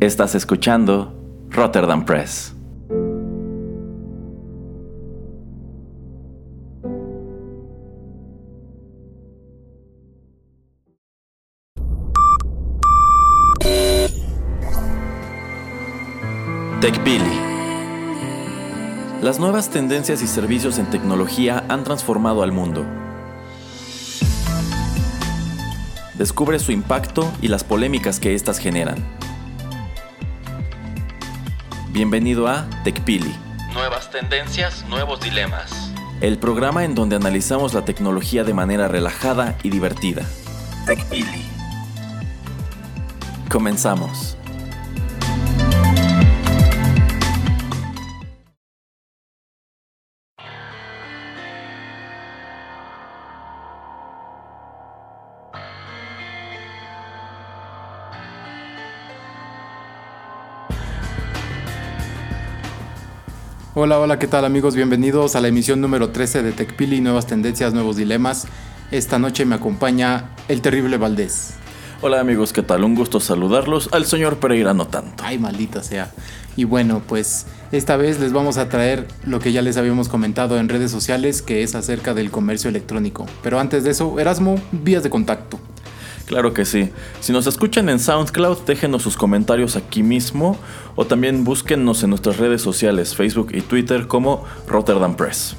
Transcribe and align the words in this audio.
Estás 0.00 0.36
escuchando 0.36 1.12
Rotterdam 1.50 2.04
Press. 2.04 2.54
TechPili. 16.80 17.24
Las 19.20 19.40
nuevas 19.40 19.68
tendencias 19.70 20.22
y 20.22 20.28
servicios 20.28 20.78
en 20.78 20.86
tecnología 20.90 21.64
han 21.68 21.82
transformado 21.82 22.44
al 22.44 22.52
mundo. 22.52 22.86
Descubre 26.14 26.60
su 26.60 26.70
impacto 26.70 27.28
y 27.42 27.48
las 27.48 27.64
polémicas 27.64 28.20
que 28.20 28.36
éstas 28.36 28.60
generan. 28.60 29.18
Bienvenido 31.98 32.46
a 32.46 32.64
TechPili. 32.84 33.34
Nuevas 33.74 34.08
tendencias, 34.12 34.84
nuevos 34.88 35.18
dilemas. 35.18 35.92
El 36.20 36.38
programa 36.38 36.84
en 36.84 36.94
donde 36.94 37.16
analizamos 37.16 37.74
la 37.74 37.84
tecnología 37.84 38.44
de 38.44 38.54
manera 38.54 38.86
relajada 38.86 39.58
y 39.64 39.70
divertida. 39.70 40.22
TechPili. 40.86 41.42
Comenzamos. 43.50 44.37
Hola, 63.80 64.00
hola, 64.00 64.18
¿qué 64.18 64.26
tal 64.26 64.44
amigos? 64.44 64.74
Bienvenidos 64.74 65.36
a 65.36 65.40
la 65.40 65.46
emisión 65.46 65.80
número 65.80 66.10
13 66.10 66.42
de 66.42 66.50
TechPili, 66.50 67.00
Nuevas 67.00 67.28
Tendencias, 67.28 67.74
Nuevos 67.74 67.94
Dilemas. 67.94 68.48
Esta 68.90 69.20
noche 69.20 69.44
me 69.44 69.54
acompaña 69.54 70.30
el 70.48 70.62
terrible 70.62 70.96
Valdés. 70.96 71.54
Hola 72.02 72.18
amigos, 72.18 72.52
¿qué 72.52 72.64
tal? 72.64 72.82
Un 72.82 72.96
gusto 72.96 73.20
saludarlos. 73.20 73.88
Al 73.92 74.04
señor 74.04 74.38
Pereira 74.38 74.74
no 74.74 74.88
tanto. 74.88 75.22
Ay, 75.24 75.38
maldita 75.38 75.84
sea. 75.84 76.10
Y 76.56 76.64
bueno, 76.64 77.02
pues 77.06 77.46
esta 77.70 77.96
vez 77.96 78.18
les 78.18 78.32
vamos 78.32 78.56
a 78.56 78.68
traer 78.68 79.06
lo 79.24 79.38
que 79.38 79.52
ya 79.52 79.62
les 79.62 79.76
habíamos 79.76 80.08
comentado 80.08 80.58
en 80.58 80.68
redes 80.68 80.90
sociales, 80.90 81.40
que 81.40 81.62
es 81.62 81.76
acerca 81.76 82.14
del 82.14 82.32
comercio 82.32 82.68
electrónico. 82.70 83.26
Pero 83.44 83.60
antes 83.60 83.84
de 83.84 83.90
eso, 83.90 84.18
Erasmo, 84.18 84.60
vías 84.72 85.04
de 85.04 85.10
contacto. 85.10 85.60
Claro 86.28 86.52
que 86.52 86.66
sí. 86.66 86.90
Si 87.20 87.32
nos 87.32 87.46
escuchan 87.46 87.88
en 87.88 87.98
SoundCloud, 87.98 88.58
déjenos 88.66 89.02
sus 89.02 89.16
comentarios 89.16 89.76
aquí 89.76 90.02
mismo 90.02 90.58
o 90.94 91.06
también 91.06 91.42
búsquennos 91.42 92.02
en 92.02 92.10
nuestras 92.10 92.36
redes 92.36 92.60
sociales, 92.60 93.16
Facebook 93.16 93.48
y 93.54 93.62
Twitter 93.62 94.06
como 94.06 94.44
Rotterdam 94.66 95.16
Press. 95.16 95.56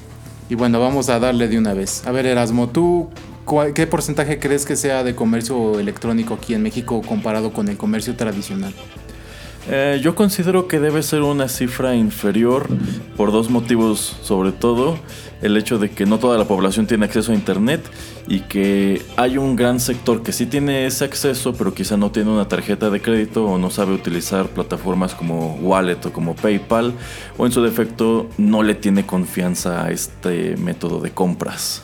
Y 0.48 0.54
bueno, 0.54 0.80
vamos 0.80 1.10
a 1.10 1.20
darle 1.20 1.48
de 1.48 1.58
una 1.58 1.74
vez. 1.74 2.06
A 2.06 2.12
ver, 2.12 2.28
Erasmo, 2.28 2.70
¿tú 2.70 3.10
qué 3.74 3.88
porcentaje 3.88 4.38
crees 4.38 4.68
que 4.68 4.76
sea 4.76 5.04
de 5.04 5.16
comercio 5.16 5.80
electrónico 5.80 6.36
aquí 6.36 6.54
en 6.54 6.62
México 6.62 7.02
comparado 7.02 7.52
con 7.52 7.68
el 7.68 7.78
comercio 7.78 8.16
tradicional? 8.16 8.76
Eh, 9.72 10.00
yo 10.02 10.16
considero 10.16 10.68
que 10.68 10.80
debe 10.80 11.04
ser 11.04 11.22
una 11.22 11.48
cifra 11.48 11.94
inferior 11.94 12.68
por 13.16 13.32
dos 13.32 13.52
motivos, 13.52 14.18
sobre 14.24 14.52
todo 14.52 14.98
el 15.44 15.56
hecho 15.58 15.78
de 15.78 15.92
que 15.92 16.08
no 16.08 16.18
toda 16.18 16.40
la 16.40 16.46
población 16.46 16.88
tiene 16.88 17.06
acceso 17.06 17.34
a 17.34 17.36
Internet 17.36 17.82
y 18.28 18.40
que 18.40 19.04
hay 19.16 19.38
un 19.38 19.56
gran 19.56 19.80
sector 19.80 20.24
que 20.24 20.32
sí 20.32 20.48
tiene 20.48 20.88
ese 20.88 21.06
acceso, 21.06 21.54
pero 21.54 21.76
quizá 21.76 21.98
no 21.98 22.10
tiene 22.10 22.32
una 22.32 22.48
tarjeta 22.48 22.90
de 22.90 23.00
crédito 23.00 23.46
o 23.46 23.60
no 23.60 23.70
sabe 23.70 23.94
utilizar 23.94 24.48
plataformas 24.48 25.14
como 25.14 25.54
Wallet 25.62 26.04
o 26.04 26.12
como 26.12 26.36
PayPal, 26.36 26.94
o 27.38 27.46
en 27.46 27.52
su 27.52 27.62
defecto 27.62 28.28
no 28.40 28.64
le 28.64 28.74
tiene 28.74 29.06
confianza 29.06 29.86
a 29.86 29.92
este 29.92 30.58
método 30.58 31.00
de 31.00 31.12
compras. 31.12 31.84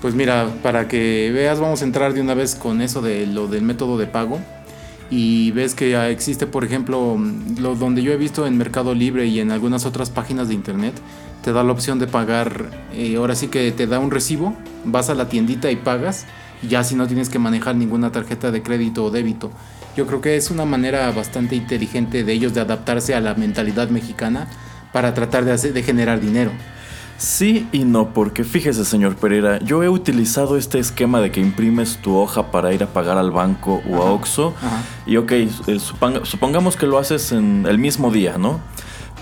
Pues 0.00 0.14
mira, 0.14 0.46
para 0.62 0.86
que 0.86 1.32
veas, 1.34 1.58
vamos 1.58 1.82
a 1.82 1.84
entrar 1.84 2.14
de 2.14 2.20
una 2.20 2.34
vez 2.34 2.54
con 2.54 2.80
eso 2.80 3.02
de 3.02 3.26
lo 3.26 3.48
del 3.48 3.62
método 3.62 3.98
de 3.98 4.06
pago 4.06 4.38
y 5.10 5.50
ves 5.52 5.74
que 5.74 6.10
existe, 6.10 6.46
por 6.46 6.64
ejemplo, 6.64 7.18
lo 7.58 7.74
donde 7.74 8.02
yo 8.02 8.12
he 8.12 8.16
visto 8.16 8.46
en 8.46 8.56
Mercado 8.56 8.94
Libre 8.94 9.26
y 9.26 9.40
en 9.40 9.50
algunas 9.50 9.86
otras 9.86 10.10
páginas 10.10 10.48
de 10.48 10.54
internet, 10.54 10.94
te 11.42 11.52
da 11.52 11.62
la 11.62 11.72
opción 11.72 11.98
de 11.98 12.06
pagar, 12.06 12.70
eh, 12.92 13.16
ahora 13.16 13.34
sí 13.34 13.48
que 13.48 13.70
te 13.72 13.86
da 13.86 13.98
un 13.98 14.10
recibo, 14.10 14.56
vas 14.84 15.10
a 15.10 15.14
la 15.14 15.28
tiendita 15.28 15.70
y 15.70 15.76
pagas, 15.76 16.26
ya 16.68 16.82
si 16.84 16.94
no 16.94 17.06
tienes 17.06 17.28
que 17.28 17.38
manejar 17.38 17.76
ninguna 17.76 18.12
tarjeta 18.12 18.50
de 18.50 18.62
crédito 18.62 19.04
o 19.04 19.10
débito. 19.10 19.50
Yo 19.96 20.06
creo 20.06 20.20
que 20.20 20.36
es 20.36 20.50
una 20.50 20.64
manera 20.64 21.10
bastante 21.12 21.54
inteligente 21.54 22.24
de 22.24 22.32
ellos 22.32 22.54
de 22.54 22.62
adaptarse 22.62 23.14
a 23.14 23.20
la 23.20 23.34
mentalidad 23.34 23.90
mexicana 23.90 24.48
para 24.92 25.12
tratar 25.12 25.44
de, 25.44 25.72
de 25.72 25.82
generar 25.82 26.20
dinero. 26.20 26.50
Sí 27.16 27.68
y 27.72 27.80
no, 27.80 28.12
porque 28.12 28.44
fíjese, 28.44 28.84
señor 28.84 29.16
Pereira, 29.16 29.58
yo 29.60 29.82
he 29.82 29.88
utilizado 29.88 30.56
este 30.56 30.78
esquema 30.78 31.20
de 31.20 31.30
que 31.30 31.40
imprimes 31.40 31.98
tu 31.98 32.16
hoja 32.16 32.50
para 32.50 32.72
ir 32.74 32.82
a 32.82 32.86
pagar 32.86 33.18
al 33.18 33.30
banco 33.30 33.82
o 33.88 34.02
a 34.02 34.10
Oxxo. 34.10 34.54
Y 35.06 35.16
ok, 35.16 35.32
eh, 35.32 35.48
supongamos 35.78 36.76
que 36.76 36.86
lo 36.86 36.98
haces 36.98 37.32
en 37.32 37.66
el 37.68 37.78
mismo 37.78 38.10
día, 38.10 38.36
¿no? 38.36 38.60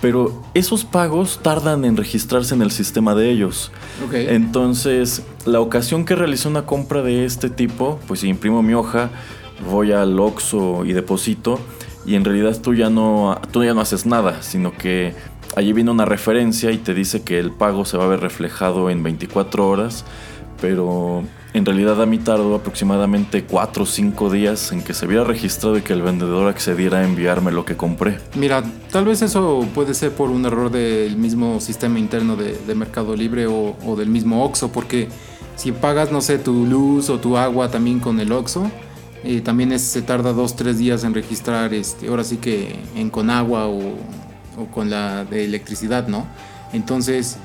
Pero 0.00 0.42
esos 0.54 0.84
pagos 0.84 1.40
tardan 1.42 1.84
en 1.84 1.96
registrarse 1.96 2.54
en 2.54 2.62
el 2.62 2.72
sistema 2.72 3.14
de 3.14 3.30
ellos. 3.30 3.70
Entonces, 4.12 5.22
la 5.44 5.60
ocasión 5.60 6.04
que 6.04 6.16
realicé 6.16 6.48
una 6.48 6.66
compra 6.66 7.02
de 7.02 7.24
este 7.24 7.50
tipo, 7.50 8.00
pues 8.08 8.20
si 8.20 8.28
imprimo 8.28 8.62
mi 8.62 8.74
hoja, 8.74 9.10
voy 9.70 9.92
al 9.92 10.18
Oxxo 10.18 10.84
y 10.84 10.92
deposito. 10.92 11.60
Y 12.04 12.16
en 12.16 12.24
realidad 12.24 12.58
tú 12.60 12.74
ya 12.74 12.90
no, 12.90 13.40
tú 13.52 13.62
ya 13.62 13.74
no 13.74 13.80
haces 13.80 14.06
nada, 14.06 14.42
sino 14.42 14.72
que 14.72 15.14
allí 15.56 15.72
viene 15.72 15.90
una 15.90 16.04
referencia 16.04 16.70
y 16.70 16.78
te 16.78 16.94
dice 16.94 17.22
que 17.22 17.38
el 17.38 17.50
pago 17.50 17.84
se 17.84 17.96
va 17.96 18.04
a 18.04 18.08
ver 18.08 18.20
reflejado 18.20 18.90
en 18.90 19.02
24 19.02 19.68
horas, 19.68 20.04
pero 20.60 21.24
en 21.54 21.66
realidad 21.66 22.00
a 22.00 22.06
mí 22.06 22.18
tardó 22.18 22.54
aproximadamente 22.54 23.44
4 23.44 23.82
o 23.82 23.86
5 23.86 24.30
días 24.30 24.72
en 24.72 24.82
que 24.82 24.94
se 24.94 25.06
viera 25.06 25.24
registrado 25.24 25.76
y 25.76 25.82
que 25.82 25.92
el 25.92 26.02
vendedor 26.02 26.48
accediera 26.48 26.98
a 26.98 27.04
enviarme 27.04 27.52
lo 27.52 27.64
que 27.64 27.76
compré. 27.76 28.18
Mira, 28.34 28.62
tal 28.90 29.04
vez 29.04 29.20
eso 29.22 29.66
puede 29.74 29.94
ser 29.94 30.12
por 30.12 30.30
un 30.30 30.46
error 30.46 30.70
del 30.70 31.16
mismo 31.16 31.60
sistema 31.60 31.98
interno 31.98 32.36
de, 32.36 32.74
Mercado 32.74 33.14
Libre 33.14 33.46
o, 33.46 33.96
del 33.96 34.08
mismo 34.08 34.44
OXO, 34.44 34.72
porque 34.72 35.08
si 35.56 35.72
pagas, 35.72 36.10
no 36.10 36.22
sé, 36.22 36.38
tu 36.38 36.64
luz 36.64 37.10
o 37.10 37.18
tu 37.18 37.36
agua 37.36 37.70
también 37.70 38.00
con 38.00 38.18
el 38.18 38.32
OXO, 38.32 38.70
eh, 39.24 39.40
también 39.42 39.78
se 39.78 40.02
tarda 40.02 40.32
2-3 40.32 40.72
días 40.72 41.04
en 41.04 41.12
registrar, 41.12 41.74
este, 41.74 42.08
ahora 42.08 42.24
sí 42.24 42.38
que 42.38 42.76
en 42.96 43.10
con 43.10 43.28
agua 43.30 43.66
o 43.66 43.94
o 44.56 44.66
con 44.66 44.90
la 44.90 45.24
de 45.24 45.44
electricidad, 45.44 46.08
¿no? 46.08 46.26
Entonces, 46.72 47.36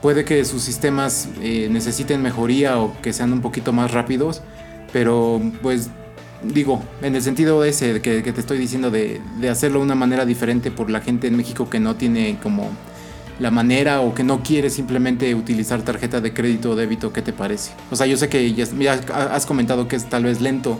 puede 0.00 0.24
que 0.24 0.44
sus 0.44 0.62
sistemas 0.62 1.28
eh, 1.42 1.68
necesiten 1.70 2.22
mejoría 2.22 2.78
o 2.78 3.00
que 3.00 3.12
sean 3.12 3.32
un 3.32 3.40
poquito 3.40 3.72
más 3.72 3.90
rápidos, 3.90 4.42
pero 4.92 5.40
pues 5.62 5.90
digo, 6.42 6.82
en 7.02 7.16
el 7.16 7.22
sentido 7.22 7.64
ese 7.64 8.00
que, 8.00 8.22
te 8.22 8.40
estoy 8.40 8.58
diciendo 8.58 8.90
de, 8.90 9.20
de, 9.40 9.48
hacerlo 9.48 9.80
de 9.80 9.86
una 9.86 9.94
manera 9.94 10.24
diferente 10.24 10.70
por 10.70 10.90
la 10.90 11.00
gente 11.00 11.26
en 11.26 11.36
México 11.36 11.68
que 11.68 11.80
no 11.80 11.96
tiene 11.96 12.38
como 12.42 12.70
la 13.40 13.50
manera 13.50 14.00
o 14.00 14.14
que 14.14 14.24
no 14.24 14.42
quiere 14.42 14.70
simplemente 14.70 15.34
utilizar 15.34 15.82
tarjeta 15.82 16.20
de 16.20 16.32
crédito 16.32 16.70
o 16.70 16.76
débito, 16.76 17.12
¿qué 17.12 17.22
te 17.22 17.32
parece? 17.32 17.72
O 17.90 17.96
sea, 17.96 18.06
yo 18.06 18.16
sé 18.16 18.28
que 18.28 18.52
ya, 18.52 18.92
has 18.92 19.46
comentado 19.46 19.86
que 19.86 19.96
es 19.96 20.08
tal 20.08 20.24
vez 20.24 20.40
lento, 20.40 20.78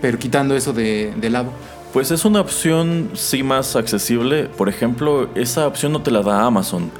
pero 0.00 0.18
quitando 0.18 0.56
eso 0.56 0.72
de, 0.72 1.12
de 1.16 1.30
lado. 1.30 1.52
Pues 1.96 2.10
es 2.10 2.26
una 2.26 2.42
opción 2.42 3.08
sí 3.14 3.42
más 3.42 3.74
accesible. 3.74 4.50
Por 4.54 4.68
ejemplo, 4.68 5.30
esa 5.34 5.66
opción 5.66 5.92
no 5.92 6.02
te 6.02 6.10
la 6.10 6.20
da 6.20 6.44
Amazon. 6.44 6.90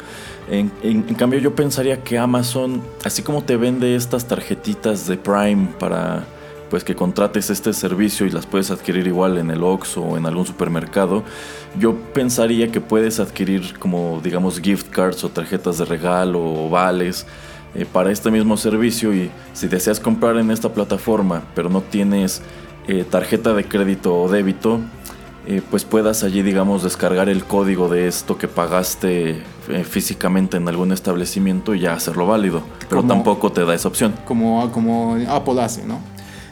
En, 0.51 1.03
cambio 1.19 1.39
yo 1.39 1.55
pensaría 1.55 2.03
que 2.03 2.17
Amazon, 2.17 2.83
así 3.05 3.21
como 3.21 3.45
te 3.45 3.59
vende 3.59 3.95
estas 3.95 4.27
tarjetitas 4.27 5.07
de 5.07 5.19
Prime 5.19 5.69
para 5.79 6.25
pues 6.71 6.83
que 6.83 6.95
contrates 6.95 7.51
este 7.51 7.75
servicio 7.75 8.25
y 8.25 8.31
las 8.31 8.47
puedes 8.47 8.71
adquirir 8.71 9.07
igual 9.07 9.37
en 9.37 9.51
el 9.51 9.63
Oxxo 9.65 10.01
o 10.01 10.17
en 10.17 10.25
algún 10.25 10.47
supermercado, 10.47 11.25
yo 11.79 11.95
pensaría 12.15 12.73
que 12.73 12.81
puedes 12.81 13.21
adquirir 13.21 13.79
como 13.79 14.23
digamos 14.25 14.59
gift 14.63 14.89
cards 14.89 15.23
o 15.25 15.29
tarjetas 15.29 15.77
de 15.77 15.85
regalo 15.85 16.43
o 16.43 16.71
vales 16.71 17.27
eh, 17.75 17.85
para 17.85 18.11
este 18.11 18.31
mismo 18.31 18.57
servicio 18.57 19.13
y 19.13 19.31
si 19.53 19.69
deseas 19.69 20.01
comprar 20.01 20.39
en 20.39 20.51
esta 20.51 20.73
plataforma 20.73 21.43
pero 21.55 21.69
no 21.69 21.83
tienes 21.83 22.41
eh, 22.89 23.05
tarjeta 23.09 23.55
de 23.55 23.65
crédito 23.65 24.21
o 24.21 24.29
débito, 24.29 24.81
eh, 25.47 25.63
pues 25.71 25.85
puedas 25.85 26.25
allí, 26.25 26.43
digamos, 26.43 26.83
descargar 26.83 27.29
el 27.29 27.45
código 27.45 27.89
de 27.89 28.09
esto 28.09 28.37
que 28.37 28.49
pagaste 28.49 29.43
eh, 29.69 29.85
físicamente 29.85 30.57
en 30.57 30.69
algún 30.69 30.91
establecimiento 30.91 31.75
y 31.75 31.81
ya 31.81 31.93
hacerlo 31.93 32.27
válido. 32.27 32.63
Pero 32.89 33.05
tampoco 33.05 33.53
te 33.53 33.65
da 33.65 33.75
esa 33.75 33.87
opción. 33.89 34.15
Como, 34.25 34.71
como 34.73 35.17
Apple 35.29 35.61
hace, 35.61 35.85
¿no? 35.85 36.01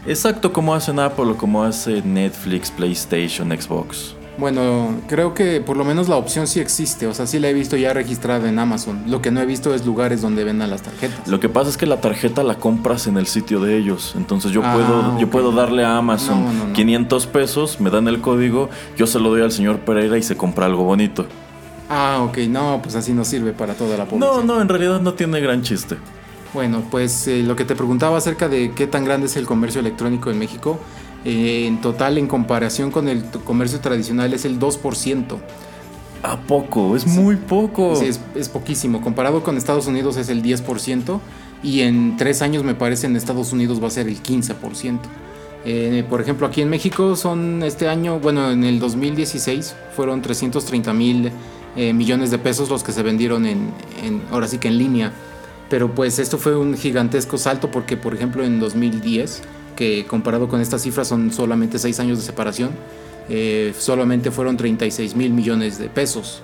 Exacto, 0.06 0.52
como 0.52 0.75
hacen 0.75 1.00
Apple 1.00 1.25
o 1.25 1.36
como 1.36 1.64
hace 1.64 2.02
Netflix, 2.02 2.70
PlayStation, 2.70 3.50
Xbox. 3.50 4.14
Bueno, 4.36 5.00
creo 5.06 5.32
que 5.32 5.60
por 5.60 5.76
lo 5.76 5.84
menos 5.84 6.08
la 6.08 6.16
opción 6.16 6.46
sí 6.46 6.60
existe, 6.60 7.06
o 7.06 7.14
sea, 7.14 7.26
sí 7.26 7.38
la 7.38 7.48
he 7.48 7.52
visto 7.52 7.76
ya 7.76 7.92
registrada 7.92 8.48
en 8.48 8.58
Amazon. 8.58 9.04
Lo 9.06 9.22
que 9.22 9.31
no 9.31 9.40
he 9.40 9.46
visto 9.46 9.75
es 9.75 9.86
lugares 9.86 10.22
donde 10.22 10.44
vendan 10.44 10.70
las 10.70 10.82
tarjetas. 10.82 11.28
Lo 11.28 11.38
que 11.40 11.48
pasa 11.48 11.70
es 11.70 11.76
que 11.76 11.86
la 11.86 12.00
tarjeta 12.00 12.42
la 12.42 12.56
compras 12.56 13.06
en 13.06 13.16
el 13.16 13.26
sitio 13.26 13.60
de 13.60 13.76
ellos, 13.76 14.14
entonces 14.16 14.50
yo 14.50 14.62
ah, 14.64 14.75
puedo 14.75 15.19
yo 15.19 15.31
puedo 15.31 15.52
darle 15.52 15.84
a 15.84 15.98
Amazon 15.98 16.72
500 16.72 17.26
pesos, 17.28 17.81
me 17.81 17.90
dan 17.90 18.08
el 18.08 18.20
código, 18.20 18.70
yo 18.96 19.06
se 19.06 19.20
lo 19.20 19.31
doy 19.31 19.42
al 19.42 19.52
señor 19.52 19.81
Pereira 19.81 20.19
y 20.19 20.22
se 20.22 20.36
compra 20.36 20.66
algo 20.66 20.84
bonito. 20.84 21.26
Ah, 21.88 22.20
ok, 22.22 22.38
no, 22.48 22.81
pues 22.82 22.96
así 22.96 23.12
no 23.12 23.25
sirve 23.25 23.52
para 23.52 23.75
toda 23.75 23.96
la 23.96 24.06
población. 24.06 24.46
No, 24.46 24.54
no, 24.54 24.60
en 24.60 24.69
realidad 24.69 25.00
no 25.00 25.14
tiene 25.14 25.40
gran 25.40 25.62
chiste. 25.62 25.96
Bueno, 26.54 26.82
pues 26.90 27.26
eh, 27.26 27.42
lo 27.42 27.56
que 27.56 27.64
te 27.64 27.75
preguntaba 27.75 28.16
acerca 28.16 28.48
de 28.48 28.72
qué 28.72 28.86
tan 28.86 29.04
grande 29.04 29.26
es 29.26 29.36
el 29.36 29.44
comercio 29.44 29.81
electrónico 29.81 30.31
en 30.31 30.38
México, 30.38 30.78
eh, 31.24 31.66
en 31.66 31.80
total, 31.80 32.18
en 32.18 32.26
comparación 32.26 32.90
con 32.90 33.08
el 33.08 33.24
comercio 33.44 33.80
tradicional, 33.80 34.34
es 34.34 34.44
el 34.44 34.58
2%. 34.58 35.38
¿A 36.22 36.38
poco? 36.40 36.96
Es 36.96 37.06
muy 37.06 37.36
poco. 37.36 37.96
Sí, 37.96 38.10
es, 38.34 38.48
poquísimo. 38.48 39.02
Comparado 39.02 39.42
con 39.42 39.58
Estados 39.58 39.86
Unidos 39.86 40.16
es 40.16 40.30
el 40.30 40.42
10% 40.42 41.20
y 41.62 41.80
en 41.80 42.16
tres 42.16 42.40
años 42.40 42.64
me 42.64 42.74
parece 42.74 43.06
en 43.06 43.16
Estados 43.16 43.52
Unidos 43.52 43.82
va 43.82 43.88
a 43.88 43.90
ser 43.90 44.08
el 44.08 44.22
15%. 44.22 45.00
Eh, 45.66 46.04
por 46.08 46.20
ejemplo, 46.22 46.46
aquí 46.46 46.62
en 46.62 46.70
México 46.70 47.14
son 47.16 47.62
este 47.62 47.88
año, 47.88 48.20
bueno, 48.20 48.50
en 48.50 48.64
el 48.64 48.80
2016 48.80 49.74
fueron 49.94 50.22
330 50.22 50.92
mil 50.92 51.30
eh, 51.76 51.92
millones 51.92 52.30
de 52.30 52.38
pesos 52.38 52.68
los 52.70 52.82
que 52.82 52.92
se 52.92 53.02
vendieron 53.02 53.46
en, 53.46 53.72
ahora 54.30 54.48
sí 54.48 54.58
que 54.58 54.68
en 54.68 54.78
línea. 54.78 55.12
Pero 55.68 55.94
pues 55.94 56.18
esto 56.18 56.38
fue 56.38 56.56
un 56.56 56.74
gigantesco 56.74 57.36
salto 57.36 57.70
porque, 57.70 57.96
por 57.96 58.14
ejemplo, 58.14 58.44
en 58.44 58.60
2010 58.60 59.42
que 59.76 60.06
comparado 60.06 60.48
con 60.48 60.60
estas 60.60 60.82
cifras 60.82 61.08
son 61.08 61.32
solamente 61.32 61.78
6 61.78 62.00
años 62.00 62.18
de 62.18 62.24
separación, 62.24 62.70
eh, 63.28 63.74
solamente 63.78 64.30
fueron 64.30 64.56
36 64.56 65.16
mil 65.16 65.32
millones 65.32 65.78
de 65.78 65.88
pesos. 65.88 66.42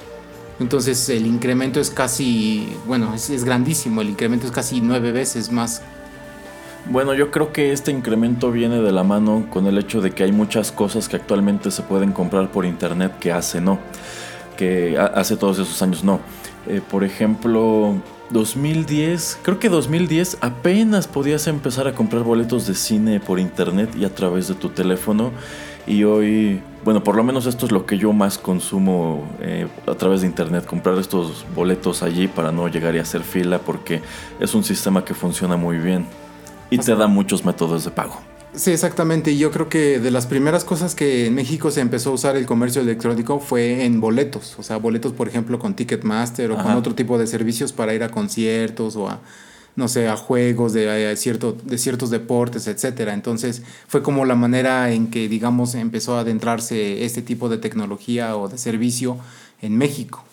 Entonces 0.61 1.09
el 1.09 1.27
incremento 1.27 1.81
es 1.81 1.91
casi, 1.91 2.75
bueno, 2.87 3.15
es, 3.15 3.45
grandísimo, 3.45 4.03
el 4.03 4.11
incremento 4.11 4.47
es 4.47 4.53
casi 4.53 4.81
nueve 4.83 5.11
veces 5.11 5.51
más. 5.51 5.83
Bueno, 6.91 7.15
yo 7.15 7.31
creo 7.31 7.53
que 7.53 7.73
este 7.73 7.91
incremento 7.91 8.51
viene 8.51 8.81
de 8.81 8.93
la 8.93 9.03
mano 9.03 9.47
con 9.51 9.67
el 9.67 9.79
hecho 9.79 10.01
de 10.03 10.11
que 10.13 10.25
hay 10.25 10.33
muchas 10.33 10.71
cosas 10.71 11.09
que 11.09 11.17
actualmente 11.17 11.71
se 11.71 11.83
pueden 11.83 12.13
comprar 12.13 12.51
por 12.51 12.67
internet 12.67 13.19
que 13.19 13.33
hace 13.33 13.61
no, 13.61 13.79
que 14.57 14.99
hace 14.99 15.37
todos 15.37 15.59
esos 15.59 15.81
años 15.81 16.05
no. 16.05 16.21
Eh, 16.67 16.83
por 16.91 17.05
ejemplo, 17.05 17.95
2010, 18.31 19.41
creo 19.43 19.59
que 19.59 19.69
2010 19.69 20.39
apenas 20.41 21.09
podías 21.09 21.47
empezar 21.47 21.89
a 21.89 21.95
comprar 21.95 22.23
boletos 22.23 22.67
de 22.67 22.75
cine 22.75 23.21
por 23.21 23.39
internet 23.39 23.91
y 23.99 24.05
a 24.05 24.15
través 24.15 24.49
de 24.49 24.55
tu 24.55 24.69
teléfono. 24.69 25.33
Y 25.87 26.05
hoy, 26.05 26.63
bueno, 26.85 27.03
por 27.03 27.17
lo 27.17 27.25
menos 27.25 27.47
esto 27.47 27.67
es 27.67 27.73
lo 27.73 27.87
que 27.87 27.99
yo 27.99 28.13
más 28.13 28.39
consumo 28.39 29.29
eh, 29.41 29.67
a 29.87 29.95
través 29.95 30.21
de 30.21 30.29
internet, 30.29 30.65
comprar 30.67 30.99
estos 30.99 31.45
boletos 31.55 32.03
allí 32.03 32.29
para 32.29 32.53
no 32.53 32.69
llegar 32.69 32.95
y 32.95 32.99
hacer 32.99 33.23
fila 33.23 33.59
porque 33.59 34.03
es 34.39 34.55
un 34.55 34.63
sistema 34.63 35.05
que 35.05 35.15
funciona 35.15 35.57
muy 35.57 35.79
bien 35.79 36.07
y 36.71 36.79
te 36.79 36.95
da 36.95 37.07
muchos 37.07 37.45
métodos 37.45 37.85
de 37.85 37.91
pago. 37.91 38.30
Sí, 38.55 38.73
exactamente. 38.73 39.31
Y 39.31 39.39
yo 39.39 39.51
creo 39.53 39.69
que 39.69 40.01
de 40.01 40.11
las 40.11 40.27
primeras 40.27 40.65
cosas 40.65 40.95
que 40.95 41.27
en 41.27 41.35
México 41.35 41.71
se 41.71 41.81
empezó 41.81 42.11
a 42.11 42.15
usar 42.15 42.37
el 42.37 42.47
comercio 42.47 42.83
electrónico 42.83 43.39
fue 43.39 43.85
en 43.85 44.01
boletos. 44.01 44.59
O 44.59 44.63
sea, 44.63 44.77
boletos, 44.77 45.13
por 45.13 45.29
ejemplo, 45.29 45.59
con 45.59 45.75
Ticketmaster 45.75 46.51
o 46.51 46.57
con 46.57 46.73
otro 46.73 46.95
tipo 46.95 47.17
de 47.17 47.27
servicios 47.27 47.73
para 47.73 47.95
ir 47.95 48.03
a 48.03 48.11
conciertos 48.11 48.97
o 48.97 49.09
a, 49.09 49.21
no 49.77 49.87
sé, 49.87 50.09
a 50.09 50.17
juegos 50.17 50.73
de, 50.73 51.15
cierto, 51.17 51.57
de 51.63 51.79
ciertos 51.79 52.11
deportes, 52.11 52.67
etcétera. 52.67 53.15
Entonces, 53.15 53.63
fue 53.87 54.03
como 54.03 54.25
la 54.25 54.35
manera 54.35 54.91
en 54.93 55.11
que, 55.11 55.29
digamos, 55.29 55.77
empezó 55.77 56.17
a 56.17 56.21
adentrarse 56.21 57.05
este 57.05 57.23
tipo 57.23 57.49
de 57.49 57.59
tecnología 57.59 58.37
o 58.37 58.49
de 58.49 58.59
servicio 58.59 59.17
en 59.63 59.79
México. 59.79 60.25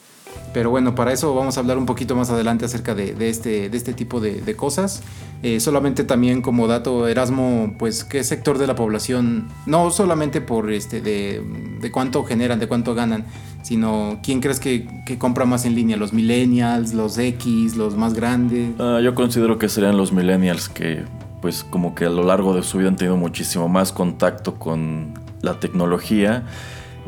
Pero 0.53 0.69
bueno, 0.69 0.95
para 0.95 1.13
eso 1.13 1.35
vamos 1.35 1.57
a 1.57 1.59
hablar 1.59 1.77
un 1.77 1.85
poquito 1.85 2.15
más 2.15 2.29
adelante 2.29 2.65
acerca 2.65 2.95
de, 2.95 3.15
este, 3.29 3.69
de 3.69 3.77
este 3.77 3.93
tipo 3.93 4.19
de, 4.19 4.55
cosas. 4.55 5.03
Eh, 5.43 5.59
solamente 5.59 6.03
también 6.03 6.41
como 6.41 6.67
dato, 6.67 7.07
Erasmo, 7.07 7.75
pues 7.77 8.03
qué 8.03 8.23
sector 8.23 8.57
de 8.57 8.65
la 8.65 8.75
población, 8.75 9.49
no 9.67 9.91
solamente 9.91 10.41
por 10.41 10.71
este 10.71 10.99
de, 10.99 11.91
cuánto 11.91 12.23
generan, 12.23 12.59
de 12.59 12.67
cuánto 12.67 12.95
ganan, 12.95 13.25
sino 13.61 14.19
quién 14.23 14.39
crees 14.39 14.59
que, 14.59 14.87
compra 15.19 15.45
más 15.45 15.65
en 15.65 15.75
línea, 15.75 15.95
los 15.95 16.13
millennials, 16.13 16.93
los 16.93 17.17
X, 17.17 17.75
los 17.75 17.95
más 17.95 18.13
grandes. 18.13 18.71
Ah, 18.79 18.99
yo 19.03 19.13
considero 19.13 19.59
que 19.59 19.69
serían 19.69 19.95
los 19.95 20.11
millennials 20.11 20.69
que 20.69 21.03
pues 21.41 21.63
como 21.63 21.93
que 21.93 22.05
a 22.05 22.09
lo 22.09 22.23
largo 22.23 22.55
de 22.55 22.63
su 22.63 22.79
vida 22.79 22.87
han 22.87 22.95
tenido 22.95 23.15
muchísimo 23.15 23.69
más 23.69 23.91
contacto 23.91 24.55
con 24.55 25.13
la 25.41 25.59
tecnología 25.59 26.45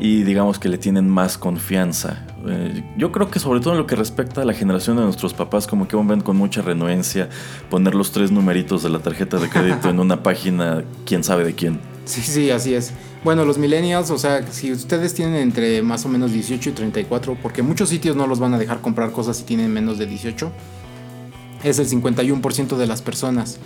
y 0.00 0.22
digamos 0.22 0.58
que 0.58 0.70
le 0.70 0.78
tienen 0.78 1.08
más 1.08 1.36
confianza. 1.36 2.26
Eh, 2.48 2.82
yo 2.96 3.12
creo 3.12 3.30
que 3.30 3.38
sobre 3.38 3.60
todo 3.60 3.74
en 3.74 3.78
lo 3.78 3.86
que 3.86 3.96
respecta 3.96 4.40
a 4.40 4.44
la 4.46 4.54
generación 4.54 4.96
de 4.96 5.02
nuestros 5.02 5.34
papás, 5.34 5.66
como 5.66 5.86
que 5.86 5.94
aún 5.94 6.08
ven 6.08 6.22
con 6.22 6.38
mucha 6.38 6.62
renuencia 6.62 7.28
poner 7.68 7.94
los 7.94 8.10
tres 8.10 8.32
numeritos 8.32 8.82
de 8.82 8.88
la 8.88 9.00
tarjeta 9.00 9.38
de 9.38 9.50
crédito 9.50 9.90
en 9.90 10.00
una 10.00 10.22
página, 10.22 10.84
quién 11.04 11.22
sabe 11.22 11.44
de 11.44 11.54
quién. 11.54 11.78
Sí, 12.06 12.22
sí, 12.22 12.50
así 12.50 12.74
es. 12.74 12.92
Bueno, 13.22 13.44
los 13.44 13.58
millennials, 13.58 14.10
o 14.10 14.16
sea, 14.16 14.50
si 14.50 14.72
ustedes 14.72 15.12
tienen 15.12 15.36
entre 15.36 15.82
más 15.82 16.06
o 16.06 16.08
menos 16.08 16.32
18 16.32 16.70
y 16.70 16.72
34, 16.72 17.36
porque 17.42 17.62
muchos 17.62 17.90
sitios 17.90 18.16
no 18.16 18.26
los 18.26 18.40
van 18.40 18.54
a 18.54 18.58
dejar 18.58 18.80
comprar 18.80 19.12
cosas 19.12 19.36
si 19.36 19.44
tienen 19.44 19.70
menos 19.70 19.98
de 19.98 20.06
18, 20.06 20.50
es 21.62 21.78
el 21.78 21.86
51% 21.86 22.78
de 22.78 22.86
las 22.86 23.02
personas. 23.02 23.60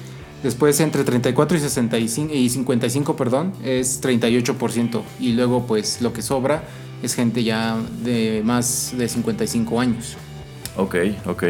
Después 0.44 0.78
entre 0.80 1.04
34 1.04 1.56
y, 1.56 1.60
65, 1.60 2.34
y 2.34 2.50
55, 2.50 3.16
perdón, 3.16 3.54
es 3.64 4.02
38%. 4.02 5.00
Y 5.18 5.32
luego 5.32 5.66
pues 5.66 6.02
lo 6.02 6.12
que 6.12 6.20
sobra 6.20 6.64
es 7.02 7.14
gente 7.14 7.42
ya 7.42 7.78
de 8.04 8.42
más 8.44 8.92
de 8.94 9.08
55 9.08 9.80
años. 9.80 10.16
Ok, 10.76 10.96
ok. 11.26 11.44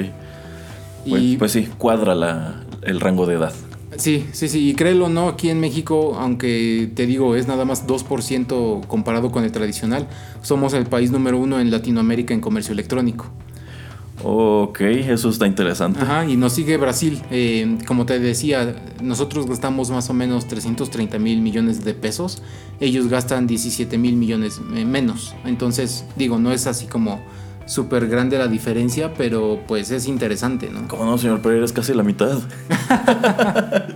Y, 1.06 1.36
pues, 1.36 1.50
sí, 1.50 1.68
cuadra 1.76 2.14
la, 2.14 2.62
el 2.82 3.00
rango 3.00 3.26
de 3.26 3.34
edad. 3.34 3.52
Sí, 3.96 4.28
sí, 4.30 4.48
sí. 4.48 4.70
Y 4.70 4.74
créelo 4.74 5.06
o 5.06 5.08
no, 5.08 5.26
aquí 5.26 5.50
en 5.50 5.58
México, 5.58 6.16
aunque 6.16 6.88
te 6.94 7.04
digo, 7.06 7.34
es 7.34 7.48
nada 7.48 7.64
más 7.64 7.88
2% 7.88 8.86
comparado 8.86 9.32
con 9.32 9.42
el 9.42 9.50
tradicional, 9.50 10.06
somos 10.42 10.72
el 10.72 10.86
país 10.86 11.10
número 11.10 11.36
uno 11.38 11.58
en 11.58 11.72
Latinoamérica 11.72 12.32
en 12.32 12.40
comercio 12.40 12.72
electrónico. 12.72 13.26
Ok, 14.22 14.80
eso 14.80 15.28
está 15.28 15.46
interesante. 15.46 16.00
Ajá, 16.00 16.24
y 16.24 16.36
nos 16.36 16.52
sigue 16.52 16.76
Brasil. 16.76 17.20
Eh, 17.30 17.78
como 17.86 18.06
te 18.06 18.18
decía, 18.20 18.76
nosotros 19.02 19.46
gastamos 19.46 19.90
más 19.90 20.08
o 20.08 20.14
menos 20.14 20.46
330 20.46 21.18
mil 21.18 21.40
millones 21.40 21.84
de 21.84 21.94
pesos. 21.94 22.42
Ellos 22.80 23.08
gastan 23.08 23.46
17 23.46 23.98
mil 23.98 24.16
millones 24.16 24.60
eh, 24.74 24.84
menos. 24.84 25.34
Entonces, 25.44 26.04
digo, 26.16 26.38
no 26.38 26.52
es 26.52 26.66
así 26.66 26.86
como 26.86 27.20
súper 27.66 28.06
grande 28.08 28.38
la 28.38 28.46
diferencia, 28.46 29.14
pero 29.14 29.60
pues 29.66 29.90
es 29.90 30.06
interesante, 30.06 30.70
¿no? 30.70 30.86
¿Cómo 30.86 31.04
no, 31.04 31.18
señor 31.18 31.40
Pereira? 31.40 31.64
Es 31.64 31.72
casi 31.72 31.92
la 31.92 32.02
mitad. 32.02 32.38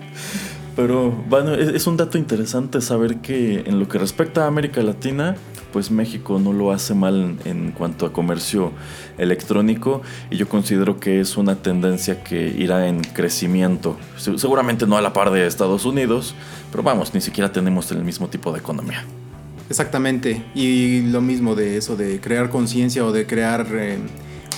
pero 0.77 1.11
bueno, 1.29 1.55
es 1.55 1.87
un 1.87 1.97
dato 1.97 2.19
interesante 2.19 2.81
saber 2.81 3.19
que 3.19 3.61
en 3.67 3.79
lo 3.79 3.89
que 3.89 3.99
respecta 3.99 4.45
a 4.45 4.47
América 4.49 4.83
Latina, 4.83 5.37
pues 5.73 5.91
México 5.91 6.39
no 6.39 6.53
lo 6.53 6.73
hace 6.73 6.95
mal 6.95 7.37
en, 7.45 7.73
cuanto 7.73 8.07
a 8.07 8.13
comercio 8.13 8.73
electrónico 9.19 10.03
y 10.31 10.37
yo 10.37 10.49
considero 10.49 10.99
que 10.99 11.21
es 11.21 11.37
una 11.37 11.57
tendencia 11.57 12.23
que 12.23 12.49
irá 12.49 12.89
en 12.89 13.03
crecimiento. 13.03 13.97
Seguramente 14.17 14.87
no 14.87 14.97
a 14.97 15.03
la 15.03 15.13
par 15.13 15.31
de 15.31 15.47
Estados 15.47 15.85
Unidos, 15.85 16.35
pero 16.71 16.83
vamos, 16.83 17.15
ni 17.15 17.21
siquiera 17.21 17.53
tenemos 17.53 17.91
el 17.91 18.05
mismo 18.05 18.29
tipo 18.29 18.53
de 18.53 18.59
economía. 18.59 19.05
Exactamente, 19.71 20.45
y 20.55 21.03
lo 21.03 21.21
mismo 21.21 21.55
de 21.55 21.77
eso, 21.77 21.95
de 21.95 22.21
crear 22.21 22.49
conciencia 22.49 23.05
o 23.05 23.13
de 23.13 23.27
crear, 23.27 23.67
eh, 23.73 23.99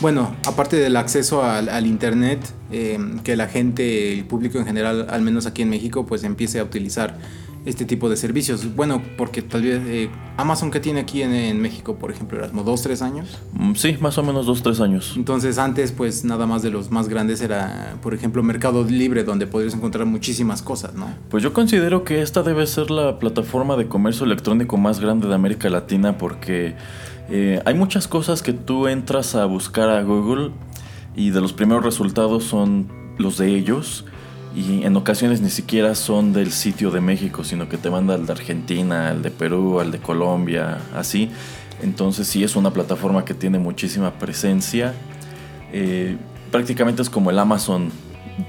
bueno, 0.01 0.37
aparte 0.47 0.77
del 0.77 0.97
acceso 0.97 1.43
al, 1.43 1.85
Internet, 1.85 2.39
eh, 2.71 2.97
que 3.25 3.35
la 3.35 3.49
gente, 3.49 4.13
el 4.13 4.25
público 4.25 4.59
en 4.59 4.67
general, 4.67 5.09
al 5.11 5.23
menos 5.23 5.47
aquí 5.47 5.63
en 5.63 5.69
México, 5.71 6.07
pues 6.07 6.23
empiece 6.23 6.61
a 6.61 6.65
utilizar 6.65 7.19
este 7.65 7.85
tipo 7.85 8.09
de 8.09 8.17
servicios. 8.17 8.75
Bueno, 8.75 9.03
porque 9.17 9.43
tal 9.43 9.63
vez 9.63 9.81
eh, 9.87 10.11
Amazon 10.37 10.71
que 10.71 10.81
tiene 10.81 11.01
aquí 11.01 11.23
en, 11.23 11.61
México, 11.61 11.97
por 11.97 12.11
ejemplo, 12.11 12.39
Erasmo, 12.39 12.63
dos, 12.63 12.83
tres 12.83 13.03
años. 13.03 13.39
Mm, 13.53 13.75
sí, 13.75 13.99
más 14.01 14.17
o 14.19 14.23
menos 14.23 14.47
dos, 14.47 14.63
tres 14.63 14.81
años. 14.81 15.15
Entonces 15.17 15.59
antes, 15.59 15.93
pues 15.93 16.25
nada 16.25 16.47
más 16.47 16.63
de 16.63 16.71
los 16.71 16.91
más 16.91 17.09
grandes 17.09 17.41
era, 17.41 17.97
por 18.03 18.15
ejemplo, 18.15 18.43
Mercado 18.43 18.85
Libre, 18.85 19.25
donde 19.25 19.47
podrías 19.47 19.75
encontrar 19.75 20.07
muchísimas 20.07 20.63
cosas, 20.63 20.95
¿no? 20.95 21.09
Pues 21.29 21.43
yo 21.43 21.53
considero 21.53 22.05
que 22.05 22.23
esta 22.23 22.43
debe 22.43 22.67
ser 22.67 22.91
la 22.91 23.19
plataforma 23.19 23.77
de 23.77 23.89
comercio 23.89 24.25
electrónico 24.25 24.77
más 24.77 25.01
grande 25.01 25.29
de 25.29 25.35
América 25.35 25.69
Latina 25.69 26.17
porque 26.17 26.75
eh, 27.29 27.61
hay 27.65 27.75
muchas 27.75 28.09
cosas 28.09 28.43
que 28.43 28.53
tú 28.53 28.89
entras 28.89 29.35
a 29.35 29.45
buscar 29.45 29.91
a 29.91 30.03
Google 30.03 30.51
y 31.15 31.31
de 31.31 31.41
los 31.41 31.53
primeros 31.53 31.85
resultados 31.85 32.45
son 32.45 32.89
los 33.19 33.37
de 33.37 33.55
ellos 33.55 34.05
y 34.55 34.85
en 34.85 34.97
ocasiones 34.97 35.41
ni 35.41 35.51
siquiera 35.51 35.95
son 35.95 36.33
del 36.33 36.53
sitio 36.53 36.91
de 36.91 37.01
México, 37.01 37.45
sino 37.45 37.69
que 37.69 37.77
te 37.77 37.91
manda 37.91 38.15
al 38.15 38.27
de 38.27 38.33
Argentina, 38.33 39.11
al 39.11 39.23
de 39.23 39.31
Perú, 39.31 39.81
al 39.81 39.91
de 39.91 39.99
Colombia, 39.99 40.79
así. 40.95 41.31
Entonces 41.83 42.27
sí 42.27 42.45
es 42.45 42.57
una 42.57 42.73
plataforma 42.73 43.25
que 43.25 43.35
tiene 43.35 43.59
muchísima 43.59 44.13
presencia. 44.13 44.95
Eh, 45.73 46.17
prácticamente 46.51 47.03
es 47.03 47.11
como 47.11 47.31
el 47.31 47.39
Amazon 47.39 47.91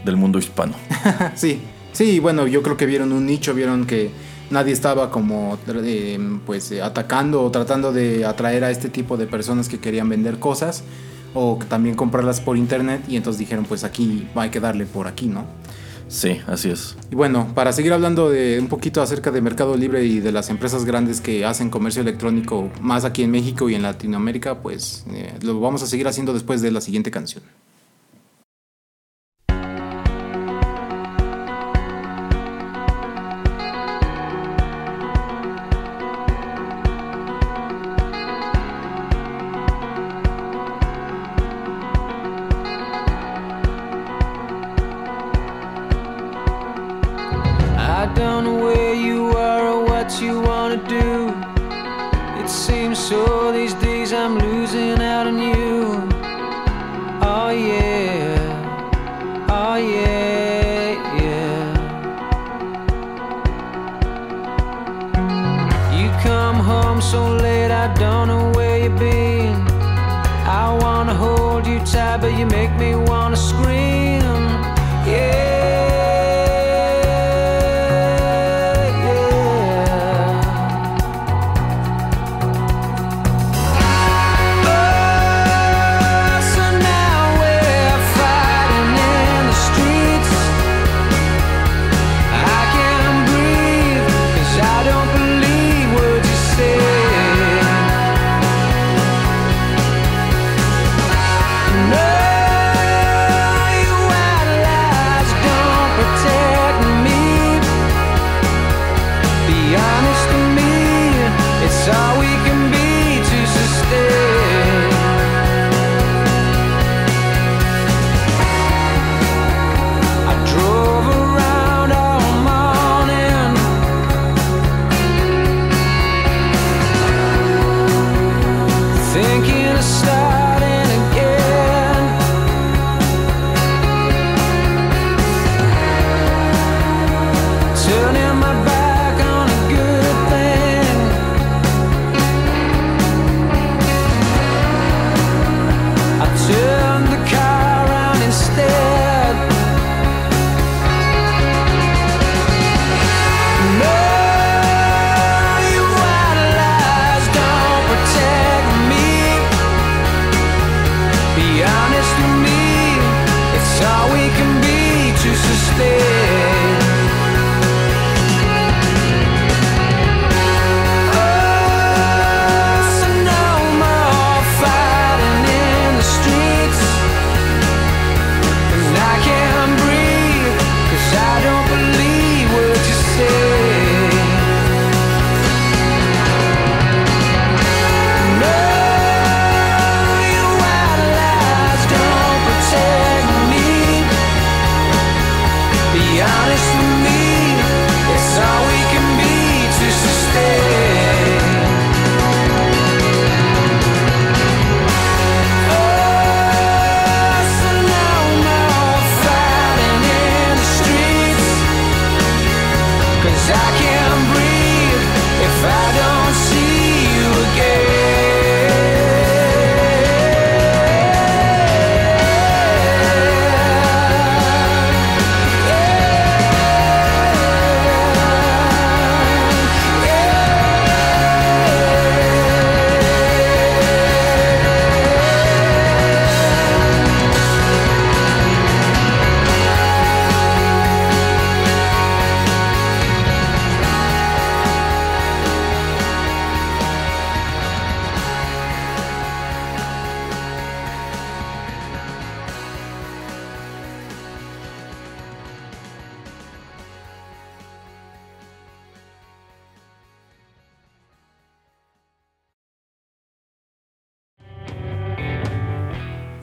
del 0.04 0.18
mundo 0.18 0.40
hispano. 0.40 0.74
sí, 1.36 1.62
sí, 1.92 2.20
bueno, 2.20 2.48
yo 2.48 2.64
creo 2.64 2.78
que 2.78 2.86
vieron 2.86 3.12
un 3.12 3.26
nicho, 3.26 3.54
vieron 3.54 3.86
que 3.86 4.10
nadie 4.50 4.74
estaba 4.74 5.10
como 5.12 5.58
eh, 5.68 6.20
pues 6.46 6.72
atacando 6.82 7.44
o 7.44 7.52
tratando 7.52 7.94
de 7.94 8.26
atraer 8.26 8.64
a 8.64 8.72
este 8.72 8.90
tipo 8.90 9.18
de 9.18 9.28
personas 9.28 9.70
que 9.70 9.80
querían 9.80 10.10
vender 10.10 10.40
cosas 10.40 10.84
o 11.34 11.58
también 11.70 11.96
comprarlas 11.96 12.42
por 12.42 12.58
internet 12.58 13.04
y 13.08 13.16
entonces 13.16 13.40
dijeron 13.40 13.64
pues 13.64 13.86
aquí 13.86 14.28
hay 14.36 14.50
que 14.50 14.60
darle 14.60 14.86
por 14.86 15.08
aquí, 15.08 15.28
¿no? 15.28 15.46
Sí, 16.12 16.42
así 16.46 16.70
es. 16.70 16.98
Y 17.10 17.16
bueno, 17.16 17.48
para 17.56 17.72
seguir 17.72 17.94
hablando 17.94 18.30
de 18.30 18.60
un 18.60 18.68
poquito 18.68 19.02
acerca 19.02 19.32
de 19.32 19.40
Mercado 19.40 19.78
Libre 19.78 20.04
y 20.04 20.20
de 20.20 20.34
las 20.34 20.50
empresas 20.50 20.84
grandes 20.84 21.22
que 21.22 21.46
hacen 21.46 21.70
comercio 21.70 22.02
electrónico 22.02 22.70
más 22.82 23.06
aquí 23.06 23.24
en 23.24 23.32
México 23.32 23.70
y 23.70 23.76
en 23.76 23.82
Latinoamérica, 23.82 24.62
pues 24.62 25.06
eh, 25.14 25.34
lo 25.42 25.62
vamos 25.62 25.84
a 25.84 25.88
seguir 25.88 26.10
haciendo 26.10 26.34
después 26.34 26.62
de 26.62 26.70
la 26.70 26.82
siguiente 26.82 27.12
canción. 27.12 27.44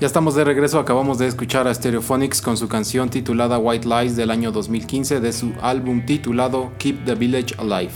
Ya 0.00 0.07
estamos 0.07 0.37
de 0.37 0.45
regreso, 0.45 0.78
acabamos 0.78 1.19
de 1.19 1.26
escuchar 1.26 1.67
a 1.67 1.75
Stereophonics 1.75 2.40
con 2.40 2.57
su 2.57 2.69
canción 2.69 3.11
titulada 3.11 3.59
White 3.59 3.88
Lies 3.88 4.14
del 4.14 4.31
año 4.31 4.52
2015 4.52 5.19
de 5.19 5.33
su 5.33 5.52
álbum 5.61 6.07
titulado 6.07 6.71
Keep 6.78 7.05
the 7.05 7.17
Village 7.17 7.57
Alive. 7.59 7.90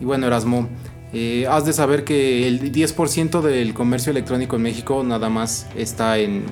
Y 0.00 0.04
bueno, 0.04 0.28
Erasmo, 0.28 0.68
eh, 1.12 1.44
has 1.50 1.66
de 1.66 1.72
saber 1.72 2.04
que 2.04 2.46
el 2.46 2.70
10% 2.70 3.40
del 3.40 3.74
comercio 3.74 4.12
electrónico 4.12 4.54
en 4.54 4.62
México 4.62 5.02
nada 5.02 5.28
más 5.28 5.66
está 5.74 6.18
en, 6.18 6.44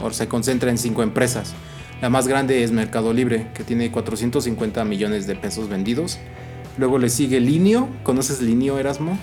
o 0.00 0.12
se 0.12 0.28
concentra 0.28 0.70
en 0.70 0.78
cinco 0.78 1.02
empresas. 1.02 1.54
La 2.00 2.08
más 2.08 2.28
grande 2.28 2.62
es 2.62 2.70
Mercado 2.70 3.12
Libre, 3.12 3.48
que 3.54 3.64
tiene 3.64 3.90
450 3.90 4.84
millones 4.84 5.26
de 5.26 5.34
pesos 5.34 5.68
vendidos. 5.68 6.20
Luego 6.78 6.98
le 6.98 7.08
sigue 7.08 7.40
Linio. 7.40 7.88
¿Conoces 8.04 8.40
Linio, 8.40 8.78
Erasmo? 8.78 9.18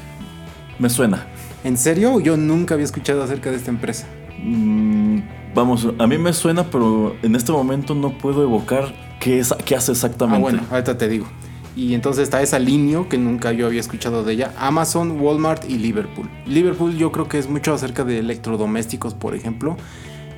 Me 0.77 0.89
suena. 0.89 1.25
¿En 1.63 1.77
serio? 1.77 2.19
Yo 2.19 2.35
nunca 2.35 2.73
había 2.73 2.85
escuchado 2.85 3.23
acerca 3.23 3.49
de 3.49 3.55
esta 3.55 3.71
empresa. 3.71 4.05
Mm, 4.43 5.19
vamos, 5.53 5.87
a 5.97 6.07
mí 6.07 6.17
me 6.17 6.33
suena, 6.33 6.65
pero 6.65 7.15
en 7.21 7.35
este 7.35 7.51
momento 7.51 7.95
no 7.95 8.17
puedo 8.17 8.43
evocar 8.43 8.93
qué, 9.19 9.39
es, 9.39 9.53
qué 9.65 9.75
hace 9.75 9.91
exactamente. 9.91 10.37
Ah, 10.37 10.41
bueno, 10.41 10.61
ahorita 10.69 10.97
te 10.97 11.07
digo. 11.07 11.27
Y 11.75 11.93
entonces 11.93 12.23
está 12.23 12.41
esa 12.41 12.59
línea 12.59 13.03
que 13.09 13.17
nunca 13.17 13.51
yo 13.51 13.67
había 13.67 13.79
escuchado 13.79 14.23
de 14.23 14.33
ella. 14.33 14.53
Amazon, 14.57 15.19
Walmart 15.21 15.69
y 15.69 15.77
Liverpool. 15.77 16.29
Liverpool 16.45 16.97
yo 16.97 17.11
creo 17.11 17.29
que 17.29 17.37
es 17.37 17.49
mucho 17.49 17.73
acerca 17.73 18.03
de 18.03 18.19
electrodomésticos, 18.19 19.13
por 19.13 19.35
ejemplo. 19.35 19.77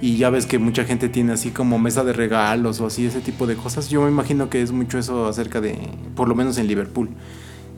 Y 0.01 0.17
ya 0.17 0.29
ves 0.29 0.45
que 0.45 0.59
mucha 0.59 0.83
gente 0.83 1.09
tiene 1.09 1.33
así 1.33 1.51
como 1.51 1.79
mesa 1.79 2.03
de 2.03 2.13
regalos 2.13 2.81
o 2.81 2.87
así, 2.87 3.05
ese 3.05 3.21
tipo 3.21 3.47
de 3.47 3.55
cosas. 3.55 3.89
Yo 3.89 4.01
me 4.01 4.09
imagino 4.09 4.49
que 4.49 4.61
es 4.61 4.71
mucho 4.71 4.97
eso 4.97 5.27
acerca 5.27 5.61
de, 5.61 5.77
por 6.15 6.27
lo 6.27 6.35
menos 6.35 6.57
en 6.57 6.67
Liverpool. 6.67 7.09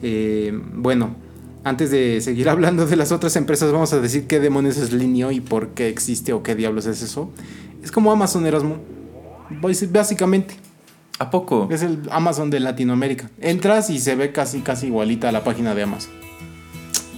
Eh, 0.01 0.57
bueno, 0.73 1.15
antes 1.63 1.91
de 1.91 2.21
seguir 2.21 2.49
hablando 2.49 2.85
de 2.85 2.95
las 2.95 3.11
otras 3.11 3.35
empresas, 3.35 3.71
vamos 3.71 3.93
a 3.93 3.99
decir 3.99 4.27
qué 4.27 4.39
demonios 4.39 4.77
es 4.77 4.93
Linio 4.93 5.31
y 5.31 5.41
por 5.41 5.69
qué 5.69 5.89
existe 5.89 6.33
o 6.33 6.43
qué 6.43 6.55
diablos 6.55 6.85
es 6.85 7.01
eso. 7.01 7.31
Es 7.83 7.91
como 7.91 8.11
Amazon 8.11 8.45
Erasmo, 8.45 8.77
básicamente. 9.91 10.55
¿A 11.19 11.29
poco? 11.29 11.67
Es 11.71 11.83
el 11.83 11.99
Amazon 12.11 12.49
de 12.49 12.59
Latinoamérica. 12.59 13.29
Entras 13.39 13.89
y 13.89 13.99
se 13.99 14.15
ve 14.15 14.31
casi, 14.31 14.61
casi 14.61 14.87
igualita 14.87 15.29
a 15.29 15.31
la 15.31 15.43
página 15.43 15.75
de 15.75 15.83
Amazon. 15.83 16.11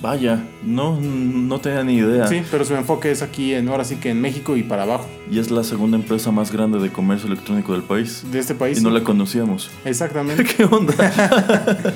Vaya, 0.02 0.44
no, 0.64 1.00
no 1.00 1.60
tenía 1.60 1.84
ni 1.84 1.96
idea. 1.96 2.28
Sí, 2.28 2.44
pero 2.52 2.66
su 2.66 2.76
enfoque 2.76 3.10
es 3.10 3.22
aquí, 3.22 3.54
en, 3.54 3.70
ahora 3.70 3.84
sí 3.86 3.96
que 3.96 4.12
en 4.12 4.22
México 4.22 4.56
y 4.58 4.64
para 4.64 4.84
abajo. 4.84 5.08
Y 5.32 5.40
es 5.40 5.50
la 5.50 5.64
segunda 5.64 5.98
empresa 5.98 6.32
más 6.32 6.52
grande 6.52 6.80
de 6.80 6.92
comercio 6.92 7.28
electrónico 7.28 7.72
del 7.72 7.82
país. 7.82 8.24
De 8.32 8.40
este 8.40 8.54
país. 8.54 8.80
Y 8.80 8.84
no 8.84 8.90
la 8.90 9.04
conocíamos. 9.04 9.72
Exactamente. 9.86 10.44
¿Qué 10.58 10.66
onda? 10.66 10.94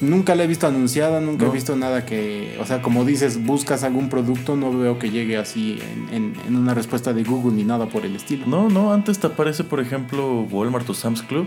Nunca 0.00 0.34
la 0.34 0.44
he 0.44 0.46
visto 0.46 0.66
anunciada, 0.66 1.20
nunca 1.22 1.46
he 1.46 1.50
visto 1.50 1.74
nada 1.74 2.04
que, 2.04 2.58
o 2.60 2.66
sea, 2.66 2.82
como 2.82 3.06
dices, 3.06 3.42
buscas 3.42 3.82
algún 3.82 4.10
producto, 4.10 4.54
no 4.54 4.76
veo 4.76 4.98
que 4.98 5.10
llegue 5.10 5.38
así 5.38 5.78
en, 6.10 6.34
una 6.48 6.74
respuesta 6.74 7.14
de 7.14 7.24
Google 7.24 7.52
ni 7.56 7.64
nada 7.64 7.86
por 7.86 8.04
el 8.04 8.14
estilo. 8.14 8.46
No, 8.46 8.68
no, 8.68 8.92
antes 8.92 9.18
te 9.18 9.28
aparece, 9.28 9.64
por 9.64 9.80
ejemplo, 9.80 10.42
Walmart 10.50 10.88
o 10.90 10.94
Sam's 10.94 11.22
Club. 11.22 11.46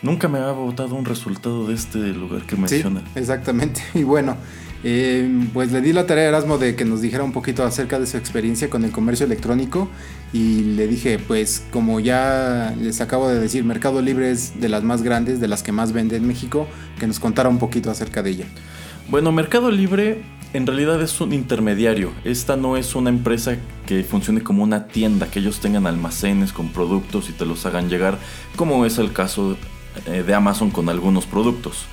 Nunca 0.00 0.28
me 0.28 0.38
ha 0.38 0.50
votado 0.52 0.94
un 0.94 1.04
resultado 1.04 1.66
de 1.66 1.74
este 1.74 1.98
lugar 1.98 2.42
que 2.46 2.56
menciona. 2.56 3.00
Sí, 3.00 3.06
exactamente. 3.16 3.82
Y 3.94 4.04
bueno, 4.04 4.36
eh, 4.82 5.46
pues 5.52 5.72
le 5.72 5.80
di 5.80 5.92
la 5.92 6.06
tarea 6.06 6.24
a 6.24 6.28
Erasmo 6.28 6.56
de 6.58 6.74
que 6.74 6.84
nos 6.84 7.02
dijera 7.02 7.22
un 7.22 7.32
poquito 7.32 7.64
acerca 7.64 7.98
de 7.98 8.06
su 8.06 8.16
experiencia 8.16 8.70
con 8.70 8.84
el 8.84 8.90
comercio 8.90 9.26
electrónico 9.26 9.88
y 10.32 10.62
le 10.62 10.86
dije, 10.86 11.18
pues 11.18 11.64
como 11.70 12.00
ya 12.00 12.74
les 12.80 13.00
acabo 13.00 13.28
de 13.28 13.38
decir, 13.38 13.64
Mercado 13.64 14.00
Libre 14.00 14.30
es 14.30 14.60
de 14.60 14.68
las 14.68 14.82
más 14.82 15.02
grandes, 15.02 15.40
de 15.40 15.48
las 15.48 15.62
que 15.62 15.72
más 15.72 15.92
vende 15.92 16.16
en 16.16 16.26
México, 16.26 16.66
que 16.98 17.06
nos 17.06 17.20
contara 17.20 17.48
un 17.48 17.58
poquito 17.58 17.90
acerca 17.90 18.22
de 18.22 18.30
ella. 18.30 18.46
Bueno, 19.08 19.32
Mercado 19.32 19.70
Libre 19.70 20.22
en 20.52 20.66
realidad 20.66 21.00
es 21.02 21.20
un 21.20 21.32
intermediario. 21.32 22.12
Esta 22.24 22.56
no 22.56 22.76
es 22.76 22.94
una 22.94 23.10
empresa 23.10 23.56
que 23.86 24.02
funcione 24.02 24.42
como 24.42 24.62
una 24.62 24.88
tienda, 24.88 25.30
que 25.30 25.40
ellos 25.40 25.60
tengan 25.60 25.86
almacenes 25.86 26.52
con 26.52 26.68
productos 26.68 27.28
y 27.28 27.32
te 27.32 27.44
los 27.44 27.66
hagan 27.66 27.88
llegar, 27.88 28.18
como 28.56 28.84
es 28.86 28.98
el 28.98 29.12
caso 29.12 29.56
eh, 30.06 30.22
de 30.26 30.34
Amazon 30.34 30.70
con 30.70 30.88
algunos 30.88 31.26
productos. 31.26 31.86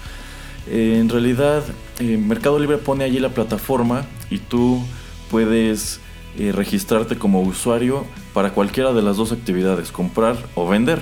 Eh, 0.69 0.97
en 0.99 1.09
realidad, 1.09 1.63
eh, 1.99 2.17
Mercado 2.17 2.59
Libre 2.59 2.77
pone 2.77 3.03
allí 3.03 3.19
la 3.19 3.29
plataforma 3.29 4.05
y 4.29 4.39
tú 4.39 4.83
puedes 5.31 5.99
eh, 6.37 6.51
registrarte 6.51 7.17
como 7.17 7.41
usuario 7.41 8.05
para 8.33 8.51
cualquiera 8.51 8.93
de 8.93 9.01
las 9.01 9.17
dos 9.17 9.31
actividades, 9.31 9.91
comprar 9.91 10.37
o 10.55 10.67
vender. 10.67 10.99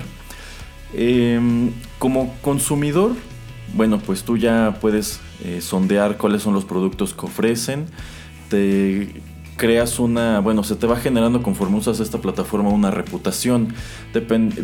Em, 0.93 1.71
como 1.99 2.33
consumidor, 2.41 3.13
bueno, 3.73 3.99
pues 3.99 4.23
tú 4.23 4.37
ya 4.37 4.77
puedes 4.79 5.19
sondear 5.59 6.17
cuáles 6.17 6.41
son 6.43 6.53
los 6.53 6.63
productos 6.63 7.13
que 7.13 7.25
ofrecen, 7.25 7.87
te 8.49 9.21
creas 9.57 9.99
una, 9.99 10.39
bueno, 10.39 10.63
se 10.63 10.75
te 10.75 10.87
va 10.87 10.97
generando 10.97 11.41
conforme 11.41 11.77
usas 11.77 11.99
esta 11.99 12.19
plataforma 12.19 12.69
una 12.69 12.91
reputación, 12.91 13.73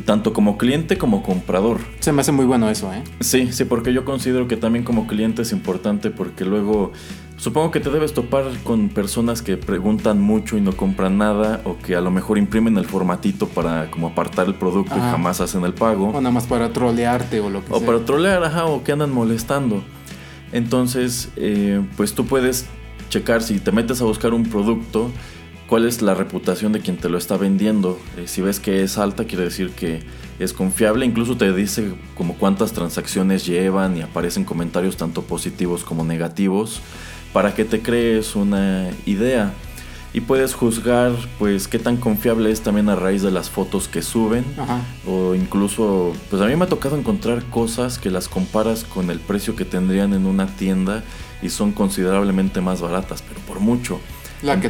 tanto 0.05 0.33
como 0.33 0.57
cliente 0.57 0.97
como 0.97 1.23
comprador. 1.23 1.79
Se 1.99 2.11
me 2.11 2.21
hace 2.21 2.31
muy 2.31 2.45
bueno 2.45 2.69
eso, 2.69 2.91
¿eh? 2.93 3.03
Sí, 3.19 3.51
sí, 3.51 3.65
porque 3.65 3.93
yo 3.93 4.05
considero 4.05 4.47
que 4.47 4.57
también 4.57 4.83
como 4.83 5.07
cliente 5.07 5.43
es 5.43 5.51
importante 5.51 6.11
porque 6.11 6.45
luego 6.45 6.91
supongo 7.37 7.71
que 7.71 7.79
te 7.79 7.89
debes 7.89 8.13
topar 8.13 8.45
con 8.63 8.89
personas 8.89 9.41
que 9.41 9.57
preguntan 9.57 10.21
mucho 10.21 10.57
y 10.57 10.61
no 10.61 10.73
compran 10.73 11.17
nada 11.17 11.61
o 11.63 11.77
que 11.77 11.95
a 11.95 12.01
lo 12.01 12.11
mejor 12.11 12.37
imprimen 12.37 12.77
el 12.77 12.85
formatito 12.85 13.47
para 13.47 13.89
como 13.89 14.07
apartar 14.07 14.47
el 14.47 14.55
producto 14.55 14.95
y 14.95 14.99
jamás 14.99 15.41
hacen 15.41 15.63
el 15.63 15.73
pago. 15.73 16.09
O 16.09 16.21
nada 16.21 16.31
más 16.31 16.45
para 16.45 16.71
trolearte 16.71 17.39
o 17.39 17.49
lo 17.49 17.61
que 17.61 17.67
sea. 17.67 17.77
O 17.77 17.81
para 17.81 18.05
trolear, 18.05 18.43
ajá, 18.43 18.65
o 18.65 18.83
que 18.83 18.91
andan 18.91 19.11
molestando. 19.11 19.83
Entonces, 20.51 21.29
eh, 21.37 21.81
pues 21.95 22.13
tú 22.13 22.25
puedes 22.25 22.67
checar 23.11 23.43
si 23.43 23.59
te 23.59 23.71
metes 23.71 24.01
a 24.01 24.05
buscar 24.05 24.33
un 24.33 24.45
producto, 24.45 25.11
cuál 25.67 25.85
es 25.85 26.01
la 26.01 26.15
reputación 26.15 26.71
de 26.71 26.79
quien 26.79 26.97
te 26.97 27.09
lo 27.09 27.17
está 27.17 27.37
vendiendo. 27.37 27.99
Eh, 28.17 28.23
si 28.25 28.41
ves 28.41 28.59
que 28.59 28.81
es 28.81 28.97
alta, 28.97 29.25
quiere 29.25 29.43
decir 29.43 29.71
que 29.71 30.01
es 30.39 30.53
confiable. 30.53 31.05
Incluso 31.05 31.37
te 31.37 31.53
dice 31.53 31.93
como 32.15 32.35
cuántas 32.35 32.71
transacciones 32.71 33.45
llevan 33.45 33.95
y 33.97 34.01
aparecen 34.01 34.43
comentarios 34.43 34.97
tanto 34.97 35.21
positivos 35.21 35.83
como 35.83 36.03
negativos 36.03 36.81
para 37.33 37.53
que 37.53 37.65
te 37.65 37.81
crees 37.81 38.35
una 38.35 38.89
idea. 39.05 39.53
Y 40.13 40.21
puedes 40.21 40.53
juzgar 40.53 41.13
pues 41.39 41.69
qué 41.69 41.79
tan 41.79 41.95
confiable 41.95 42.51
es 42.51 42.61
también 42.61 42.89
a 42.89 42.95
raíz 42.95 43.21
de 43.21 43.31
las 43.31 43.49
fotos 43.49 43.87
que 43.87 44.01
suben. 44.01 44.43
O 45.07 45.35
incluso, 45.35 46.13
pues 46.29 46.41
a 46.41 46.47
mí 46.47 46.55
me 46.55 46.65
ha 46.65 46.69
tocado 46.69 46.97
encontrar 46.97 47.43
cosas 47.45 47.97
que 47.97 48.09
las 48.09 48.27
comparas 48.27 48.83
con 48.83 49.09
el 49.09 49.19
precio 49.19 49.55
que 49.55 49.63
tendrían 49.63 50.13
en 50.13 50.25
una 50.25 50.47
tienda 50.47 51.03
y 51.41 51.49
son 51.49 51.71
considerablemente 51.71 52.61
más 52.61 52.81
baratas, 52.81 53.23
pero 53.27 53.39
por 53.41 53.59
mucho. 53.59 53.99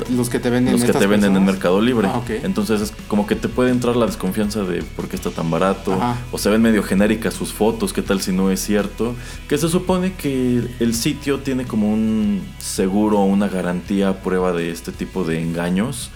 los 0.10 0.30
que 0.30 0.40
te 0.40 0.50
venden, 0.50 0.74
los 0.74 0.84
que 0.84 0.92
te 0.92 1.08
venden 1.08 1.36
en 1.36 1.46
Mercado 1.46 1.80
Libre. 1.80 2.08
Ah, 2.12 2.22
Entonces 2.44 2.82
es 2.82 2.94
como 3.08 3.26
que 3.26 3.36
te 3.36 3.48
puede 3.48 3.72
entrar 3.72 3.96
la 3.96 4.06
desconfianza 4.06 4.64
de 4.64 4.84
por 4.84 5.08
qué 5.08 5.16
está 5.16 5.30
tan 5.30 5.50
barato. 5.50 5.98
O 6.32 6.38
se 6.38 6.50
ven 6.50 6.62
medio 6.62 6.84
genéricas 6.84 7.34
sus 7.34 7.54
fotos, 7.54 7.94
qué 7.94 8.02
tal 8.02 8.22
si 8.22 8.34
no 8.34 8.52
es 8.52 8.60
cierto. 8.60 9.16
Que 9.48 9.58
se 9.58 9.70
supone 9.70 10.14
que 10.14 10.62
el 10.80 10.94
sitio 10.94 11.40
tiene 11.40 11.66
como 11.66 11.92
un 11.92 12.42
seguro 12.60 13.20
o 13.20 13.26
una 13.26 13.48
garantía 13.48 14.22
prueba 14.22 14.52
de 14.52 14.72
este 14.72 14.92
tipo 14.92 15.24
de 15.24 15.42
engaños. 15.42 16.12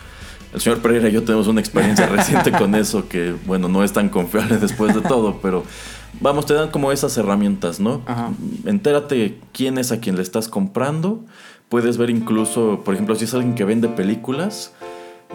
El 0.55 0.61
señor 0.61 0.79
Pereira 0.79 1.09
y 1.09 1.11
yo 1.11 1.23
tenemos 1.23 1.47
una 1.47 1.59
experiencia 1.59 2.07
reciente 2.07 2.51
con 2.53 2.75
eso 2.75 3.09
que, 3.09 3.35
bueno, 3.45 3.67
no 3.67 3.83
es 3.83 3.91
tan 3.91 4.07
confiable 4.07 4.57
después 4.57 4.95
de 4.95 5.01
todo, 5.01 5.39
pero 5.41 5.65
vamos, 6.21 6.45
te 6.45 6.53
dan 6.53 6.71
como 6.71 6.93
esas 6.93 7.17
herramientas, 7.17 7.81
¿no? 7.81 8.01
Entérate 8.65 9.37
quién 9.51 9.77
es 9.77 9.91
a 9.91 9.99
quien 9.99 10.15
le 10.15 10.21
estás 10.21 10.47
comprando. 10.47 11.25
Puedes 11.67 11.97
ver 11.97 12.09
incluso, 12.09 12.81
por 12.85 12.93
ejemplo, 12.93 13.15
si 13.15 13.25
es 13.25 13.33
alguien 13.33 13.53
que 13.53 13.65
vende 13.65 13.89
películas 13.89 14.71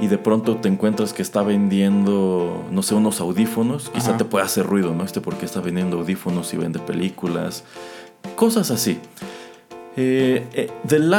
y 0.01 0.07
de 0.07 0.17
pronto 0.17 0.57
te 0.57 0.69
encuentras 0.69 1.13
que 1.13 1.21
está 1.21 1.43
vendiendo, 1.43 2.65
no 2.71 2.83
sé, 2.83 2.95
unos 2.95 3.21
audífonos, 3.21 3.91
quizá 3.91 4.17
te 4.17 4.25
puede 4.25 4.47
hacer 4.47 4.65
ruido, 4.65 4.95
¿no? 4.95 5.05
Este 5.05 5.21
porque 5.21 5.45
está 5.45 5.61
vendiendo 5.61 5.99
audífonos 5.99 6.55
y 6.55 6.57
vende 6.57 6.79
películas, 6.79 7.65
cosas 8.37 8.71
así. 8.71 8.99
Eh, 10.03 10.47
eh, 10.55 10.71
del, 10.85 11.13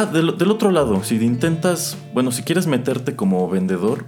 otro 0.50 0.72
lado, 0.72 1.04
si 1.04 1.24
intentas, 1.24 2.00
bueno, 2.16 2.32
si 2.32 2.42
quieres 2.42 2.66
meterte 2.66 3.16
como 3.16 3.48
vendedor, 3.48 4.06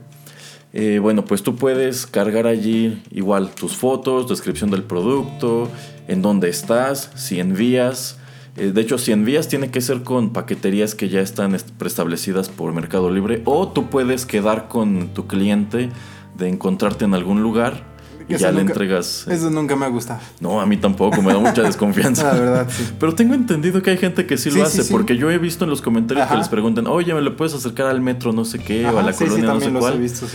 eh, 0.73 0.97
bueno, 0.97 1.25
pues 1.25 1.43
tú 1.43 1.55
puedes 1.55 2.07
cargar 2.07 2.47
allí 2.47 3.03
igual 3.12 3.51
tus 3.53 3.75
fotos, 3.75 4.27
descripción 4.27 4.71
del 4.71 4.81
producto, 4.81 5.69
en 6.07 6.23
dónde 6.23 6.49
estás, 6.49 7.12
si 7.13 7.39
envías. 7.39 8.17
De 8.55 8.81
hecho, 8.81 8.97
si 8.97 9.12
envías 9.12 9.47
tiene 9.47 9.69
que 9.69 9.79
ser 9.79 10.01
con 10.01 10.33
paqueterías 10.33 10.95
que 10.95 11.07
ya 11.07 11.21
están 11.21 11.55
preestablecidas 11.77 12.49
por 12.49 12.73
Mercado 12.73 13.12
Libre 13.12 13.43
o 13.45 13.67
tú 13.67 13.91
puedes 13.91 14.25
quedar 14.25 14.69
con 14.69 15.09
tu 15.09 15.27
cliente 15.27 15.91
de 16.36 16.49
encontrarte 16.49 17.05
en 17.05 17.13
algún 17.13 17.43
lugar 17.43 17.92
y 18.27 18.38
ya 18.38 18.51
le 18.51 18.62
entregas. 18.62 19.27
Eso 19.27 19.49
nunca 19.49 19.75
me 19.75 19.86
ha 19.86 19.89
gustado. 19.89 20.19
No, 20.39 20.62
a 20.62 20.65
mí 20.65 20.77
tampoco, 20.77 21.21
me 21.21 21.33
da 21.33 21.39
mucha 21.39 21.62
desconfianza. 21.63 22.33
La 22.33 22.39
verdad, 22.39 22.67
sí. 22.69 22.89
Pero 22.99 23.15
tengo 23.15 23.33
entendido 23.33 23.81
que 23.81 23.91
hay 23.91 23.97
gente 23.97 24.25
que 24.25 24.38
sí, 24.38 24.51
lo 24.51 24.63
hace, 24.63 24.83
porque 24.86 25.17
yo 25.17 25.31
he 25.31 25.38
visto 25.38 25.63
en 25.63 25.69
los 25.69 25.81
comentarios 25.81 26.27
que 26.27 26.38
les 26.38 26.49
preguntan, 26.49 26.88
oye, 26.88 27.13
¿me 27.13 27.21
lo 27.21 27.36
puedes 27.36 27.53
acercar 27.53 27.88
al 27.88 28.01
metro 28.01 28.33
no 28.33 28.45
sé 28.45 28.59
qué 28.59 28.86
o 28.86 28.99
a 28.99 29.03
la 29.03 29.13
colonia 29.13 29.45
no 29.45 29.59
sé 29.59 29.71
cuál? 29.71 29.93
He 29.93 29.99
visto, 29.99 30.27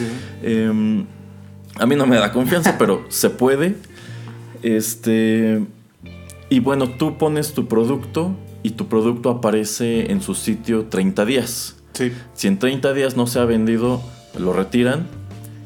eh, 0.42 1.04
a 1.76 1.86
mí 1.86 1.96
no 1.96 2.06
me 2.06 2.16
da 2.16 2.32
confianza, 2.32 2.76
pero 2.78 3.04
se 3.08 3.30
puede. 3.30 3.76
Este. 4.62 5.64
Y 6.50 6.60
bueno, 6.60 6.88
tú 6.88 7.18
pones 7.18 7.52
tu 7.52 7.68
producto 7.68 8.34
y 8.62 8.70
tu 8.70 8.88
producto 8.88 9.30
aparece 9.30 10.10
en 10.10 10.22
su 10.22 10.34
sitio 10.34 10.86
30 10.86 11.24
días. 11.24 11.76
Sí. 11.92 12.12
Si 12.32 12.48
en 12.48 12.58
30 12.58 12.92
días 12.94 13.16
no 13.16 13.26
se 13.26 13.38
ha 13.38 13.44
vendido, 13.44 14.02
lo 14.38 14.52
retiran 14.52 15.06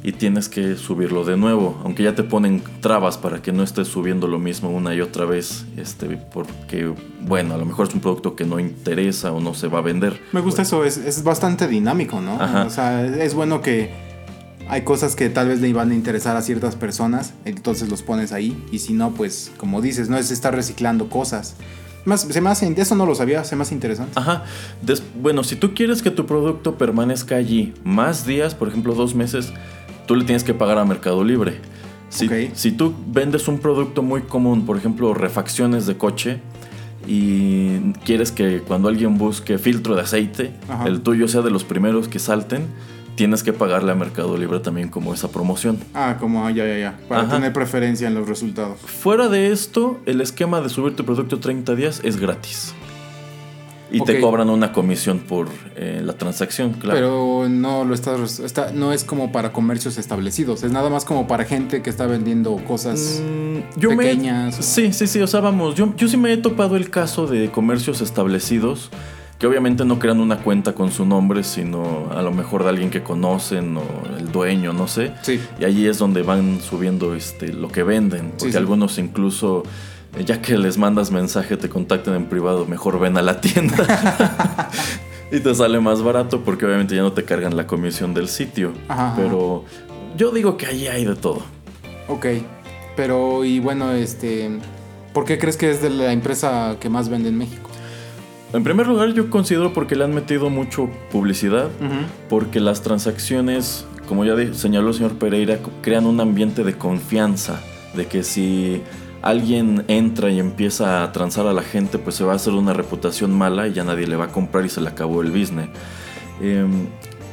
y 0.03 0.13
tienes 0.13 0.49
que 0.49 0.77
subirlo 0.77 1.25
de 1.25 1.37
nuevo, 1.37 1.81
aunque 1.85 2.03
ya 2.03 2.15
te 2.15 2.25
ponen 2.25 2.63
trabas 2.81 3.19
para 3.19 3.41
que 3.41 3.53
no 3.53 3.63
estés 3.63 3.89
subiendo 3.89 4.27
lo 4.27 4.39
mismo 4.39 4.71
una 4.71 4.95
y 4.95 5.01
otra 5.01 5.25
vez, 5.25 5.65
este, 5.77 6.07
porque 6.33 6.93
bueno, 7.21 7.55
a 7.55 7.57
lo 7.57 7.65
mejor 7.65 7.89
es 7.89 7.95
un 7.95 8.01
producto 8.01 8.35
que 8.35 8.45
no 8.45 8.59
interesa 8.59 9.33
o 9.33 9.41
no 9.41 9.55
se 9.55 9.69
va 9.69 9.79
a 9.79 9.83
vender. 9.83 10.21
Me 10.33 10.41
gusta 10.41 10.63
eso, 10.63 10.85
es, 10.85 10.97
es, 10.97 11.23
bastante 11.23 11.69
dinámico, 11.69 12.21
¿no? 12.21 12.39
O 12.67 12.71
sea, 12.71 13.05
es 13.07 13.35
bueno 13.35 13.61
que 13.61 13.91
hay 14.69 14.83
cosas 14.83 15.15
que 15.15 15.29
tal 15.29 15.49
vez 15.49 15.61
le 15.61 15.69
iban 15.69 15.91
a 15.91 15.95
interesar 15.95 16.37
a 16.37 16.43
ciertas 16.43 16.75
personas, 16.75 17.35
entonces 17.45 17.89
los 17.89 18.03
pones 18.03 18.33
ahí, 18.33 18.61
y 18.73 18.81
si 18.81 18.95
no, 18.95 19.13
pues 19.13 19.53
como 19.57 19.81
dices, 19.81 20.09
no 20.09 20.17
es 20.17 20.31
estar 20.31 20.55
reciclando 20.55 21.09
cosas. 21.09 21.55
Más, 22.05 22.23
se 22.23 22.41
me 22.41 22.51
hace, 22.51 22.75
eso 22.77 22.97
no 22.97 23.07
lo 23.07 23.15
sabía, 23.15 23.45
se 23.45 23.55
me 23.55 23.63
hace 23.63 23.75
interesante. 23.75 24.19
Ajá. 24.19 24.45
bueno, 25.21 25.45
si 25.45 25.55
tú 25.55 25.73
quieres 25.73 26.03
que 26.03 26.11
tu 26.11 26.27
producto 26.27 26.77
permanezca 26.77 27.37
allí 27.37 27.75
más 27.85 28.27
días, 28.27 28.57
por 28.57 28.67
ejemplo 28.67 28.95
dos 28.95 29.15
meses, 29.15 29.53
tú 30.07 30.17
le 30.17 30.25
tienes 30.25 30.45
que 30.45 30.55
pagar 30.55 30.79
a 30.79 30.85
Mercado 30.85 31.25
Libre. 31.25 31.59
Si, 32.09 32.29
si 32.55 32.73
tú 32.73 32.95
vendes 33.07 33.49
un 33.49 33.59
producto 33.59 34.03
muy 34.03 34.23
común, 34.23 34.67
por 34.67 34.77
ejemplo, 34.77 35.15
refacciones 35.15 35.87
de 35.87 35.97
coche, 35.97 36.41
y 37.07 37.93
quieres 38.05 38.31
que 38.33 38.61
cuando 38.61 38.89
alguien 38.89 39.19
busque 39.19 39.59
filtro 39.59 39.95
de 39.95 40.03
aceite, 40.03 40.53
el 40.87 41.01
tuyo 41.01 41.27
sea 41.29 41.43
de 41.43 41.51
los 41.51 41.65
primeros 41.65 42.09
que 42.09 42.19
salten, 42.19 42.67
tienes 43.15 43.43
que 43.43 43.53
pagarle 43.53 43.93
a 43.93 43.95
Mercado 43.95 44.37
Libre 44.37 44.61
también 44.61 44.89
como 44.89 45.13
esa 45.13 45.31
promoción. 45.31 45.79
Ah, 45.95 46.17
como 46.19 46.49
ya, 46.51 46.67
ya, 46.67 46.79
ya. 46.79 46.99
Para 47.09 47.29
tener 47.29 47.53
preferencia 47.53 48.09
en 48.09 48.15
los 48.15 48.29
resultados. 48.29 48.79
Fuera 48.81 49.29
de 49.29 49.53
esto, 49.53 50.01
el 50.07 50.21
esquema 50.21 50.61
de 50.61 50.69
subir 50.69 50.95
tu 50.97 51.05
producto 51.05 51.39
30 51.39 51.75
días 51.75 52.01
es 52.05 52.19
gratis. 52.19 52.75
Y 53.93 54.01
te 54.05 54.21
cobran 54.21 54.49
una 54.51 54.73
comisión 54.73 55.21
por 55.21 55.49
eh, 55.77 56.01
la 56.05 56.15
transacción, 56.15 56.73
claro. 56.73 56.95
Pero 56.95 57.49
no 57.49 57.85
lo 57.85 57.95
estás 57.95 58.41
está, 58.41 58.73
no 58.73 58.93
es 58.93 59.05
como 59.05 59.33
para 59.33 59.53
comercios 59.53 59.99
establecidos, 59.99 60.63
es 60.63 60.73
nada 60.73 60.91
más 60.91 61.05
como 61.05 61.27
para 61.27 61.45
gente 61.45 61.83
que 61.83 61.91
está 61.91 62.07
vendiendo 62.07 62.57
cosas 62.67 63.23
mm, 63.23 63.81
pequeñas. 63.81 64.57
Sí, 64.57 64.93
sí, 64.93 65.07
sí, 65.07 65.21
o 65.21 65.27
sea, 65.27 65.41
vamos, 65.41 65.75
yo, 65.75 65.95
yo 65.97 66.09
sí 66.09 66.17
me 66.17 66.33
he 66.33 66.37
topado 66.37 66.77
el 66.77 66.91
caso 66.91 67.27
de 67.27 67.51
comercios 67.51 68.01
establecidos 68.01 68.91
que 69.43 69.49
obviamente 69.49 69.85
no 69.85 69.99
crean 69.99 70.21
una 70.21 70.39
cuenta 70.39 70.73
con 70.73 70.93
su 70.93 71.05
nombre, 71.05 71.43
sino 71.43 72.13
a 72.13 72.23
lo 72.23 72.31
mejor 72.31 72.63
de 72.63 72.69
alguien 72.69 72.91
que 72.91 73.03
conocen 73.03 73.77
o 73.77 73.83
el 74.17 74.31
dueño, 74.31 74.73
no 74.73 74.87
sé. 74.87 75.15
Sí. 75.23 75.41
Y 75.59 75.65
allí 75.65 75.89
es 75.89 75.99
donde 75.99 76.23
van 76.23 76.61
subiendo 76.61 77.17
este, 77.17 77.53
lo 77.53 77.67
que 77.67 77.83
venden, 77.83 78.35
porque 78.39 78.57
algunos 78.57 78.99
incluso 78.99 79.65
ya 80.19 80.43
que 80.43 80.59
les 80.59 80.79
mandas 80.79 81.11
mensaje, 81.11 81.57
te 81.57 81.69
contactan 81.69 82.15
en 82.15 82.27
privado, 82.27 82.67
mejor 82.67 83.01
ven 83.01 83.17
a 83.17 83.23
la 83.23 83.41
tienda. 83.41 84.71
y 85.33 85.41
te 85.41 85.55
sale 85.55 85.81
más 85.81 86.03
barato 86.03 86.43
porque 86.43 86.67
obviamente 86.67 86.95
ya 86.95 87.03
no 87.03 87.13
te 87.13 87.25
cargan 87.25 87.57
la 87.57 87.67
comisión 87.67 88.13
del 88.15 88.29
sitio. 88.29 88.73
Pero 89.17 89.65
yo 90.17 90.31
digo 90.31 90.57
que 90.57 90.67
ahí 90.67 90.87
hay 90.87 91.05
de 91.05 91.17
todo. 91.17 91.43
Ok, 92.09 92.27
pero 92.97 93.45
y 93.45 93.59
bueno, 93.59 93.93
este, 93.93 94.51
¿por 95.15 95.25
qué 95.25 95.39
crees 95.39 95.57
que 95.57 95.71
es 95.71 95.81
de 95.81 95.91
la 95.91 96.13
empresa 96.13 96.77
que 96.79 96.91
más 96.91 97.09
vende 97.09 97.31
en 97.31 97.39
México? 97.39 97.71
En 98.53 98.65
primer 98.65 98.87
lugar, 98.87 99.15
yo 99.15 99.31
considero 99.31 99.73
porque 99.73 99.97
le 99.97 100.05
han 100.05 100.15
metido 100.15 100.51
mucho 100.51 100.91
publicidad, 101.11 101.71
porque 102.29 102.61
las 102.61 102.83
transacciones, 102.83 103.87
como 104.07 104.27
ya 104.27 104.35
señaló 104.53 104.89
el 104.89 104.95
señor 104.95 105.15
Pereira, 105.15 105.59
crean 105.81 106.05
un 106.05 106.21
ambiente 106.21 106.63
de 106.63 106.77
confianza, 106.77 107.63
de 107.97 108.07
que 108.07 108.23
si 108.23 108.83
alguien 109.23 109.85
entra 109.89 110.31
y 110.31 110.39
empieza 110.39 111.03
a 111.03 111.13
transar 111.13 111.47
a 111.47 111.53
la 111.53 111.63
gente, 111.63 111.99
pues 111.99 112.17
se 112.17 112.25
va 112.25 112.33
a 112.33 112.37
hacer 112.37 112.53
una 112.53 112.73
reputación 112.73 113.33
mala 113.33 113.69
y 113.69 113.73
ya 113.73 113.85
nadie 113.85 114.07
le 114.07 114.17
va 114.17 114.27
a 114.27 114.29
comprar 114.29 114.65
y 114.65 114.69
se 114.69 114.81
le 114.81 114.89
acabó 114.89 115.23
el 115.23 115.31
business. 115.31 115.69
Em, 116.41 116.87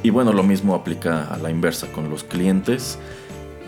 y 0.04 0.10
bueno, 0.12 0.32
lo 0.32 0.44
mismo 0.44 0.76
aplica 0.76 1.26
a 1.26 1.38
la 1.38 1.50
inversa 1.50 1.88
con 1.92 2.10
los 2.10 2.24
clientes. 2.24 2.98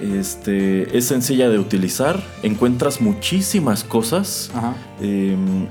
Este, 0.02 0.98
es 0.98 1.06
sencilla 1.06 1.50
de 1.50 1.60
utilizar, 1.60 2.22
encuentras 2.44 3.02
muchísimas 3.02 3.84
cosas. 3.84 4.52
Em, 5.02 5.68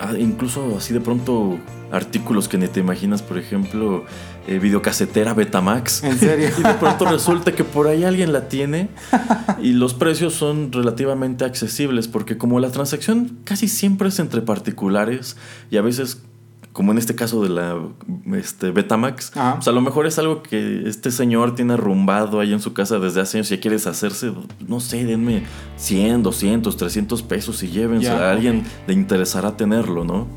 Ah, 0.00 0.12
incluso 0.16 0.76
así 0.76 0.94
de 0.94 1.00
pronto 1.00 1.58
artículos 1.90 2.48
que 2.48 2.56
ni 2.56 2.68
te 2.68 2.80
imaginas, 2.80 3.22
por 3.22 3.36
ejemplo, 3.38 4.04
eh, 4.48 4.58
videocasetera 4.58 5.34
Betamax. 5.34 6.02
¿En 6.04 6.18
serio? 6.18 6.48
y 6.58 6.62
de 6.62 6.74
pronto 6.74 7.04
resulta 7.04 7.52
que 7.52 7.64
por 7.64 7.86
ahí 7.86 8.04
alguien 8.04 8.32
la 8.32 8.48
tiene 8.48 8.88
y 9.62 9.72
los 9.72 9.94
precios 9.94 10.34
son 10.34 10.72
relativamente 10.72 11.44
accesibles 11.44 12.08
porque 12.08 12.38
como 12.38 12.58
la 12.58 12.70
transacción 12.70 13.38
casi 13.44 13.68
siempre 13.68 14.08
es 14.08 14.18
entre 14.18 14.40
particulares 14.40 15.36
y 15.70 15.76
a 15.76 15.82
veces 15.82 16.22
como 16.72 16.92
en 16.92 16.98
este 16.98 17.16
caso 17.16 17.42
de 17.42 17.48
la 17.48 17.76
este, 18.36 18.70
Betamax, 18.70 19.32
pues 19.32 19.66
a 19.66 19.72
lo 19.72 19.80
mejor 19.80 20.06
es 20.06 20.18
algo 20.20 20.44
que 20.44 20.88
este 20.88 21.10
señor 21.10 21.56
tiene 21.56 21.74
arrumbado 21.74 22.38
ahí 22.38 22.52
en 22.52 22.60
su 22.60 22.72
casa 22.72 23.00
desde 23.00 23.20
hace 23.20 23.38
años 23.38 23.50
y 23.50 23.58
quiere 23.58 23.76
deshacerse, 23.78 24.32
no 24.66 24.78
sé, 24.78 25.04
denme 25.04 25.42
100, 25.76 26.22
200, 26.22 26.76
300 26.76 27.22
pesos 27.22 27.64
y 27.64 27.68
llévense. 27.68 28.08
a 28.08 28.30
alguien 28.30 28.62
le 28.86 28.94
interesará 28.94 29.56
tenerlo, 29.56 30.04
¿no? 30.04 30.28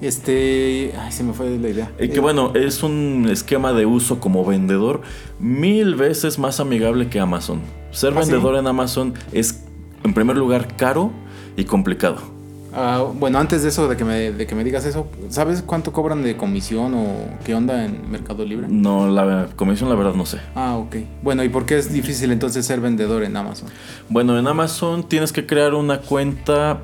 Este. 0.00 0.92
Ay, 0.98 1.12
se 1.12 1.24
me 1.24 1.32
fue 1.32 1.58
la 1.58 1.68
idea. 1.68 1.92
Y 1.98 2.08
que 2.08 2.16
eh, 2.16 2.20
bueno, 2.20 2.52
es 2.54 2.82
un 2.82 3.28
esquema 3.30 3.72
de 3.72 3.86
uso 3.86 4.20
como 4.20 4.44
vendedor 4.44 5.02
mil 5.38 5.94
veces 5.94 6.38
más 6.38 6.60
amigable 6.60 7.08
que 7.08 7.20
Amazon. 7.20 7.60
Ser 7.90 8.12
¿Ah, 8.16 8.20
vendedor 8.20 8.56
en 8.56 8.66
Amazon 8.66 9.14
es, 9.32 9.64
en 10.04 10.14
primer 10.14 10.36
lugar, 10.36 10.76
caro 10.76 11.10
y 11.56 11.64
complicado. 11.64 12.38
Ah, 12.74 13.04
bueno, 13.14 13.38
antes 13.38 13.62
de 13.62 13.70
eso, 13.70 13.88
de 13.88 13.96
que, 13.96 14.04
me, 14.04 14.30
de 14.30 14.46
que 14.46 14.54
me 14.54 14.62
digas 14.62 14.84
eso, 14.84 15.08
¿sabes 15.30 15.62
cuánto 15.62 15.92
cobran 15.92 16.22
de 16.22 16.36
comisión 16.36 16.94
o 16.94 17.06
qué 17.44 17.54
onda 17.54 17.84
en 17.84 18.10
Mercado 18.10 18.44
Libre? 18.44 18.66
No, 18.68 19.08
la 19.08 19.48
comisión 19.56 19.88
la 19.88 19.94
verdad 19.94 20.14
no 20.14 20.26
sé. 20.26 20.38
Ah, 20.54 20.76
ok. 20.76 20.96
Bueno, 21.22 21.42
¿y 21.44 21.48
por 21.48 21.64
qué 21.64 21.78
es 21.78 21.92
difícil 21.92 22.30
entonces 22.30 22.66
ser 22.66 22.80
vendedor 22.80 23.24
en 23.24 23.36
Amazon? 23.36 23.68
Bueno, 24.08 24.38
en 24.38 24.46
Amazon 24.46 25.08
tienes 25.08 25.32
que 25.32 25.46
crear 25.46 25.74
una 25.74 26.02
cuenta, 26.02 26.80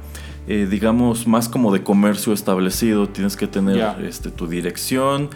eh, 0.47 0.67
digamos, 0.71 1.27
más 1.27 1.49
como 1.49 1.73
de 1.73 1.83
comercio 1.83 2.33
establecido. 2.33 3.09
Tienes 3.09 3.37
que 3.37 3.47
tener 3.47 4.05
este, 4.05 4.31
tu 4.31 4.47
dirección, 4.47 5.31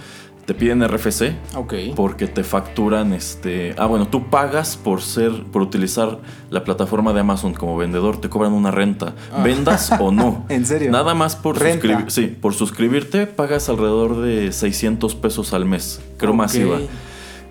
te 0.44 0.55
piden 0.55 0.87
RFC. 0.87 1.35
Ok. 1.57 1.75
Porque 1.94 2.27
te 2.27 2.42
facturan 2.42 3.12
este. 3.12 3.75
Ah, 3.77 3.87
bueno, 3.87 4.09
tú 4.09 4.31
pagas 4.31 4.77
por 4.77 5.03
ser, 5.03 5.44
por 5.53 5.62
utilizar 5.62 6.21
la 6.51 6.64
plataforma 6.64 7.12
de 7.12 7.21
Amazon 7.21 7.53
como 7.53 7.77
vendedor, 7.77 8.21
te 8.21 8.29
cobran 8.29 8.53
una 8.53 8.71
renta. 8.71 9.14
Ah. 9.33 9.42
Vendas 9.42 9.92
o 10.01 10.11
no. 10.11 10.47
¿En 10.49 10.64
serio? 10.64 10.90
Nada 10.90 11.14
más 11.14 11.37
por 11.37 11.59
suscribirte. 11.59 12.11
Sí, 12.11 12.27
por 12.27 12.55
suscribirte 12.55 13.27
pagas 13.27 13.68
alrededor 13.68 14.21
de 14.23 14.53
600 14.53 15.14
pesos 15.16 15.53
al 15.53 15.64
mes. 15.64 16.01
Creo 16.16 16.33
masiva. 16.33 16.79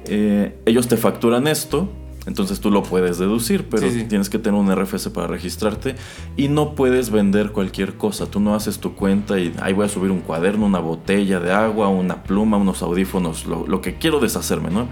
Eh, 0.06 0.58
ellos 0.66 0.88
te 0.88 0.98
facturan 0.98 1.48
esto 1.48 1.90
entonces 2.28 2.60
tú 2.60 2.70
lo 2.72 2.84
puedes 2.84 3.18
deducir, 3.18 3.70
pero 3.70 3.88
tienes 4.10 4.30
que 4.30 4.38
tener 4.38 4.60
un 4.60 4.70
RFC 4.70 5.10
para 5.12 5.28
registrarte 5.28 5.96
y 6.36 6.50
no 6.50 6.76
puedes 6.76 7.10
vender 7.10 7.54
cualquier 7.54 7.94
cosa. 7.94 8.30
Tú 8.30 8.42
no 8.42 8.54
haces 8.54 8.80
tu 8.80 8.96
cuenta 8.96 9.40
y 9.40 9.54
ahí 9.62 9.72
voy 9.72 9.86
a 9.86 9.90
subir 9.90 10.12
un 10.12 10.20
cuaderno, 10.20 10.66
una 10.66 10.80
botella 10.80 11.40
de 11.40 11.54
agua, 11.54 11.88
una 11.88 12.24
pluma, 12.24 12.58
unos 12.58 12.82
audífonos, 12.82 13.46
lo, 13.46 13.82
que 13.82 13.96
quiero 13.96 14.20
deshacerme, 14.20 14.70
¿no? 14.70 14.90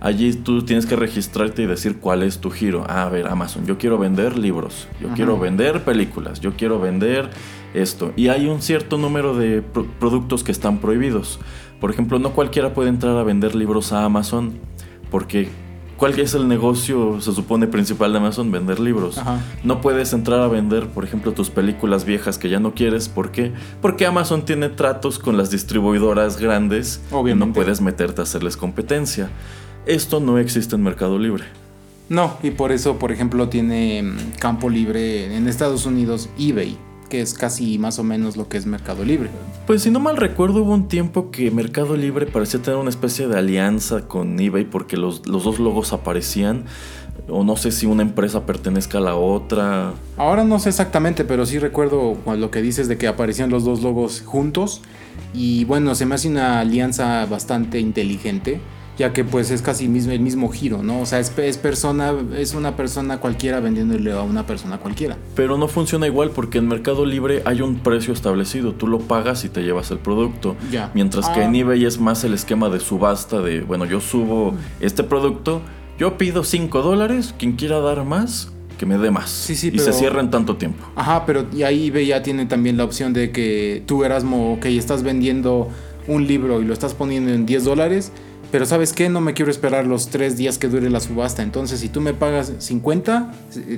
Allí 0.00 0.34
tú 0.34 0.62
tienes 0.62 0.84
que 0.84 0.94
registrarte 0.94 1.62
y 1.62 1.66
decir 1.66 2.00
cuál 2.00 2.22
es 2.22 2.38
tu 2.38 2.50
giro. 2.50 2.84
Ah, 2.86 3.04
a 3.04 3.08
ver, 3.08 3.28
Amazon, 3.28 3.64
yo 3.64 3.78
quiero 3.78 3.96
vender 3.96 4.36
libros, 4.36 4.86
yo 5.00 5.08
quiero 5.14 5.38
vender 5.38 5.84
películas, 5.84 6.40
yo 6.40 6.52
quiero 6.54 6.78
vender 6.78 7.30
esto. 7.72 8.12
Y 8.14 8.28
hay 8.28 8.46
un 8.46 8.60
cierto 8.60 8.98
número 8.98 9.34
de 9.34 9.62
productos 9.98 10.44
que 10.44 10.52
están 10.52 10.80
prohibidos. 10.80 11.40
Por 11.80 11.90
ejemplo, 11.90 12.18
no 12.18 12.32
cualquiera 12.32 12.74
puede 12.74 12.90
entrar 12.90 13.16
a 13.16 13.22
vender 13.22 13.54
libros 13.54 13.94
a 13.94 14.04
Amazon 14.04 14.52
porque 15.10 15.48
¿Cuál 15.96 16.18
es 16.18 16.34
el 16.34 16.48
negocio, 16.48 17.20
se 17.20 17.32
supone, 17.32 17.66
principal 17.66 18.12
de 18.12 18.18
Amazon? 18.18 18.50
Vender 18.50 18.80
libros. 18.80 19.20
No 19.62 19.80
puedes 19.80 20.12
entrar 20.12 20.40
a 20.40 20.48
vender, 20.48 20.88
por 20.88 21.04
ejemplo, 21.04 21.32
tus 21.32 21.50
películas 21.50 22.04
viejas 22.04 22.36
que 22.36 22.48
ya 22.48 22.58
no 22.58 22.74
quieres. 22.74 23.08
¿Por 23.08 23.30
qué? 23.30 23.52
Porque 23.80 24.06
Amazon 24.06 24.44
tiene 24.44 24.68
tratos 24.68 25.18
con 25.18 25.36
las 25.36 25.50
distribuidoras 25.50 26.38
grandes 26.38 27.00
y 27.10 27.34
no 27.34 27.52
puedes 27.52 27.80
meterte 27.80 28.20
a 28.20 28.24
hacerles 28.24 28.56
competencia. 28.56 29.30
Esto 29.86 30.18
no 30.18 30.38
existe 30.38 30.74
en 30.76 30.82
Mercado 30.82 31.18
Libre. 31.18 31.44
No, 32.08 32.36
y 32.42 32.50
por 32.50 32.72
eso, 32.72 32.98
por 32.98 33.12
ejemplo, 33.12 33.48
tiene 33.48 34.02
mm, 34.02 34.38
campo 34.38 34.68
libre 34.68 35.36
en 35.36 35.48
Estados 35.48 35.86
Unidos 35.86 36.28
eBay 36.38 36.76
que 37.14 37.20
es 37.20 37.32
casi 37.32 37.78
más 37.78 38.00
o 38.00 38.02
menos 38.02 38.36
lo 38.36 38.48
que 38.48 38.56
es 38.56 38.66
Mercado 38.66 39.04
Libre. 39.04 39.30
Pues 39.68 39.82
si 39.82 39.90
no 39.92 40.00
mal 40.00 40.16
recuerdo, 40.16 40.64
hubo 40.64 40.74
un 40.74 40.88
tiempo 40.88 41.30
que 41.30 41.52
Mercado 41.52 41.96
Libre 41.96 42.26
parecía 42.26 42.60
tener 42.60 42.76
una 42.76 42.90
especie 42.90 43.28
de 43.28 43.38
alianza 43.38 44.08
con 44.08 44.40
eBay 44.40 44.64
porque 44.64 44.96
los, 44.96 45.22
dos 45.22 45.60
logos 45.60 45.92
aparecían. 45.92 46.64
O 47.28 47.44
no 47.44 47.54
sé 47.54 47.70
si 47.70 47.86
una 47.86 48.02
empresa 48.02 48.46
pertenezca 48.46 48.98
a 48.98 49.00
la 49.00 49.14
otra. 49.14 49.92
Ahora 50.16 50.42
no 50.42 50.58
sé 50.58 50.70
exactamente, 50.70 51.24
pero 51.24 51.46
sí 51.46 51.60
recuerdo 51.60 52.16
lo 52.26 52.50
que 52.50 52.60
dices 52.62 52.88
de 52.88 52.98
que 52.98 53.06
aparecían 53.06 53.48
los 53.48 53.64
dos 53.64 53.80
logos 53.80 54.20
juntos. 54.26 54.82
Y 55.32 55.64
bueno, 55.66 55.94
se 55.94 56.06
me 56.06 56.16
hace 56.16 56.26
una 56.26 56.58
alianza 56.58 57.26
bastante 57.26 57.78
inteligente 57.78 58.60
ya 58.98 59.12
que 59.12 59.24
pues 59.24 59.50
es 59.50 59.62
casi 59.62 59.88
mismo, 59.88 60.12
el 60.12 60.20
mismo 60.20 60.48
giro, 60.50 60.82
¿no? 60.82 61.00
O 61.00 61.06
sea, 61.06 61.18
es, 61.18 61.30
persona, 61.58 62.12
es 62.36 62.54
una 62.54 62.76
persona 62.76 63.18
cualquiera 63.18 63.60
vendiéndole 63.60 64.12
a 64.12 64.22
una 64.22 64.46
persona 64.46 64.78
cualquiera. 64.78 65.16
Pero 65.34 65.58
no 65.58 65.68
funciona 65.68 66.06
igual 66.06 66.30
porque 66.30 66.58
en 66.58 66.68
Mercado 66.68 67.04
Libre 67.04 67.42
hay 67.44 67.60
un 67.60 67.76
precio 67.76 68.12
establecido, 68.12 68.72
tú 68.72 68.86
lo 68.86 69.00
pagas 69.00 69.44
y 69.44 69.48
te 69.48 69.62
llevas 69.62 69.90
el 69.90 69.98
producto. 69.98 70.56
Ya. 70.70 70.90
Mientras 70.94 71.28
que 71.30 71.42
en 71.42 71.54
ah. 71.54 71.58
eBay 71.58 71.84
es 71.84 71.98
más 71.98 72.22
el 72.24 72.34
esquema 72.34 72.68
de 72.68 72.80
subasta 72.80 73.40
de, 73.40 73.62
bueno, 73.62 73.84
yo 73.84 74.00
subo 74.00 74.54
este 74.80 75.02
producto, 75.02 75.60
yo 75.98 76.16
pido 76.16 76.44
5 76.44 76.82
dólares, 76.82 77.34
quien 77.38 77.52
quiera 77.52 77.80
dar 77.80 78.04
más, 78.04 78.52
que 78.78 78.86
me 78.86 78.98
dé 78.98 79.10
más. 79.10 79.30
Sí, 79.30 79.54
sí, 79.54 79.70
y 79.72 79.78
se 79.78 79.92
cierra 79.92 80.20
en 80.20 80.30
tanto 80.30 80.56
tiempo. 80.56 80.84
Ajá, 80.96 81.26
pero 81.26 81.46
y 81.52 81.62
ahí 81.62 81.88
eBay 81.88 82.06
ya 82.06 82.22
tiene 82.22 82.46
también 82.46 82.76
la 82.76 82.84
opción 82.84 83.12
de 83.12 83.30
que 83.30 83.82
tú, 83.86 84.04
Erasmo, 84.04 84.54
ok, 84.54 84.66
estás 84.66 85.02
vendiendo 85.02 85.68
un 86.06 86.26
libro 86.26 86.60
y 86.60 86.64
lo 86.64 86.72
estás 86.72 86.94
poniendo 86.94 87.32
en 87.32 87.46
10 87.46 87.64
dólares 87.64 88.12
pero 88.54 88.66
sabes 88.66 88.92
qué, 88.92 89.08
no 89.08 89.20
me 89.20 89.34
quiero 89.34 89.50
esperar 89.50 89.84
los 89.84 90.10
tres 90.10 90.36
días 90.36 90.58
que 90.58 90.68
dure 90.68 90.88
la 90.88 91.00
subasta. 91.00 91.42
Entonces, 91.42 91.80
si 91.80 91.88
tú 91.88 92.00
me 92.00 92.14
pagas 92.14 92.52
50, 92.60 93.32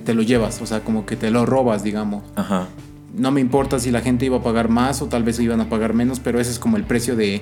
te 0.05 0.13
lo 0.13 0.21
llevas. 0.21 0.61
O 0.61 0.67
sea, 0.67 0.81
como 0.81 1.07
que 1.07 1.17
te 1.17 1.31
lo 1.31 1.47
robas, 1.47 1.83
digamos. 1.83 2.25
Ajá. 2.35 2.67
No 3.15 3.31
me 3.31 3.41
importa 3.41 3.79
si 3.79 3.91
la 3.91 4.03
gente 4.03 4.27
iba 4.27 4.37
a 4.37 4.43
pagar 4.43 4.69
más 4.69 5.01
o 5.01 5.07
tal 5.07 5.23
vez 5.23 5.41
iban 5.41 5.63
a 5.63 5.71
pagar 5.71 5.95
menos, 5.95 6.21
pero 6.21 6.41
ese 6.41 6.51
es 6.51 6.59
como 6.59 6.77
el 6.77 6.85
precio 6.85 7.17
de 7.17 7.41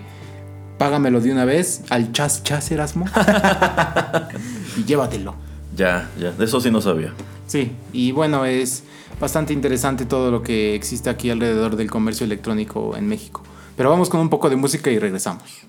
págamelo 0.79 1.21
de 1.21 1.33
una 1.33 1.45
vez 1.45 1.83
al 1.91 2.13
chas 2.13 2.45
chas 2.45 2.71
Erasmo 2.71 3.07
y 4.77 4.85
llévatelo. 4.85 5.35
Ya, 5.75 6.09
ya, 6.21 6.31
de 6.31 6.45
eso 6.45 6.61
sí 6.61 6.71
no 6.71 6.81
sabía. 6.81 7.15
Sí, 7.49 7.73
y 7.93 8.13
bueno, 8.13 8.45
es 8.45 8.85
bastante 9.21 9.53
interesante 9.53 10.07
todo 10.07 10.31
lo 10.31 10.45
que 10.45 10.77
existe 10.77 11.11
aquí 11.11 11.31
alrededor 11.31 11.75
del 11.75 11.91
comercio 11.91 12.27
electrónico 12.27 12.97
en 12.97 13.09
México. 13.09 13.43
Pero 13.77 13.91
vamos 13.91 14.09
con 14.09 14.21
un 14.21 14.29
poco 14.29 14.49
de 14.49 14.55
música 14.55 14.93
y 14.93 15.01
regresamos. 15.01 15.67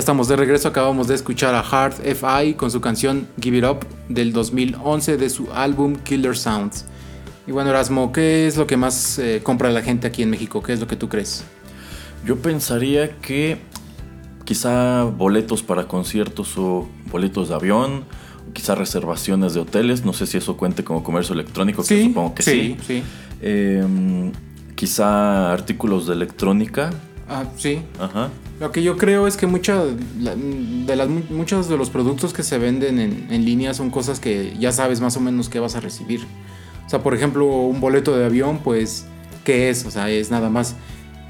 Ya 0.00 0.02
estamos 0.02 0.28
de 0.28 0.36
regreso, 0.36 0.66
acabamos 0.66 1.08
de 1.08 1.14
escuchar 1.14 1.54
a 1.54 1.60
Hard 1.60 1.92
FI 2.02 2.54
con 2.54 2.70
su 2.70 2.80
canción 2.80 3.28
Give 3.38 3.58
It 3.58 3.64
Up 3.64 3.86
del 4.08 4.32
2011 4.32 5.18
de 5.18 5.28
su 5.28 5.52
álbum 5.52 5.94
Killer 5.94 6.34
Sounds. 6.34 6.86
Y 7.46 7.52
bueno, 7.52 7.68
Erasmo, 7.68 8.10
¿qué 8.10 8.46
es 8.46 8.56
lo 8.56 8.66
que 8.66 8.78
más 8.78 9.18
eh, 9.18 9.42
compra 9.42 9.68
la 9.68 9.82
gente 9.82 10.06
aquí 10.06 10.22
en 10.22 10.30
México? 10.30 10.62
¿Qué 10.62 10.72
es 10.72 10.80
lo 10.80 10.86
que 10.86 10.96
tú 10.96 11.10
crees? 11.10 11.44
Yo 12.24 12.38
pensaría 12.38 13.18
que 13.18 13.58
quizá 14.46 15.04
boletos 15.04 15.62
para 15.62 15.86
conciertos 15.86 16.56
o 16.56 16.88
boletos 17.10 17.50
de 17.50 17.56
avión, 17.56 18.06
quizá 18.54 18.74
reservaciones 18.74 19.52
de 19.52 19.60
hoteles, 19.60 20.06
no 20.06 20.14
sé 20.14 20.24
si 20.24 20.38
eso 20.38 20.56
cuente 20.56 20.82
como 20.82 21.04
comercio 21.04 21.34
electrónico, 21.34 21.84
que 21.84 22.06
supongo 22.06 22.34
que 22.34 22.42
sí. 22.42 22.78
Sí, 22.86 23.02
Em, 23.42 24.32
quizá 24.76 25.52
artículos 25.52 26.06
de 26.06 26.14
electrónica. 26.14 26.88
Ah, 27.30 27.44
sí. 27.56 27.80
Ajá. 27.98 28.28
Lo 28.58 28.72
que 28.72 28.82
yo 28.82 28.98
creo 28.98 29.26
es 29.26 29.36
que 29.36 29.46
mucha, 29.46 29.82
de 29.84 30.96
las, 30.96 31.08
muchos 31.08 31.68
de 31.68 31.78
los 31.78 31.88
productos 31.88 32.34
que 32.34 32.42
se 32.42 32.58
venden 32.58 32.98
en, 32.98 33.28
en, 33.30 33.44
línea 33.44 33.72
son 33.72 33.90
cosas 33.90 34.18
que 34.20 34.54
ya 34.58 34.72
sabes 34.72 35.00
más 35.00 35.16
o 35.16 35.20
menos 35.20 35.48
qué 35.48 35.60
vas 35.60 35.76
a 35.76 35.80
recibir. 35.80 36.26
O 36.84 36.90
sea, 36.90 37.02
por 37.02 37.14
ejemplo, 37.14 37.46
un 37.46 37.80
boleto 37.80 38.18
de 38.18 38.26
avión, 38.26 38.58
pues, 38.58 39.06
¿qué 39.44 39.70
es? 39.70 39.86
O 39.86 39.90
sea, 39.92 40.10
es 40.10 40.30
nada 40.30 40.50
más 40.50 40.74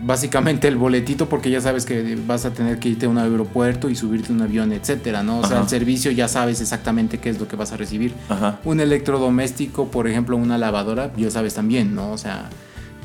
básicamente 0.03 0.69
el 0.69 0.77
boletito 0.77 1.29
porque 1.29 1.51
ya 1.51 1.61
sabes 1.61 1.85
que 1.85 2.17
vas 2.27 2.45
a 2.45 2.53
tener 2.53 2.79
que 2.79 2.91
irte 2.91 3.07
a 3.07 3.09
un 3.09 3.19
aeropuerto 3.19 3.91
y 3.91 3.97
subirte 3.97 4.33
a 4.33 4.35
un 4.35 4.43
avión, 4.43 4.73
etcétera, 4.73 5.23
¿no? 5.23 5.41
O 5.41 5.47
sea, 5.47 5.61
el 5.61 5.69
servicio 5.69 6.11
ya 6.11 6.29
sabes 6.29 6.61
exactamente 6.61 7.19
qué 7.19 7.31
es 7.31 7.39
lo 7.39 7.49
que 7.49 7.57
vas 7.57 7.73
a 7.73 7.77
recibir. 7.77 8.15
Un 8.65 8.81
electrodoméstico, 8.81 9.89
por 9.89 10.09
ejemplo, 10.09 10.37
una 10.37 10.59
lavadora, 10.59 11.13
ya 11.17 11.31
sabes 11.31 11.55
también, 11.55 11.95
¿no? 11.95 12.13
O 12.13 12.19
sea, 12.19 12.49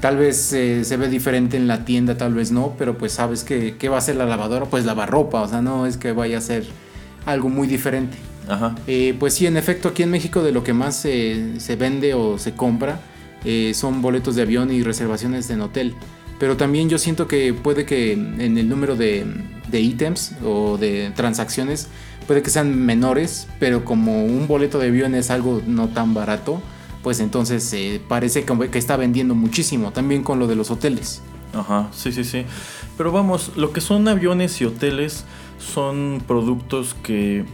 tal 0.06 0.18
vez 0.18 0.54
eh, 0.54 0.84
se 0.84 0.98
ve 0.98 1.10
diferente 1.10 1.58
en 1.58 1.68
la 1.68 1.84
tienda, 1.84 2.15
tal 2.15 2.36
vez 2.36 2.52
no, 2.52 2.76
pero 2.78 2.96
pues 2.96 3.13
sabes 3.13 3.44
que 3.44 3.76
qué 3.78 3.89
va 3.89 3.98
a 3.98 4.02
ser 4.02 4.18
la 4.18 4.28
lavadora, 4.28 4.68
pues 4.68 4.86
lavar 4.86 5.10
ropa, 5.10 5.41
o 5.41 5.48
sea, 5.48 5.63
no 5.63 5.88
es 5.88 5.98
que 5.98 6.12
vaya 6.12 6.38
a 6.38 6.41
ser 6.41 6.63
algo 7.26 7.50
muy 7.50 7.68
diferente. 7.68 8.15
Ajá. 8.48 8.76
Eh, 8.86 9.15
pues 9.20 9.34
sí, 9.34 9.48
en 9.48 9.58
efecto, 9.58 9.88
aquí 9.88 10.04
en 10.04 10.12
México 10.12 10.44
de 10.44 10.52
lo 10.52 10.63
que 10.63 10.74
más 10.74 10.96
se 10.96 11.76
vende 11.80 12.13
o 12.13 12.38
se 12.38 12.54
compra 12.54 13.00
eh, 13.46 13.72
son 13.74 14.04
boletos 14.04 14.36
de 14.36 14.44
avión 14.44 14.72
y 14.72 14.84
reservaciones 14.84 15.50
en 15.50 15.62
hotel. 15.62 15.96
Pero 16.38 16.56
también 16.56 16.88
yo 16.88 17.00
siento 17.00 17.28
que 17.28 17.56
puede 17.56 17.88
que 17.88 18.13
en 18.13 18.60
el 18.60 18.70
número 18.70 18.96
de, 18.96 19.26
de 19.72 19.82
ítems 19.82 20.34
o 20.46 20.78
de 20.78 21.13
transacciones 21.15 21.88
puede 22.28 22.44
que 22.44 22.52
sean 22.52 22.78
menores, 22.78 23.48
pero 23.60 23.84
como 23.84 24.24
un 24.24 24.48
boleto 24.48 24.78
de 24.78 24.89
avión 24.89 25.15
es 25.15 25.32
algo 25.32 25.63
no 25.65 25.88
tan 25.88 26.13
barato, 26.13 26.62
pues 27.06 27.20
entonces 27.20 27.72
eh, 27.74 28.02
parece 28.08 28.46
que, 28.46 28.72
que 28.72 28.80
está 28.80 28.98
vendiendo 28.98 29.36
muchísimo, 29.36 29.91
también 29.91 30.24
con 30.24 30.39
lo 30.39 30.48
de 30.48 30.56
los 30.56 30.72
hoteles. 30.72 31.22
Ajá, 31.54 31.88
sí, 31.94 32.12
sí, 32.12 32.24
sí. 32.24 32.46
Pero 32.98 33.12
vamos, 33.12 33.52
lo 33.56 33.72
que 33.74 33.80
son 33.80 34.08
aviones 34.08 34.60
y 34.60 34.65
hoteles 34.65 35.24
son 35.60 36.24
productos 36.28 36.96
que 37.04 37.46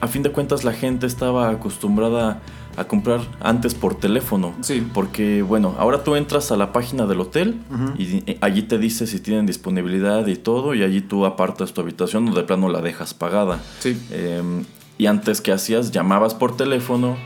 a 0.00 0.06
fin 0.06 0.22
de 0.22 0.30
cuentas 0.30 0.62
la 0.62 0.72
gente 0.72 1.08
estaba 1.08 1.50
acostumbrada 1.50 2.40
a 2.76 2.84
comprar 2.84 3.22
antes 3.40 3.74
por 3.74 3.96
teléfono. 3.96 4.54
Sí. 4.60 4.86
Porque, 4.94 5.42
bueno, 5.42 5.74
ahora 5.76 6.04
tú 6.04 6.14
entras 6.14 6.52
a 6.52 6.56
la 6.56 6.72
página 6.72 7.06
del 7.06 7.20
hotel 7.20 7.56
y 7.98 8.36
allí 8.40 8.62
te 8.62 8.78
dice 8.78 9.08
si 9.08 9.18
tienen 9.18 9.44
disponibilidad 9.44 10.24
y 10.28 10.36
todo, 10.36 10.72
y 10.72 10.84
allí 10.84 11.00
tú 11.00 11.26
apartas 11.26 11.74
tu 11.74 11.80
habitación 11.80 12.28
o 12.28 12.32
de 12.32 12.44
plano 12.44 12.68
la 12.68 12.80
dejas 12.80 13.12
pagada. 13.12 13.60
Sí. 13.80 14.00
Em, 14.12 14.64
y 14.98 15.06
antes 15.06 15.40
que 15.40 15.50
hacías, 15.50 15.90
llamabas 15.90 16.34
por 16.36 16.56
teléfono 16.56 17.16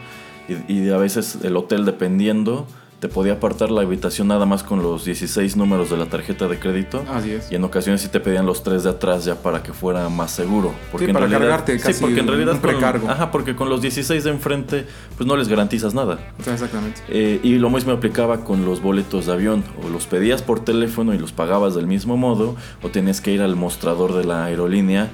y, 0.49 0.73
y, 0.73 0.91
a 0.91 0.97
veces 0.97 1.39
el 1.43 1.57
hotel, 1.57 1.85
dependiendo, 1.85 2.67
te 3.01 3.09
podía 3.09 3.35
apartar 3.35 3.71
la 3.71 3.83
habitación 3.83 4.29
nada 4.29 4.45
más 4.45 4.65
con 4.65 4.83
los 4.83 5.05
16 5.05 5.57
números 5.57 5.89
de 5.91 5.97
la 5.97 6.07
tarjeta 6.07 6.49
de 6.49 6.59
crédito. 6.59 7.05
Así 7.09 7.33
es. 7.33 7.51
Y 7.51 7.55
en 7.55 7.63
ocasiones 7.63 8.01
sí 8.01 8.09
te 8.09 8.19
pedían 8.19 8.45
los 8.45 8.65
tres 8.65 8.83
de 8.83 8.91
atrás 8.91 9.25
ya 9.25 9.37
para 9.37 9.63
que 9.63 9.73
fuera 9.73 10.09
más 10.09 10.33
seguro. 10.33 10.75
Porque 10.91 11.07
sí, 11.07 11.13
para 11.13 11.27
en 11.27 11.31
realidad, 11.31 11.51
cargarte 11.51 11.79
casi 11.79 11.95
sí, 11.95 12.01
porque 12.01 12.21
en 12.21 12.27
realidad 12.27 12.55
un 12.55 12.61
precargo. 12.61 13.07
Con, 13.07 13.11
ajá, 13.11 13.31
porque 13.31 13.55
con 13.55 13.69
los 13.69 13.83
16 13.83 14.25
de 14.25 14.31
enfrente 14.31 14.87
pues 15.17 15.29
no 15.29 15.37
les 15.37 15.47
garantizas 15.49 15.95
nada. 15.95 16.19
Exactamente. 16.39 17.01
Eh, 17.09 17.39
y 17.43 17.59
lo 17.59 17.71
mismo 17.71 17.93
aplicaba 17.93 18.45
con 18.45 18.65
los 18.65 18.83
boletos 18.83 19.27
de 19.27 19.33
avión. 19.33 19.63
O 19.85 19.89
los 19.89 20.07
pedías 20.07 20.43
por 20.43 20.61
teléfono 20.61 21.15
y 21.15 21.19
los 21.19 21.31
pagabas 21.31 21.77
del 21.77 21.87
mismo 21.87 22.17
modo 22.17 22.57
o 22.83 22.89
tenías 22.89 23.21
que 23.21 23.31
ir 23.31 23.43
al 23.43 23.55
mostrador 23.55 24.15
de 24.15 24.25
la 24.25 24.45
aerolínea 24.45 25.09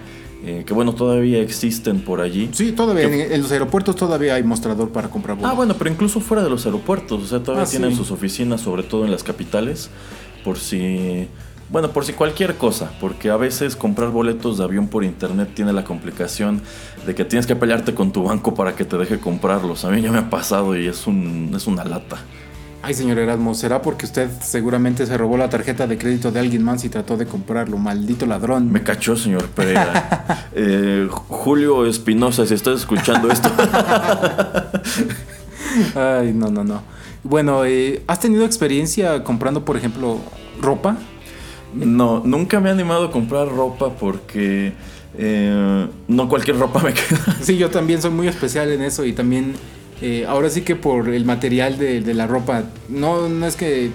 eh, 0.47 0.65
que 0.67 0.75
bueno, 0.75 0.93
todavía 0.93 1.41
existen 1.41 2.01
por 2.01 2.21
allí. 2.21 2.51
Sí, 2.53 2.73
todavía. 2.73 3.09
Que, 3.09 3.35
en, 3.35 3.43
los 3.43 3.51
aeropuertos 3.51 3.97
todavía 3.97 4.35
hay 4.35 4.43
mostrador 4.43 4.91
para 4.91 5.09
comprar 5.09 5.37
boletos. 5.37 5.51
Ah, 5.51 5.57
bueno, 5.57 5.75
pero 5.79 5.91
incluso 5.91 6.21
fuera 6.21 6.43
de 6.43 6.51
los 6.51 6.67
aeropuertos. 6.67 7.23
O 7.23 7.27
sea, 7.27 7.43
todavía 7.43 7.65
ah, 7.65 7.71
tienen 7.71 7.91
sí. 7.93 7.97
sus 7.97 8.11
oficinas, 8.11 8.61
sobre 8.61 8.83
todo 8.83 9.07
en 9.07 9.11
las 9.11 9.23
capitales. 9.23 9.89
Por 10.45 10.59
si. 10.59 11.29
Bueno, 11.71 11.93
por 11.93 12.05
si 12.05 12.13
cualquier 12.13 12.57
cosa. 12.57 12.93
Porque 13.01 13.31
a 13.31 13.39
veces 13.39 13.75
comprar 13.75 14.11
boletos 14.11 14.59
de 14.59 14.65
avión 14.65 14.89
por 14.89 15.03
internet 15.03 15.49
tiene 15.55 15.73
la 15.73 15.83
complicación 15.85 16.61
de 17.07 17.15
que 17.15 17.25
tienes 17.25 17.47
que 17.47 17.57
pelearte 17.57 17.95
con 17.95 18.13
tu 18.13 18.25
banco 18.25 18.55
para 18.55 18.77
que 18.77 18.85
te 18.85 18.99
deje 18.99 19.19
comprarlos. 19.19 19.87
A 19.87 19.91
mí 19.91 20.03
ya 20.03 20.13
me 20.13 20.19
ha 20.19 20.29
pasado 20.29 20.77
y 20.77 20.87
es, 20.87 21.07
un, 21.07 21.53
es 21.57 21.67
una 21.67 21.85
lata. 21.85 22.19
Ay, 22.87 22.93
señor 22.93 23.19
Erasmo, 23.19 23.55
¿será 23.55 23.81
porque 23.81 24.05
usted 24.05 24.29
seguramente 24.43 25.07
se 25.07 25.17
robó 25.17 25.39
la 25.39 25.49
tarjeta 25.49 25.87
de 25.87 25.97
crédito 25.97 26.31
de 26.31 26.41
alguien 26.41 26.63
más 26.63 26.85
y 26.85 26.91
trató 26.91 27.17
de 27.17 27.25
comprarlo? 27.25 27.79
Maldito 27.79 28.27
ladrón. 28.27 28.71
Me 28.71 28.83
cachó, 28.83 29.17
señor 29.17 29.47
Pereira. 29.49 30.51
eh, 30.55 31.09
Julio 31.11 31.87
Espinosa, 31.87 32.45
si 32.47 32.53
estás 32.53 32.81
escuchando 32.81 33.31
esto. 33.31 33.51
Ay, 35.95 36.35
no, 36.35 36.51
no, 36.51 36.63
no. 36.63 36.83
Bueno, 37.23 37.65
eh, 37.65 38.03
¿has 38.07 38.21
tenido 38.21 38.45
experiencia 38.45 39.25
comprando, 39.25 39.65
por 39.65 39.79
ejemplo, 39.79 40.19
ropa? 40.61 40.99
No, 41.73 42.21
nunca 42.23 42.61
me 42.61 42.69
he 42.69 42.73
animado 42.73 43.07
a 43.07 43.11
comprar 43.11 43.49
ropa 43.49 43.95
porque 43.95 44.75
eh, 45.17 45.89
no 46.07 46.29
cualquier 46.29 46.59
ropa 46.59 46.81
me 46.81 46.93
queda. 46.93 47.39
Sí, 47.41 47.57
yo 47.57 47.71
también 47.71 48.03
soy 48.03 48.11
muy 48.11 48.29
especial 48.29 48.71
en 48.73 48.83
eso 48.83 49.07
y 49.07 49.15
también 49.15 49.55
eh, 50.01 50.25
ahora 50.29 50.51
sí 50.51 50.63
que 50.63 50.77
por 50.77 51.09
el 51.09 51.25
material 51.25 51.79
de, 51.79 52.01
de, 52.01 52.15
la 52.15 52.27
ropa, 52.27 52.65
no, 52.89 53.29
no 53.29 53.47
es 53.47 53.57
que 53.57 53.91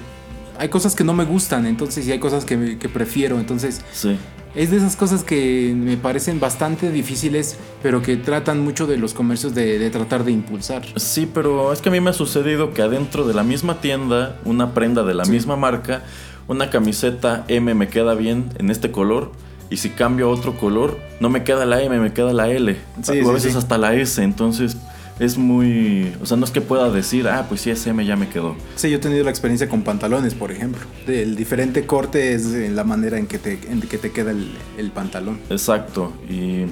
hay 0.58 0.70
cosas 0.70 0.96
que 0.96 1.04
no 1.04 1.14
me 1.14 1.26
gustan, 1.26 1.66
entonces 1.66 2.08
y 2.08 2.12
hay 2.12 2.20
cosas 2.20 2.46
que, 2.46 2.78
que 2.78 2.90
prefiero, 2.90 3.40
entonces 3.40 3.82
sí. 3.92 4.18
es 4.56 4.72
de 4.72 4.78
esas 4.78 4.96
cosas 4.96 5.24
que 5.24 5.74
me 5.76 5.98
parecen 5.98 6.40
bastante 6.40 6.92
difíciles, 6.92 7.58
pero 7.82 8.02
que 8.02 8.18
tratan 8.18 8.62
mucho 8.62 8.88
de 8.88 8.98
los 8.98 9.14
comercios 9.14 9.56
de, 9.56 9.80
de, 9.80 9.90
tratar 9.90 10.24
de 10.24 10.32
impulsar. 10.32 10.84
Sí, 10.98 11.30
pero 11.34 11.72
es 11.72 11.82
que 11.82 11.90
a 11.90 11.92
mí 11.92 12.02
me 12.02 12.10
ha 12.10 12.14
sucedido 12.14 12.74
que 12.74 12.82
adentro 12.82 13.26
de 13.26 13.34
la 13.34 13.44
misma 13.44 13.82
tienda, 13.82 14.38
una 14.46 14.74
prenda 14.74 15.04
de 15.04 15.14
la 15.14 15.26
sí. 15.26 15.32
misma 15.32 15.56
marca, 15.56 16.04
una 16.50 16.72
camiseta 16.72 17.46
M 17.48 17.74
me 17.76 17.88
queda 17.90 18.16
bien 18.16 18.50
en 18.58 18.70
este 18.72 18.92
color. 18.92 19.32
Y 19.70 19.78
si 19.78 19.92
cambio 19.92 20.26
a 20.26 20.30
otro 20.32 20.58
color, 20.58 20.98
no 21.20 21.30
me 21.30 21.44
queda 21.44 21.64
la 21.68 21.80
M, 21.84 22.00
me 22.00 22.12
queda 22.12 22.34
la 22.34 22.50
L. 22.50 22.76
Sí, 23.04 23.20
a 23.20 23.32
veces 23.32 23.56
hasta 23.56 23.78
la 23.78 23.94
S. 23.94 24.22
Entonces, 24.24 24.76
es 25.20 25.38
muy. 25.38 26.14
O 26.22 26.26
sea, 26.26 26.38
no 26.38 26.46
es 26.46 26.52
que 26.52 26.62
pueda 26.62 26.90
decir, 26.90 27.28
ah, 27.28 27.46
pues 27.48 27.62
sí, 27.62 27.70
ese 27.70 27.90
M 27.90 28.06
ya 28.06 28.16
me 28.16 28.30
quedó. 28.30 28.56
Sí, 28.76 28.90
yo 28.90 28.98
he 28.98 29.00
tenido 29.00 29.24
la 29.24 29.30
experiencia 29.30 29.68
con 29.68 29.84
pantalones, 29.84 30.34
por 30.34 30.52
ejemplo. 30.52 30.82
El 31.08 31.36
diferente 31.36 31.86
corte 31.86 32.34
es 32.34 32.46
la 32.46 32.84
manera 32.84 33.18
en 33.18 33.28
que 33.28 33.38
te, 33.38 33.60
en 33.70 33.82
que 33.82 33.98
te 33.98 34.12
queda 34.12 34.32
el, 34.32 34.52
el 34.78 34.92
pantalón. 34.92 35.40
Exacto. 35.50 36.14
Y 36.30 36.66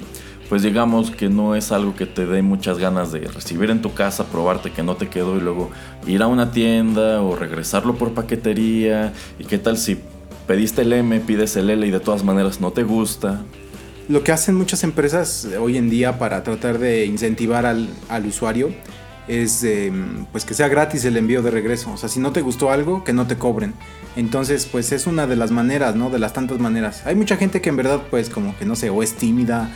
pues 0.48 0.62
digamos 0.62 1.10
que 1.10 1.28
no 1.28 1.54
es 1.54 1.72
algo 1.72 1.94
que 1.94 2.06
te 2.06 2.24
dé 2.24 2.40
muchas 2.40 2.78
ganas 2.78 3.12
de 3.12 3.20
recibir 3.20 3.70
en 3.70 3.82
tu 3.82 3.92
casa, 3.92 4.24
probarte 4.24 4.72
que 4.72 4.82
no 4.82 4.96
te 4.96 5.08
quedó 5.08 5.36
y 5.36 5.40
luego 5.40 5.70
ir 6.06 6.22
a 6.22 6.26
una 6.26 6.52
tienda 6.52 7.20
o 7.20 7.36
regresarlo 7.36 7.96
por 7.96 8.14
paquetería. 8.14 9.12
¿Y 9.38 9.44
qué 9.44 9.58
tal 9.58 9.76
si 9.76 9.98
pediste 10.46 10.82
el 10.82 10.92
M, 10.94 11.20
pides 11.20 11.56
el 11.56 11.68
L 11.68 11.86
y 11.86 11.90
de 11.90 12.00
todas 12.00 12.24
maneras 12.24 12.60
no 12.60 12.70
te 12.70 12.82
gusta? 12.82 13.42
Lo 14.08 14.24
que 14.24 14.32
hacen 14.32 14.54
muchas 14.54 14.84
empresas 14.84 15.46
hoy 15.60 15.76
en 15.76 15.90
día 15.90 16.18
para 16.18 16.42
tratar 16.42 16.78
de 16.78 17.04
incentivar 17.04 17.66
al, 17.66 17.90
usuario 18.26 18.70
es 19.28 19.62
eh, 19.64 19.92
pues 20.32 20.46
que 20.46 20.54
sea 20.54 20.68
gratis 20.68 21.04
el 21.04 21.18
envío 21.18 21.42
de 21.42 21.50
regreso. 21.50 21.92
O 21.92 21.98
sea, 21.98 22.08
si 22.08 22.18
no 22.18 22.32
te 22.32 22.40
gustó 22.40 22.70
algo, 22.70 23.04
que 23.04 23.12
no 23.12 23.26
te 23.26 23.36
cobren. 23.36 23.74
Entonces, 24.16 24.64
pues 24.64 24.92
es 24.92 25.06
una 25.06 25.26
de 25.26 25.36
las 25.36 25.50
maneras, 25.50 25.94
¿no? 25.94 26.08
De 26.08 26.18
las 26.18 26.32
tantas 26.32 26.58
maneras. 26.58 27.06
Hay 27.06 27.16
mucha 27.16 27.36
gente 27.36 27.60
que 27.60 27.68
en 27.68 27.76
verdad, 27.76 28.00
pues 28.08 28.30
como 28.30 28.56
que 28.56 28.64
no 28.64 28.76
sé, 28.76 28.88
o 28.88 29.02
es 29.02 29.12
tímida, 29.12 29.70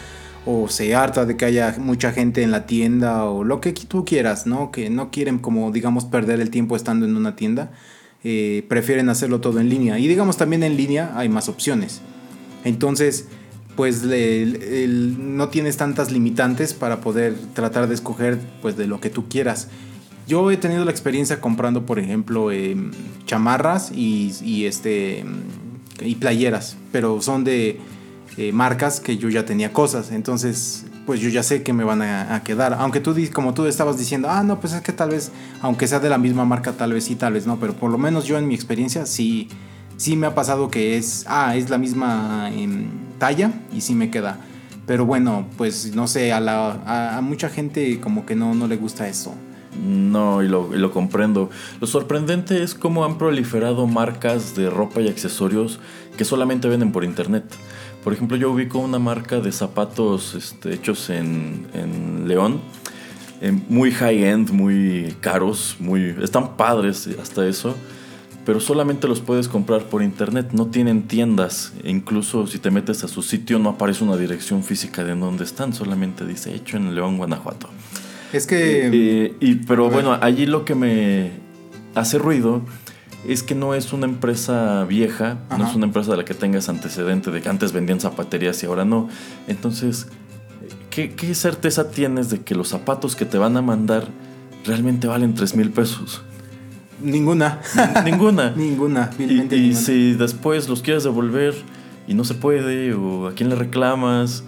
o 0.46 0.66
se 0.66 0.94
harta 0.94 1.26
de 1.26 1.36
que 1.36 1.44
haya 1.44 1.76
mucha 1.78 2.12
gente 2.12 2.42
en 2.42 2.52
la 2.52 2.64
tienda, 2.64 3.26
o 3.26 3.44
lo 3.44 3.60
que 3.60 3.74
tú 3.74 4.06
quieras, 4.06 4.46
¿no? 4.46 4.70
Que 4.72 4.88
no 4.88 5.10
quieren 5.10 5.40
como, 5.40 5.70
digamos, 5.72 6.06
perder 6.06 6.40
el 6.40 6.48
tiempo 6.48 6.74
estando 6.74 7.04
en 7.04 7.16
una 7.16 7.36
tienda. 7.36 7.70
Eh, 8.24 8.64
prefieren 8.66 9.10
hacerlo 9.10 9.42
todo 9.42 9.60
en 9.60 9.68
línea. 9.68 9.98
Y 9.98 10.08
digamos, 10.08 10.38
también 10.38 10.62
en 10.62 10.78
línea 10.78 11.12
hay 11.16 11.28
más 11.28 11.50
opciones. 11.50 12.00
Entonces, 12.64 13.26
pues 13.76 14.04
no 14.04 15.48
tienes 15.48 15.76
tantas 15.76 16.10
limitantes 16.10 16.74
para 16.74 17.00
poder 17.00 17.34
tratar 17.54 17.88
de 17.88 17.94
escoger 17.94 18.38
pues 18.60 18.76
de 18.76 18.86
lo 18.86 19.00
que 19.00 19.10
tú 19.10 19.28
quieras. 19.28 19.68
Yo 20.28 20.50
he 20.50 20.56
tenido 20.56 20.84
la 20.84 20.90
experiencia 20.90 21.40
comprando, 21.40 21.84
por 21.84 21.98
ejemplo, 21.98 22.52
eh, 22.52 22.76
chamarras 23.26 23.90
y, 23.92 24.64
este 24.66 25.24
y 26.00 26.14
playeras, 26.16 26.76
pero 26.90 27.20
son 27.20 27.44
de 27.44 27.80
eh, 28.36 28.52
marcas 28.52 29.00
que 29.00 29.18
yo 29.18 29.28
ya 29.28 29.44
tenía 29.44 29.72
cosas, 29.72 30.10
entonces 30.10 30.86
pues 31.06 31.20
yo 31.20 31.28
ya 31.28 31.42
sé 31.42 31.64
que 31.64 31.72
me 31.72 31.82
van 31.82 32.00
a, 32.02 32.34
a, 32.34 32.44
quedar. 32.44 32.74
Aunque 32.74 33.00
tú 33.00 33.16
como 33.32 33.54
tú 33.54 33.66
estabas 33.66 33.98
diciendo, 33.98 34.28
ah 34.30 34.44
no, 34.44 34.60
pues 34.60 34.72
es 34.72 34.82
que 34.82 34.92
tal 34.92 35.10
vez, 35.10 35.32
aunque 35.60 35.88
sea 35.88 35.98
de 35.98 36.08
la 36.08 36.18
misma 36.18 36.44
marca, 36.44 36.72
tal 36.72 36.92
vez 36.92 37.04
sí, 37.04 37.16
tal 37.16 37.32
vez 37.32 37.46
no, 37.46 37.58
pero 37.58 37.74
por 37.74 37.90
lo 37.90 37.98
menos 37.98 38.24
yo 38.24 38.38
en 38.38 38.46
mi 38.46 38.54
experiencia 38.54 39.04
sí 39.06 39.48
sí 40.02 40.16
me 40.16 40.26
ha 40.26 40.34
pasado 40.34 40.68
que 40.68 40.96
es, 40.96 41.24
ah, 41.28 41.54
es 41.54 41.70
la 41.70 41.78
misma 41.78 42.50
eh, 42.52 42.86
talla 43.18 43.52
y 43.72 43.82
sí 43.82 43.94
me 43.94 44.10
queda. 44.10 44.40
Pero 44.84 45.06
bueno, 45.06 45.46
pues 45.56 45.94
no 45.94 46.08
sé, 46.08 46.32
a, 46.32 46.40
la, 46.40 46.72
a, 46.84 47.18
a, 47.18 47.20
mucha 47.20 47.48
gente 47.48 48.00
como 48.00 48.26
que 48.26 48.34
no, 48.34 48.52
no 48.52 48.66
le 48.66 48.76
gusta 48.76 49.06
eso. 49.06 49.32
No, 49.80 50.42
y 50.42 50.48
lo, 50.48 50.74
y 50.74 50.78
lo 50.78 50.90
comprendo. 50.90 51.50
Lo 51.80 51.86
sorprendente 51.86 52.64
es 52.64 52.74
cómo 52.74 53.04
han 53.04 53.16
proliferado 53.16 53.86
marcas 53.86 54.56
de 54.56 54.68
ropa 54.70 55.00
y 55.00 55.08
accesorios 55.08 55.78
que 56.16 56.24
solamente 56.24 56.66
venden 56.66 56.90
por 56.90 57.04
internet. 57.04 57.44
Por 58.02 58.12
ejemplo, 58.12 58.36
yo 58.36 58.50
ubico 58.50 58.80
una 58.80 58.98
marca 58.98 59.38
de 59.38 59.52
zapatos 59.52 60.34
este, 60.34 60.74
hechos 60.74 61.10
en, 61.10 61.68
en 61.74 62.26
León, 62.26 62.60
en 63.40 63.64
muy 63.68 63.92
high-end, 63.92 64.50
muy 64.50 65.14
caros, 65.20 65.76
muy 65.78 66.16
están 66.20 66.56
padres 66.56 67.08
hasta 67.22 67.46
eso, 67.46 67.76
pero 68.44 68.60
solamente 68.60 69.06
los 69.06 69.20
puedes 69.20 69.48
comprar 69.48 69.84
por 69.84 70.02
internet, 70.02 70.48
no 70.52 70.66
tienen 70.66 71.02
tiendas. 71.02 71.72
E 71.84 71.90
incluso 71.90 72.46
si 72.46 72.58
te 72.58 72.70
metes 72.70 73.04
a 73.04 73.08
su 73.08 73.22
sitio 73.22 73.58
no 73.58 73.70
aparece 73.70 74.02
una 74.02 74.16
dirección 74.16 74.64
física 74.64 75.04
de 75.04 75.14
dónde 75.14 75.44
están, 75.44 75.72
solamente 75.72 76.26
dice 76.26 76.54
hecho 76.54 76.76
en 76.76 76.94
León, 76.94 77.18
Guanajuato. 77.18 77.68
Es 78.32 78.46
que... 78.46 78.88
Eh, 78.92 79.36
y, 79.40 79.54
pero 79.56 79.90
bueno, 79.90 80.18
allí 80.20 80.46
lo 80.46 80.64
que 80.64 80.74
me 80.74 81.30
hace 81.94 82.18
ruido 82.18 82.62
es 83.28 83.44
que 83.44 83.54
no 83.54 83.74
es 83.74 83.92
una 83.92 84.06
empresa 84.06 84.84
vieja, 84.84 85.38
no 85.56 85.68
es 85.68 85.76
una 85.76 85.86
empresa 85.86 86.10
de 86.10 86.16
la 86.16 86.24
que 86.24 86.34
tengas 86.34 86.68
antecedente 86.68 87.30
de 87.30 87.40
que 87.40 87.48
antes 87.48 87.72
vendían 87.72 88.00
zapaterías 88.00 88.60
y 88.64 88.66
ahora 88.66 88.84
no. 88.84 89.08
Entonces, 89.46 90.08
¿qué, 90.90 91.12
qué 91.12 91.32
certeza 91.36 91.90
tienes 91.90 92.30
de 92.30 92.40
que 92.40 92.56
los 92.56 92.68
zapatos 92.68 93.14
que 93.14 93.24
te 93.24 93.38
van 93.38 93.56
a 93.56 93.62
mandar 93.62 94.08
realmente 94.64 95.06
valen 95.06 95.34
3 95.34 95.54
mil 95.54 95.70
pesos? 95.70 96.22
Ninguna. 97.02 97.60
ninguna. 98.04 98.50
ninguna, 98.56 99.10
y, 99.18 99.54
y 99.54 99.74
si 99.74 100.14
después 100.14 100.68
los 100.68 100.82
quieres 100.82 101.04
devolver 101.04 101.54
y 102.06 102.14
no 102.14 102.24
se 102.24 102.34
puede, 102.34 102.94
o 102.94 103.28
a 103.28 103.34
quién 103.34 103.48
le 103.48 103.56
reclamas. 103.56 104.44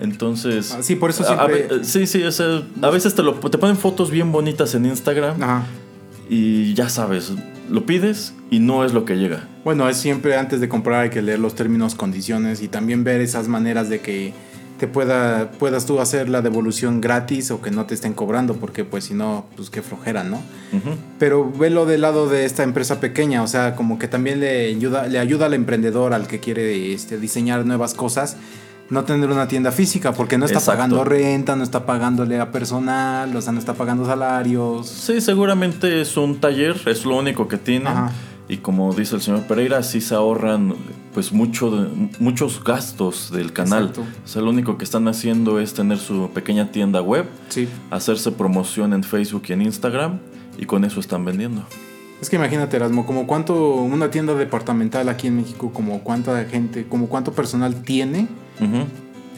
Entonces. 0.00 0.74
Ah, 0.76 0.82
sí, 0.82 0.96
por 0.96 1.10
eso 1.10 1.24
siempre. 1.24 1.68
A, 1.80 1.84
sí, 1.84 2.06
sí, 2.06 2.22
o 2.22 2.32
sea, 2.32 2.62
a 2.82 2.90
veces 2.90 3.14
te, 3.14 3.22
lo, 3.22 3.34
te 3.34 3.58
ponen 3.58 3.76
fotos 3.76 4.10
bien 4.10 4.32
bonitas 4.32 4.74
en 4.74 4.86
Instagram. 4.86 5.42
Ajá. 5.42 5.66
Y 6.28 6.74
ya 6.74 6.88
sabes, 6.88 7.32
lo 7.70 7.84
pides 7.84 8.34
y 8.50 8.58
no 8.58 8.84
es 8.84 8.92
lo 8.92 9.04
que 9.04 9.16
llega. 9.16 9.48
Bueno, 9.62 9.88
es 9.88 9.98
siempre 9.98 10.36
antes 10.36 10.60
de 10.60 10.68
comprar 10.68 11.02
hay 11.02 11.10
que 11.10 11.22
leer 11.22 11.38
los 11.38 11.54
términos, 11.54 11.94
condiciones 11.94 12.62
y 12.62 12.68
también 12.68 13.04
ver 13.04 13.20
esas 13.20 13.46
maneras 13.46 13.88
de 13.88 14.00
que 14.00 14.32
te 14.78 14.88
pueda, 14.88 15.52
puedas 15.52 15.86
tú 15.86 16.00
hacer 16.00 16.28
la 16.28 16.42
devolución 16.42 17.00
gratis 17.00 17.50
o 17.50 17.62
que 17.62 17.70
no 17.70 17.86
te 17.86 17.94
estén 17.94 18.12
cobrando, 18.12 18.54
porque 18.54 18.84
pues 18.84 19.04
si 19.04 19.14
no, 19.14 19.46
pues 19.56 19.70
qué 19.70 19.82
flojera, 19.82 20.24
¿no? 20.24 20.42
Pero 21.18 21.50
velo 21.50 21.86
del 21.86 22.00
lado 22.00 22.28
de 22.28 22.44
esta 22.44 22.64
empresa 22.64 22.98
pequeña, 22.98 23.42
o 23.42 23.46
sea, 23.46 23.76
como 23.76 23.98
que 23.98 24.08
también 24.08 24.40
le 24.40 24.66
ayuda, 24.66 25.06
le 25.06 25.18
ayuda 25.18 25.46
al 25.46 25.54
emprendedor, 25.54 26.12
al 26.12 26.26
que 26.26 26.40
quiere 26.40 26.92
este, 26.92 27.18
diseñar 27.18 27.64
nuevas 27.64 27.94
cosas, 27.94 28.36
no 28.90 29.04
tener 29.04 29.30
una 29.30 29.46
tienda 29.46 29.70
física, 29.70 30.12
porque 30.12 30.38
no 30.38 30.44
está 30.44 30.60
pagando 30.60 31.04
renta, 31.04 31.54
no 31.54 31.62
está 31.62 31.86
pagándole 31.86 32.40
a 32.40 32.50
personal, 32.50 33.34
o 33.34 33.40
sea, 33.40 33.52
no 33.52 33.60
está 33.60 33.74
pagando 33.74 34.04
salarios. 34.04 34.88
Sí, 34.88 35.20
seguramente 35.20 36.00
es 36.00 36.16
un 36.16 36.40
taller, 36.40 36.76
es 36.86 37.04
lo 37.04 37.16
único 37.16 37.46
que 37.46 37.56
tiene. 37.56 37.90
Y 38.48 38.58
como 38.58 38.92
dice 38.92 39.14
el 39.16 39.22
señor 39.22 39.42
Pereira, 39.42 39.82
sí 39.82 40.00
se 40.00 40.14
ahorran 40.14 40.74
pues 41.14 41.32
mucho 41.32 41.88
muchos 42.18 42.62
gastos 42.62 43.30
del 43.30 43.52
canal. 43.52 43.92
O 43.96 44.28
sea, 44.28 44.42
lo 44.42 44.50
único 44.50 44.76
que 44.76 44.84
están 44.84 45.08
haciendo 45.08 45.60
es 45.60 45.72
tener 45.72 45.98
su 45.98 46.28
pequeña 46.34 46.72
tienda 46.72 47.00
web, 47.00 47.26
hacerse 47.90 48.32
promoción 48.32 48.92
en 48.92 49.04
Facebook 49.04 49.44
y 49.48 49.52
en 49.52 49.62
Instagram, 49.62 50.18
y 50.58 50.66
con 50.66 50.84
eso 50.84 51.00
están 51.00 51.24
vendiendo. 51.24 51.64
Es 52.20 52.30
que 52.30 52.36
imagínate, 52.36 52.76
Erasmo, 52.76 53.06
como 53.06 53.26
cuánto 53.26 53.74
una 53.74 54.10
tienda 54.10 54.34
departamental 54.34 55.08
aquí 55.08 55.28
en 55.28 55.36
México, 55.36 55.72
como 55.72 56.00
cuánta 56.00 56.44
gente, 56.44 56.86
como 56.86 57.08
cuánto 57.08 57.32
personal 57.32 57.82
tiene. 57.82 58.28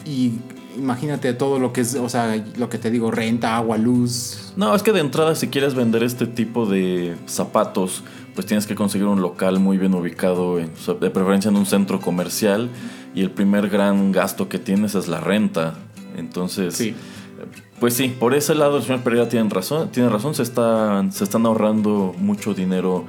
Y 0.05 0.33
imagínate 0.77 1.33
todo 1.33 1.59
lo 1.59 1.73
que 1.73 1.81
es, 1.81 1.95
o 1.95 2.07
sea, 2.07 2.43
lo 2.57 2.69
que 2.69 2.77
te 2.77 2.89
digo, 2.89 3.11
renta, 3.11 3.57
agua, 3.57 3.77
luz. 3.77 4.53
No, 4.55 4.73
es 4.73 4.83
que 4.83 4.93
de 4.93 5.01
entrada 5.01 5.35
si 5.35 5.47
quieres 5.47 5.75
vender 5.75 6.03
este 6.03 6.27
tipo 6.27 6.65
de 6.65 7.15
zapatos, 7.25 8.03
pues 8.37 8.45
tienes 8.45 8.67
que 8.67 8.75
conseguir 8.75 9.07
un 9.07 9.19
local 9.19 9.59
muy 9.59 9.79
bien 9.79 9.95
ubicado, 9.95 10.57
de 10.57 11.09
preferencia 11.09 11.49
en 11.49 11.55
un 11.55 11.65
centro 11.65 11.99
comercial, 11.99 12.69
y 13.15 13.21
el 13.21 13.31
primer 13.31 13.67
gran 13.67 14.11
gasto 14.11 14.47
que 14.47 14.59
tienes 14.59 14.93
es 14.93 15.07
la 15.07 15.19
renta. 15.19 15.73
Entonces, 16.15 16.75
sí. 16.75 16.93
pues 17.79 17.95
sí, 17.95 18.09
por 18.09 18.35
ese 18.35 18.53
lado 18.53 18.77
el 18.77 18.83
señor 18.83 19.01
Pereira 19.01 19.27
tiene 19.27 19.49
razón, 19.49 19.89
tiene 19.89 20.09
razón, 20.09 20.35
se 20.35 20.43
están, 20.43 21.11
se 21.11 21.23
están 21.23 21.47
ahorrando 21.47 22.13
mucho 22.19 22.53
dinero 22.53 23.05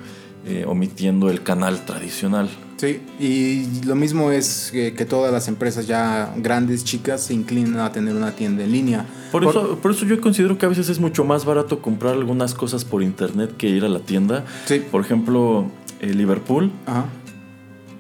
eh, 0.47 0.65
omitiendo 0.67 1.29
el 1.29 1.43
canal 1.43 1.85
tradicional. 1.85 2.49
Sí, 2.79 3.01
y 3.19 3.85
lo 3.85 3.95
mismo 3.95 4.31
es 4.31 4.71
que, 4.73 5.05
todas 5.05 5.33
las 5.33 5.49
empresas 5.49 5.87
ya 5.87 6.33
grandes, 6.37 6.85
chicas, 6.85 7.25
se 7.25 7.35
inclinan 7.35 7.79
a 7.81 7.93
tener 7.93 8.15
una 8.15 8.33
tienda 8.33 8.65
en 8.65 8.73
línea. 8.73 9.07
Por, 9.33 9.45
Eso, 9.45 9.79
por 9.83 9.91
eso 9.91 10.07
yo 10.07 10.21
considero 10.21 10.57
que 10.57 10.65
a 10.65 10.69
veces 10.69 10.89
es 10.89 11.01
mucho 11.01 11.25
más 11.25 11.45
barato 11.45 11.83
comprar 11.83 12.15
algunas 12.15 12.55
cosas 12.55 12.85
por 12.85 13.03
internet 13.03 13.57
que 13.59 13.69
ir 13.69 13.85
a 13.85 13.89
la 13.89 13.99
tienda. 13.99 14.45
Sí. 14.65 14.81
Por 14.91 15.01
ejemplo, 15.01 15.67
eh, 16.01 16.15
Liverpool. 16.15 16.71
Ajá. 16.87 17.07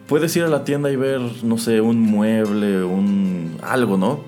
Puedes 0.07 0.35
ir 0.37 0.45
a 0.45 0.49
la 0.49 0.64
tienda 0.64 0.91
y 0.91 0.97
ver, 0.97 1.20
no 1.43 1.59
sé, 1.59 1.83
un 1.83 2.01
mueble, 2.01 2.83
un 2.85 3.59
algo, 3.61 3.99
¿no? 3.99 4.20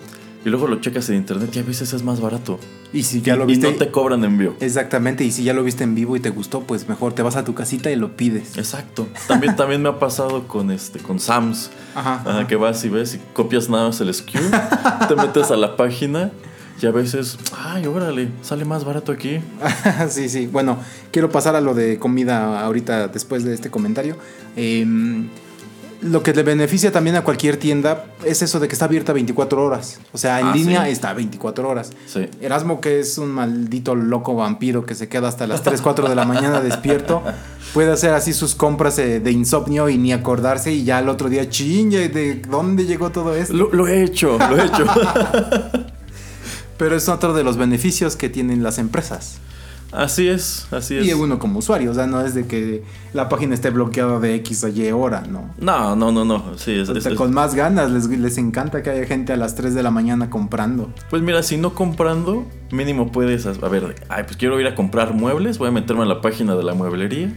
y 0.45 0.49
luego 0.49 0.67
lo 0.67 0.81
checas 0.81 1.09
en 1.11 1.17
internet 1.17 1.55
y 1.55 1.59
a 1.59 1.63
veces 1.63 1.93
es 1.93 2.03
más 2.03 2.21
barato. 2.21 2.59
Y 2.93 3.05
si 3.05 3.23
ya 3.23 3.37
lo 3.37 3.47
viste. 3.47 3.69
Y 3.69 3.73
no 3.73 3.79
te 3.79 3.91
cobran 3.91 4.25
envío. 4.25 4.55
Exactamente, 4.61 5.25
y 5.25 5.31
si 5.31 5.45
ya 5.45 5.55
lo 5.55 5.63
viste 5.63 5.85
en 5.85 5.95
vivo 5.95 6.17
y 6.17 6.21
te 6.21 6.31
gustó, 6.31 6.61
pues 6.61 6.89
mejor 6.89 7.13
te 7.13 7.23
vas 7.23 7.37
a 7.37 7.45
tu 7.45 7.55
casita 7.55 7.91
y 7.91 7.97
lo 7.97 8.17
pides. 8.17 8.57
Exacto. 8.59 9.07
También, 9.29 9.57
también 9.57 9.83
me 9.83 9.89
ha 9.89 9.99
pasado 9.99 10.49
con 10.49 10.71
este, 10.71 10.99
con 10.99 11.21
Sams. 11.21 11.71
Ajá, 11.95 12.47
Que 12.47 12.57
vas 12.57 12.85
y 12.85 12.89
ves 12.89 13.15
y 13.15 13.21
copias 13.33 13.69
nada 13.69 13.89
más 13.89 14.01
el 14.01 14.13
SKU, 14.13 14.39
te 15.09 15.17
metes 15.17 15.51
a 15.51 15.57
la 15.57 15.77
página. 15.77 16.33
Y 16.83 16.87
a 16.87 16.93
veces, 16.93 17.37
ay, 17.59 17.87
órale, 17.87 18.31
sale 18.41 18.65
más 18.65 18.85
barato 18.85 19.13
aquí. 19.13 19.41
sí, 20.09 20.31
sí. 20.31 20.47
Bueno, 20.47 20.79
quiero 21.13 21.31
pasar 21.31 21.55
a 21.55 21.61
lo 21.61 21.75
de 21.75 21.99
comida 21.99 22.65
ahorita 22.65 23.09
después 23.09 23.45
de 23.45 23.53
este 23.53 23.71
comentario. 23.71 24.17
Eh, 24.57 24.87
lo 26.03 26.23
que 26.23 26.33
le 26.33 26.43
beneficia 26.43 26.91
también 26.93 27.17
a 27.17 27.23
cualquier 27.25 27.57
tienda 27.59 28.07
es 28.25 28.43
eso 28.43 28.59
de 28.61 28.69
que 28.69 28.73
está 28.75 28.87
abierta 28.87 29.13
24 29.13 29.63
horas. 29.65 30.01
O 30.13 30.19
sea, 30.19 30.41
en 30.41 30.47
Ah, 30.49 30.55
línea 30.55 30.85
sí. 30.87 30.91
está 30.93 31.13
24 31.13 31.69
horas. 31.69 31.91
Sí. 32.07 32.29
Erasmo, 32.41 32.81
que 32.81 33.01
es 33.01 33.19
un 33.19 33.29
maldito 33.31 33.95
loco 33.95 34.35
vampiro 34.35 34.85
que 34.87 34.95
se 34.95 35.09
queda 35.09 35.29
hasta 35.29 35.47
las 35.47 35.63
3, 35.63 35.81
4 35.81 36.09
de 36.09 36.15
la 36.15 36.25
mañana 36.25 36.61
despierto, 36.63 37.23
puede 37.75 37.93
hacer 37.93 38.15
así 38.15 38.33
sus 38.33 38.55
compras 38.55 38.99
eh, 38.99 39.21
de 39.21 39.31
insomnio 39.31 39.89
y 39.89 39.99
ni 39.99 40.13
acordarse 40.13 40.73
y 40.73 40.85
ya 40.85 40.99
al 40.99 41.09
otro 41.09 41.29
día, 41.29 41.49
chingue, 41.49 42.09
¿de 42.09 42.37
dónde 42.37 42.87
llegó 42.87 43.11
todo 43.11 43.35
esto? 43.37 43.53
Lo, 43.55 43.71
lo 43.73 43.87
he 43.87 44.03
hecho, 44.03 44.39
lo 44.39 44.57
he 44.57 44.65
hecho. 44.67 44.87
Pero 46.79 46.97
es 46.97 47.09
otro 47.09 47.35
de 47.35 47.45
los 47.45 47.57
beneficios 47.59 48.17
que 48.17 48.29
tienen 48.31 48.63
las 48.63 48.79
empresas. 48.79 49.37
Así 49.93 50.29
es, 50.29 50.67
así 50.71 50.97
es. 50.97 51.07
Y 51.07 51.13
uno 51.13 51.39
como 51.39 51.59
usuario, 51.59 51.91
o 51.91 51.95
sea, 51.95 52.07
no 52.07 52.21
es 52.21 52.35
de 52.35 52.47
que 52.47 52.83
la 53.13 53.29
página 53.29 53.55
esté 53.55 53.71
bloqueada 53.71 54.19
de 54.21 54.35
X 54.37 54.65
o 54.65 54.69
Y 54.69 54.91
hora, 54.93 55.23
¿no? 55.31 55.55
No, 55.59 55.97
no, 55.97 56.13
no, 56.13 56.25
no. 56.25 56.57
Sí, 56.57 56.73
es, 56.79 56.89
O 56.89 56.97
es- 56.97 57.09
con 57.15 57.33
más 57.33 57.55
ganas, 57.55 57.91
les, 57.91 58.07
les 58.09 58.39
encanta 58.39 58.83
que 58.83 58.91
haya 58.91 59.07
gente 59.07 59.33
a 59.33 59.37
las 59.37 59.55
3 59.55 59.75
de 59.75 59.83
la 59.83 59.91
mañana 59.91 60.31
comprando. 60.31 60.93
Pues 61.11 61.23
mira, 61.23 61.43
si 61.43 61.57
no 61.57 61.75
comprando, 61.75 62.47
mínimo 62.71 63.11
puedes, 63.13 63.47
a 63.47 63.53
ver, 63.69 63.97
ay, 64.09 64.25
pues 64.25 64.37
quiero 64.37 64.61
ir 64.61 64.67
a 64.67 64.75
comprar 64.75 65.15
muebles, 65.15 65.59
voy 65.59 65.69
a 65.69 65.73
meterme 65.73 66.03
a 66.03 66.07
la 66.07 66.21
página 66.21 66.55
de 66.55 66.63
la 66.65 66.75
mueblería. 66.75 67.33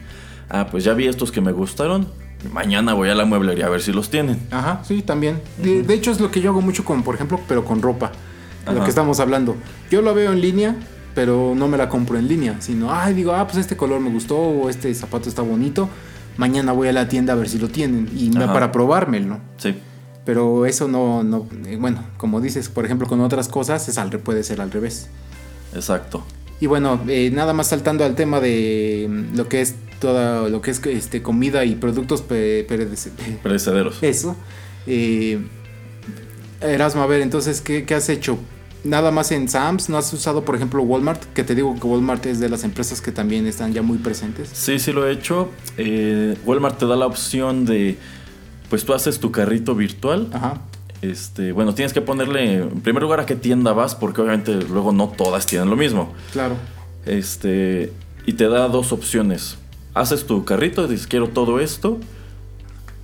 Ah, 0.49 0.67
pues 0.69 0.83
ya 0.83 0.93
vi 0.93 1.07
estos 1.07 1.31
que 1.31 1.41
me 1.41 1.51
gustaron. 1.51 2.07
Mañana 2.51 2.93
voy 2.93 3.07
a 3.09 3.15
la 3.15 3.23
mueblería 3.25 3.67
a 3.67 3.69
ver 3.69 3.81
si 3.81 3.93
los 3.93 4.09
tienen. 4.09 4.37
Ajá, 4.51 4.81
sí, 4.83 5.01
también. 5.01 5.39
De, 5.57 5.81
de 5.81 5.93
hecho, 5.93 6.11
es 6.11 6.19
lo 6.19 6.29
que 6.29 6.41
yo 6.41 6.49
hago 6.51 6.61
mucho 6.61 6.83
con, 6.83 7.01
por 7.01 7.15
ejemplo, 7.15 7.39
pero 7.47 7.63
con 7.63 7.81
ropa. 7.81 8.11
de 8.65 8.71
Lo 8.73 8.77
Ajá. 8.79 8.83
que 8.83 8.89
estamos 8.89 9.19
hablando. 9.21 9.55
Yo 9.89 10.01
lo 10.01 10.13
veo 10.13 10.33
en 10.33 10.41
línea, 10.41 10.75
pero 11.15 11.53
no 11.55 11.67
me 11.67 11.77
la 11.77 11.89
compro 11.89 12.17
en 12.17 12.27
línea. 12.27 12.59
Sino, 12.61 12.93
ay, 12.93 13.13
digo, 13.13 13.33
ah, 13.33 13.45
pues 13.45 13.57
este 13.57 13.75
color 13.77 13.99
me 13.99 14.09
gustó 14.09 14.37
o 14.37 14.69
este 14.69 14.93
zapato 14.93 15.29
está 15.29 15.41
bonito. 15.41 15.89
Mañana 16.37 16.71
voy 16.71 16.87
a 16.87 16.93
la 16.93 17.07
tienda 17.07 17.33
a 17.33 17.35
ver 17.35 17.47
si 17.49 17.59
lo 17.59 17.69
tienen. 17.69 18.09
Y 18.17 18.29
me- 18.29 18.47
para 18.47 18.71
probármelo. 18.71 19.39
Sí. 19.57 19.75
Pero 20.25 20.65
eso 20.65 20.87
no, 20.87 21.21
no, 21.23 21.47
eh, 21.65 21.77
bueno, 21.79 22.03
como 22.17 22.39
dices, 22.41 22.69
por 22.69 22.85
ejemplo, 22.85 23.07
con 23.07 23.19
otras 23.21 23.49
cosas 23.49 23.87
es 23.89 23.97
al, 23.97 24.09
puede 24.19 24.43
ser 24.43 24.61
al 24.61 24.71
revés. 24.71 25.09
Exacto. 25.75 26.23
Y 26.61 26.67
bueno, 26.67 27.01
eh, 27.07 27.29
nada 27.33 27.51
más 27.53 27.67
saltando 27.67 28.05
al 28.05 28.15
tema 28.15 28.39
de 28.39 29.07
mm, 29.09 29.35
lo 29.37 29.49
que 29.49 29.59
es 29.61 29.75
toda, 29.99 30.47
lo 30.47 30.61
que 30.61 30.71
es 30.71 30.81
este, 30.85 31.21
comida 31.21 31.65
y 31.65 31.75
productos 31.75 32.21
pe- 32.21 32.65
perece- 32.67 33.11
Perecederos. 33.43 33.97
eso. 34.01 34.37
Eh, 34.87 35.39
Erasmo, 36.61 37.01
a 37.01 37.07
ver, 37.07 37.21
entonces, 37.21 37.59
¿qué, 37.61 37.83
qué 37.85 37.95
has 37.95 38.07
hecho? 38.09 38.37
Nada 38.83 39.11
más 39.11 39.31
en 39.31 39.47
Sam's, 39.47 39.87
¿no 39.87 39.97
has 39.97 40.11
usado, 40.11 40.43
por 40.43 40.55
ejemplo, 40.55 40.83
Walmart? 40.83 41.23
Que 41.33 41.43
te 41.43 41.55
digo 41.55 41.73
que 41.79 41.87
Walmart 41.87 42.25
es 42.25 42.39
de 42.41 42.49
las 42.49 42.65
empresas 42.65 42.99
que 42.99 43.13
también 43.13 43.47
están 43.47 43.71
ya 43.71 43.81
muy 43.81 43.97
presentes. 43.97 44.49
Sí, 44.51 44.77
sí 44.77 44.91
lo 44.91 45.07
he 45.07 45.13
hecho. 45.13 45.49
Eh, 45.77 46.37
Walmart 46.45 46.77
te 46.77 46.85
da 46.85 46.97
la 46.97 47.05
opción 47.05 47.65
de, 47.65 47.97
pues 48.69 48.83
tú 48.83 48.93
haces 48.93 49.19
tu 49.19 49.31
carrito 49.31 49.73
virtual. 49.73 50.29
Ajá. 50.33 50.61
Este, 51.01 51.53
bueno, 51.53 51.73
tienes 51.73 51.93
que 51.93 52.01
ponerle 52.01 52.55
en 52.55 52.81
primer 52.81 53.03
lugar 53.03 53.21
a 53.21 53.25
qué 53.25 53.35
tienda 53.35 53.71
vas, 53.71 53.95
porque 53.95 54.21
obviamente 54.21 54.53
luego 54.53 54.91
no 54.91 55.07
todas 55.07 55.45
tienen 55.45 55.69
lo 55.69 55.77
mismo. 55.77 56.13
Claro. 56.33 56.55
Este, 57.05 57.93
y 58.25 58.33
te 58.33 58.49
da 58.49 58.67
dos 58.67 58.91
opciones. 58.91 59.57
Haces 59.93 60.25
tu 60.25 60.43
carrito, 60.43 60.87
dices 60.89 61.07
quiero 61.07 61.29
todo 61.29 61.61
esto. 61.61 61.99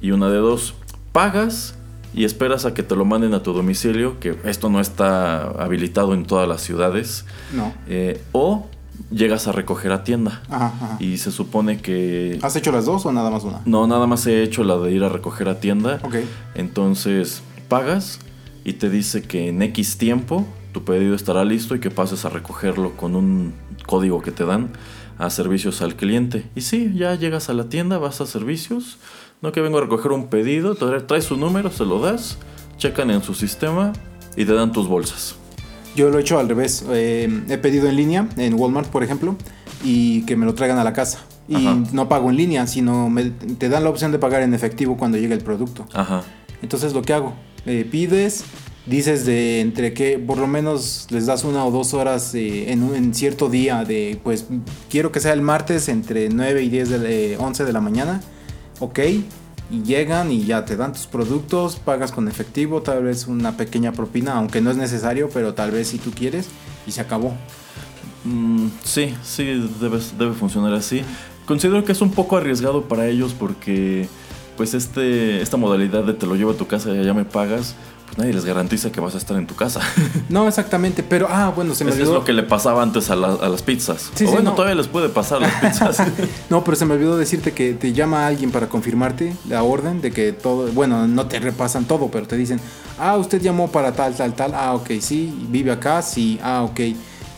Y 0.02 0.12
una 0.12 0.30
de 0.30 0.38
dos, 0.38 0.74
pagas 1.14 1.76
y 2.14 2.26
esperas 2.26 2.66
a 2.66 2.74
que 2.74 2.84
te 2.84 2.96
lo 2.96 3.06
manden 3.06 3.34
a 3.34 3.44
tu 3.44 3.54
domicilio, 3.54 4.20
que 4.20 4.38
esto 4.44 4.70
no 4.70 4.80
está 4.80 5.42
habilitado 5.52 6.14
en 6.14 6.26
todas 6.26 6.48
las 6.48 6.62
ciudades. 6.62 7.26
No. 7.54 7.74
Eh, 7.88 8.22
o 8.32 8.68
llegas 9.12 9.48
a 9.48 9.52
recoger 9.52 9.92
a 9.92 10.04
tienda. 10.04 10.42
Ajá, 10.50 10.66
ajá. 10.68 10.98
Y 11.00 11.18
se 11.18 11.32
supone 11.32 11.82
que... 11.82 12.40
¿Has 12.42 12.56
hecho 12.56 12.72
las 12.72 12.86
dos 12.86 13.06
o 13.06 13.12
nada 13.12 13.30
más 13.30 13.44
una? 13.44 13.62
No, 13.66 13.88
nada 13.88 14.08
más 14.08 14.26
he 14.28 14.44
hecho 14.44 14.64
la 14.64 14.78
de 14.78 14.92
ir 14.92 15.04
a 15.04 15.10
recoger 15.10 15.50
a 15.50 15.60
tienda. 15.60 16.00
Ok. 16.04 16.16
Entonces 16.56 17.42
pagas 17.68 18.20
y 18.64 18.74
te 18.74 18.90
dice 18.90 19.24
que 19.24 19.50
en 19.50 19.62
X 19.62 19.98
tiempo 19.98 20.46
tu 20.74 20.84
pedido 20.84 21.16
estará 21.16 21.44
listo 21.46 21.76
y 21.76 21.80
que 21.80 21.90
pases 21.90 22.26
a 22.26 22.30
recogerlo 22.30 22.96
con 22.96 23.16
un 23.16 23.54
código 23.86 24.22
que 24.22 24.32
te 24.32 24.46
dan 24.46 24.70
a 25.18 25.30
servicios 25.30 25.82
al 25.82 25.96
cliente. 25.96 26.46
Y 26.56 26.62
sí, 26.62 26.94
ya 26.96 27.16
llegas 27.16 27.50
a 27.50 27.54
la 27.54 27.66
tienda, 27.66 27.98
vas 27.98 28.22
a 28.22 28.26
servicios. 28.26 28.98
No 29.42 29.52
que 29.52 29.62
vengo 29.62 29.78
a 29.78 29.82
recoger 29.82 30.12
un 30.12 30.28
pedido, 30.28 30.76
tra- 30.76 31.06
traes 31.06 31.24
su 31.26 31.38
número, 31.38 31.72
se 31.72 31.86
lo 31.86 32.00
das, 32.00 32.38
checan 32.78 33.10
en 33.10 33.24
su 33.24 33.34
sistema 33.34 33.94
y 34.36 34.46
te 34.46 34.54
dan 34.54 34.72
tus 34.74 34.88
bolsas. 34.88 35.36
Yo 35.96 36.10
lo 36.10 36.18
he 36.18 36.22
hecho 36.22 36.40
al 36.40 36.50
revés. 36.50 36.84
Eh, 36.90 37.44
he 37.50 37.58
pedido 37.58 37.88
en 37.88 37.96
línea, 37.96 38.28
en 38.38 38.54
Walmart, 38.56 38.90
por 38.90 39.04
ejemplo, 39.04 39.36
y 39.84 40.24
que 40.26 40.36
me 40.36 40.46
lo 40.46 40.54
traigan 40.56 40.78
a 40.78 40.84
la 40.84 40.94
casa. 40.94 41.20
Y 41.48 41.56
Ajá. 41.56 41.78
no 41.94 42.10
pago 42.10 42.30
en 42.30 42.36
línea, 42.38 42.68
sino 42.68 43.10
me- 43.10 43.32
te 43.32 43.70
dan 43.70 43.84
la 43.86 43.90
opción 43.90 44.12
de 44.12 44.20
pagar 44.20 44.42
en 44.44 44.54
efectivo 44.54 44.98
cuando 44.98 45.18
llegue 45.18 45.34
el 45.34 45.42
producto. 45.42 45.86
Ajá. 45.94 46.24
Entonces 46.62 46.94
lo 46.94 47.02
que 47.02 47.14
hago, 47.14 47.34
eh, 47.66 47.88
pides, 47.90 48.44
dices 48.86 49.26
de 49.26 49.62
entre 49.62 49.94
que 49.94 50.20
por 50.20 50.38
lo 50.38 50.48
menos 50.48 51.08
les 51.12 51.26
das 51.26 51.44
una 51.46 51.66
o 51.66 51.72
dos 51.72 51.94
horas 51.94 52.36
eh, 52.36 52.72
en, 52.72 52.84
un- 52.84 52.94
en 52.96 53.14
cierto 53.14 53.50
día 53.50 53.84
de 53.86 54.20
pues 54.24 54.46
quiero 54.90 55.12
que 55.12 55.20
sea 55.22 55.32
el 55.34 55.42
martes 55.42 55.88
entre 55.90 56.28
9 56.30 56.62
y 56.62 56.70
10 56.70 56.90
de 56.90 56.98
la- 56.98 57.10
eh, 57.10 57.38
11 57.40 57.66
de 57.66 57.74
la 57.74 57.82
mañana, 57.82 58.22
ok, 58.80 59.00
y 59.72 59.84
llegan 59.84 60.32
y 60.32 60.46
ya 60.46 60.66
te 60.66 60.76
dan 60.76 60.94
tus 60.94 61.06
productos, 61.08 61.76
pagas 61.78 62.12
con 62.12 62.28
efectivo, 62.28 62.82
tal 62.82 63.04
vez 63.04 63.28
una 63.28 63.56
pequeña 63.56 63.92
propina, 63.92 64.34
aunque 64.34 64.62
no 64.62 64.72
es 64.72 64.78
necesario, 64.78 65.30
pero 65.34 65.54
tal 65.54 65.72
vez 65.72 65.90
si 65.90 65.98
tú 66.00 66.12
quieres, 66.12 66.48
y 66.88 66.92
se 66.92 67.02
acabó. 67.02 67.34
Mm, 68.24 68.68
sí, 68.84 69.16
sí, 69.24 69.70
debe, 69.80 70.00
debe 70.18 70.34
funcionar 70.34 70.74
así. 70.74 71.02
Considero 71.46 71.84
que 71.84 71.92
es 71.92 72.02
un 72.02 72.12
poco 72.12 72.38
arriesgado 72.38 72.84
para 72.84 73.08
ellos 73.08 73.34
porque 73.38 74.08
pues 74.58 74.74
este, 74.74 75.42
esta 75.42 75.56
modalidad 75.56 76.04
de 76.04 76.14
te 76.14 76.28
lo 76.28 76.36
llevo 76.36 76.52
a 76.52 76.58
tu 76.58 76.68
casa 76.68 76.94
y 76.94 77.00
allá 77.00 77.14
me 77.14 77.24
pagas, 77.24 77.76
pues 78.10 78.18
nadie 78.18 78.34
les 78.34 78.46
garantiza 78.46 78.92
que 78.92 79.00
vas 79.00 79.16
a 79.16 79.18
estar 79.18 79.38
en 79.38 79.48
tu 79.48 79.56
casa. 79.56 79.82
No 80.30 80.48
exactamente, 80.48 81.02
pero 81.02 81.28
ah, 81.30 81.52
bueno, 81.56 81.74
se 81.74 81.84
me 81.86 81.92
Es, 81.92 81.98
es 81.98 82.08
lo 82.08 82.24
que 82.24 82.34
le 82.34 82.44
pasaba 82.44 82.84
antes 82.84 83.10
a, 83.10 83.16
la- 83.16 83.34
a 83.34 83.50
las 83.50 83.62
pizzas. 83.64 84.12
Sí, 84.14 84.26
o 84.26 84.28
sí, 84.28 84.34
bueno, 84.34 84.52
no. 84.52 84.56
todavía 84.56 84.76
les 84.76 84.88
puede 84.88 85.10
pasar 85.10 85.38
a 85.44 85.48
las 85.48 85.54
pizzas. 85.62 85.98
No, 86.50 86.64
pero 86.64 86.76
se 86.78 86.86
me 86.86 86.94
olvidó 86.96 87.18
decirte 87.18 87.52
que 87.54 87.74
te 87.74 87.94
llama 87.94 88.28
alguien 88.28 88.52
para 88.52 88.68
confirmarte 88.70 89.36
la 89.48 89.64
orden 89.64 90.02
de 90.02 90.12
que 90.12 90.32
todo, 90.34 90.68
bueno, 90.72 91.08
no 91.08 91.26
te 91.28 91.40
repasan 91.40 91.86
todo, 91.86 92.10
pero 92.12 92.28
te 92.28 92.36
dicen, 92.38 92.60
ah, 93.00 93.18
usted 93.18 93.42
llamó 93.42 93.72
para 93.72 93.92
tal, 93.94 94.14
tal, 94.16 94.34
tal, 94.34 94.54
ah, 94.54 94.74
ok, 94.76 94.90
sí, 95.02 95.34
vive 95.50 95.72
acá, 95.72 96.02
sí, 96.02 96.40
ah, 96.44 96.64
ok, 96.64 96.80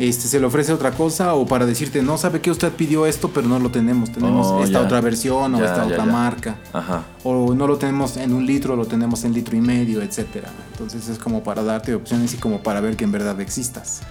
este, 0.10 0.28
se 0.28 0.39
le 0.39 0.45
ofrece 0.45 0.74
otra 0.74 0.91
cosa 0.91 1.34
o 1.36 1.45
para 1.45 1.66
decirte, 1.66 2.02
no 2.02 2.18
sabe 2.18 2.41
que 2.41 2.49
usted 2.52 2.72
pidió 2.72 3.06
esto, 3.06 3.30
pero 3.34 3.47
no 3.47 3.60
lo 3.60 3.70
tenemos, 3.72 4.12
tenemos 4.12 4.47
Oh, 4.47 4.64
esta 4.64 4.80
ya. 4.80 4.86
otra 4.86 5.02
versión 5.02 5.54
o 5.56 5.60
Ya, 5.60 5.66
esta 5.66 5.86
ya, 5.88 5.93
otra 5.93 6.06
marca, 6.06 6.56
Ajá. 6.74 7.04
o 7.24 7.54
no 7.54 7.68
lo 7.68 7.78
tenemos 7.78 8.18
en 8.18 8.34
un 8.34 8.45
litro, 8.45 8.76
lo 8.76 8.86
tenemos 8.86 9.24
en 9.24 9.34
litro 9.34 9.56
y 9.58 9.62
medio, 9.62 10.02
etcétera. 10.02 10.49
Entonces 10.72 11.08
es 11.10 11.18
como 11.18 11.43
para 11.43 11.64
darte 11.64 11.93
opciones 11.95 12.34
y 12.34 12.38
como 12.38 12.62
para 12.64 12.82
ver 12.82 12.95
que 12.95 13.04
en 13.04 13.12
verdad 13.12 13.39
existas. 13.41 14.02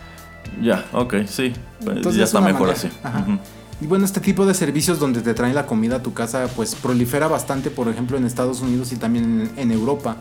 Ya, 0.62 0.84
ok, 0.92 1.14
sí. 1.26 1.52
Pues 1.84 1.96
Entonces 1.96 2.18
ya 2.18 2.24
es 2.24 2.30
está 2.30 2.40
mejor 2.40 2.68
manera. 2.68 2.78
así. 2.78 2.88
Ajá. 3.02 3.20
Ujú. 3.20 3.38
Y 3.82 3.86
bueno, 3.86 4.04
este 4.04 4.20
tipo 4.20 4.44
de 4.44 4.52
servicios 4.52 4.98
donde 4.98 5.22
te 5.22 5.32
traen 5.32 5.54
la 5.54 5.64
comida 5.64 5.96
a 5.96 6.02
tu 6.02 6.12
casa, 6.12 6.46
pues 6.54 6.74
prolifera 6.74 7.28
bastante, 7.28 7.70
por 7.70 7.88
ejemplo, 7.88 8.18
en 8.18 8.26
Estados 8.26 8.60
Unidos 8.60 8.92
y 8.92 8.96
también 8.96 9.50
en, 9.56 9.58
en 9.58 9.70
Europa. 9.72 10.16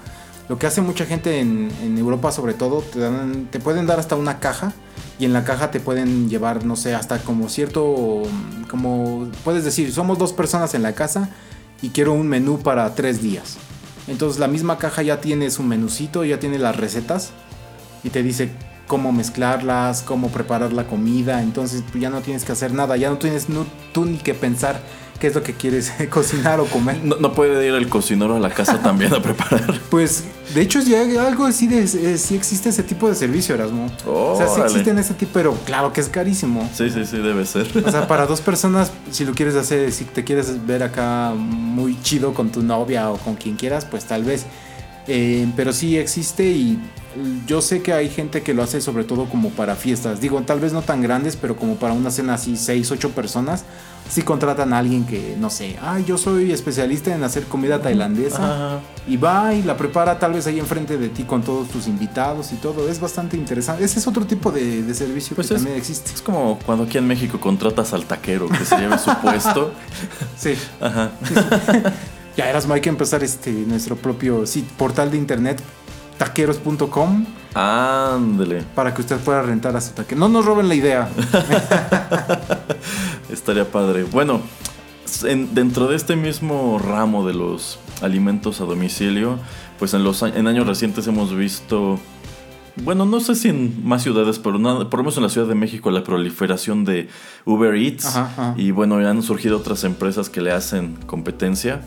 Lo 0.48 0.58
que 0.58 0.66
hace 0.66 0.82
mucha 0.82 1.06
gente 1.06 1.42
en, 1.42 1.70
en 1.84 1.98
Europa, 1.98 2.32
sobre 2.32 2.54
todo, 2.54 2.82
te, 2.82 3.00
dan, 3.00 3.48
te 3.52 3.60
pueden 3.60 3.86
dar 3.86 4.00
hasta 4.00 4.16
una 4.16 4.40
caja 4.40 4.72
y 5.20 5.26
en 5.26 5.34
la 5.34 5.44
caja 5.44 5.70
te 5.70 5.82
pueden 5.82 6.30
llevar, 6.30 6.66
no 6.66 6.78
sé, 6.78 6.96
hasta 6.96 7.20
como 7.20 7.50
cierto, 7.50 8.24
como 8.70 9.30
puedes 9.44 9.66
decir, 9.66 9.92
somos 9.92 10.18
dos 10.18 10.32
personas 10.32 10.74
en 10.74 10.82
la 10.82 10.94
casa 10.94 11.30
y 11.82 11.90
quiero 11.90 12.14
un 12.14 12.28
menú 12.28 12.60
para 12.60 12.96
tres 12.96 13.22
días. 13.22 13.58
Entonces 14.08 14.40
la 14.40 14.48
misma 14.48 14.78
caja 14.78 15.04
ya 15.04 15.20
tiene 15.20 15.52
su 15.52 15.62
menucito, 15.62 16.24
ya 16.24 16.40
tiene 16.40 16.58
las 16.58 16.78
recetas 16.78 17.32
y 18.04 18.10
te 18.10 18.24
dice 18.24 18.50
cómo 18.90 19.12
mezclarlas, 19.14 20.02
cómo 20.02 20.30
preparar 20.30 20.74
la 20.74 20.86
comida. 20.86 21.42
Entonces 21.44 21.84
tú 21.94 22.00
ya 22.00 22.10
no 22.10 22.22
tienes 22.22 22.44
que 22.44 22.52
hacer 22.52 22.74
nada, 22.74 22.98
ya 22.98 23.10
no 23.12 23.18
tienes 23.20 23.48
no- 23.48 23.66
tú 23.94 24.04
ni 24.04 24.18
que 24.18 24.34
pensar 24.34 24.82
qué 25.20 25.28
es 25.28 25.36
lo 25.36 25.44
que 25.44 25.54
quieres 25.54 25.94
cocinar 26.10 26.60
o 26.60 26.66
comer. 26.66 27.00
No, 27.04 27.18
no 27.18 27.34
puede 27.34 27.68
ir 27.68 27.74
el 27.76 27.88
cocinero 27.88 28.36
a 28.36 28.40
la 28.40 28.50
casa 28.50 28.80
también 28.84 29.14
a 29.14 29.22
preparar. 29.22 29.80
Pues 29.92 30.24
de 30.56 30.62
hecho 30.62 30.80
ya 30.82 31.02
algo 31.28 31.46
así 31.46 31.68
de 31.68 31.84
eh, 31.84 32.18
sí 32.18 32.36
existe 32.36 32.70
ese 32.70 32.82
tipo 32.82 33.08
de 33.08 33.14
servicio, 33.16 33.54
Erasmo. 33.54 33.92
o 34.08 34.36
sea, 34.36 34.48
sí 34.48 34.54
Órale. 34.54 34.70
existen 34.72 34.98
ese 34.98 35.14
tipo, 35.14 35.32
pero 35.34 35.54
claro 35.66 35.94
que 35.94 36.02
es 36.02 36.10
carísimo. 36.10 36.68
Sí, 36.74 36.90
sí, 36.90 37.06
sí, 37.06 37.18
debe 37.18 37.46
ser. 37.46 37.68
O 37.86 37.92
sea, 37.92 38.08
para 38.08 38.26
dos 38.26 38.42
personas, 38.50 38.92
si 39.12 39.24
lo 39.24 39.34
quieres 39.34 39.54
hacer, 39.56 39.92
si 39.92 40.06
te 40.06 40.24
quieres 40.24 40.66
ver 40.66 40.82
acá 40.82 41.34
muy 41.38 41.96
chido 42.02 42.34
con 42.34 42.50
tu 42.52 42.64
novia 42.64 43.12
o 43.12 43.18
con 43.18 43.36
quien 43.36 43.56
quieras, 43.56 43.86
pues 43.86 44.06
tal 44.06 44.24
vez. 44.24 44.46
Eh, 45.12 45.48
pero 45.56 45.74
sí 45.74 45.98
existe 45.98 46.46
y 46.48 46.80
yo 47.48 47.62
sé 47.62 47.82
que 47.82 47.92
hay 47.94 48.08
gente 48.10 48.44
que 48.44 48.54
lo 48.54 48.62
hace 48.62 48.80
sobre 48.80 49.04
todo 49.04 49.26
como 49.26 49.50
para 49.50 49.76
fiestas. 49.76 50.22
Digo, 50.22 50.40
tal 50.44 50.60
vez 50.60 50.72
no 50.72 50.84
tan 50.84 51.02
grandes, 51.02 51.36
pero 51.36 51.56
como 51.56 51.76
para 51.78 51.94
una 51.94 52.12
cena 52.12 52.36
así, 52.36 52.56
seis, 52.56 52.92
ocho 52.92 53.10
personas. 53.10 53.64
Sí 54.08 54.22
contratan 54.24 54.74
a 54.74 54.80
alguien 54.80 55.06
que, 55.06 55.36
no 55.40 55.50
sé, 55.52 55.78
ay, 55.84 56.04
yo 56.08 56.18
soy 56.18 56.52
especialista 56.52 57.14
en 57.14 57.24
hacer 57.24 57.44
comida 57.44 57.80
tailandesa. 57.82 58.38
Ajá. 58.44 58.80
Y 59.08 59.18
va 59.18 59.54
y 59.54 59.62
la 59.64 59.78
prepara 59.78 60.18
tal 60.20 60.34
vez 60.34 60.48
ahí 60.48 60.58
enfrente 60.60 60.98
de 60.98 61.10
ti 61.10 61.24
con 61.24 61.44
todos 61.44 61.68
tus 61.70 61.88
invitados 61.88 62.52
y 62.52 62.56
todo. 62.56 62.88
Es 62.90 63.00
bastante 63.00 63.36
interesante. 63.38 63.84
Ese 63.84 64.00
es 64.00 64.08
otro 64.08 64.26
tipo 64.26 64.52
de, 64.52 64.82
de 64.84 64.94
servicio 64.96 65.36
Pues 65.36 65.48
que 65.50 65.56
es- 65.56 65.60
también 65.60 65.78
existe. 65.78 66.12
Es 66.14 66.22
como 66.22 66.58
cuando 66.66 66.86
aquí 66.86 66.98
en 67.00 67.08
México 67.08 67.40
contratas 67.40 67.94
al 67.94 68.06
taquero 68.06 68.48
que 68.50 68.64
se 68.66 68.78
lleve 68.78 68.98
su 69.00 69.12
puesto. 69.22 69.74
Sí. 70.38 70.54
Ajá. 70.80 71.12
Ya 72.40 72.50
Erasmo, 72.50 72.74
hay 72.74 72.80
que 72.80 72.88
empezar 72.88 73.22
este, 73.22 73.52
nuestro 73.52 73.98
propio 73.98 74.44
sit- 74.46 74.64
portal 74.78 75.12
de 75.12 75.18
internet, 75.18 75.62
taqueros.com, 76.18 77.26
Ándele. 77.54 78.62
para 78.74 78.94
que 78.94 79.02
usted 79.02 79.18
pueda 79.18 79.42
rentar 79.42 79.76
a 79.76 79.82
su 79.82 79.92
taquero. 79.92 80.22
No 80.22 80.30
nos 80.30 80.46
roben 80.46 80.70
la 80.70 80.76
idea. 80.76 81.10
Estaría 83.30 83.70
padre. 83.70 84.04
Bueno, 84.04 84.40
en- 85.24 85.54
dentro 85.54 85.88
de 85.88 85.98
este 85.98 86.16
mismo 86.16 86.80
ramo 86.80 87.28
de 87.28 87.34
los 87.34 87.78
alimentos 88.02 88.62
a 88.62 88.64
domicilio, 88.64 89.38
pues 89.78 89.94
en 89.94 90.06
los 90.06 90.22
en 90.24 90.48
años 90.48 90.66
recientes 90.66 91.06
hemos 91.08 91.36
visto, 91.36 92.00
bueno, 92.78 93.04
no 93.06 93.20
sé 93.20 93.36
si 93.36 93.50
en 93.50 93.86
más 93.86 94.02
ciudades, 94.04 94.40
pero 94.40 94.58
nada, 94.60 94.90
por 94.90 95.00
lo 95.00 95.04
menos 95.04 95.18
en 95.18 95.24
la 95.24 95.30
Ciudad 95.30 95.48
de 95.48 95.56
México, 95.56 95.92
la 95.92 96.06
proliferación 96.06 96.86
de 96.86 97.10
Uber 97.46 97.76
Eats. 97.76 98.06
Ajá, 98.06 98.22
ajá. 98.32 98.54
Y 98.56 98.72
bueno, 98.72 99.02
ya 99.02 99.10
han 99.10 99.22
surgido 99.24 99.58
otras 99.58 99.84
empresas 99.84 100.30
que 100.30 100.40
le 100.42 100.54
hacen 100.54 100.96
competencia. 101.06 101.82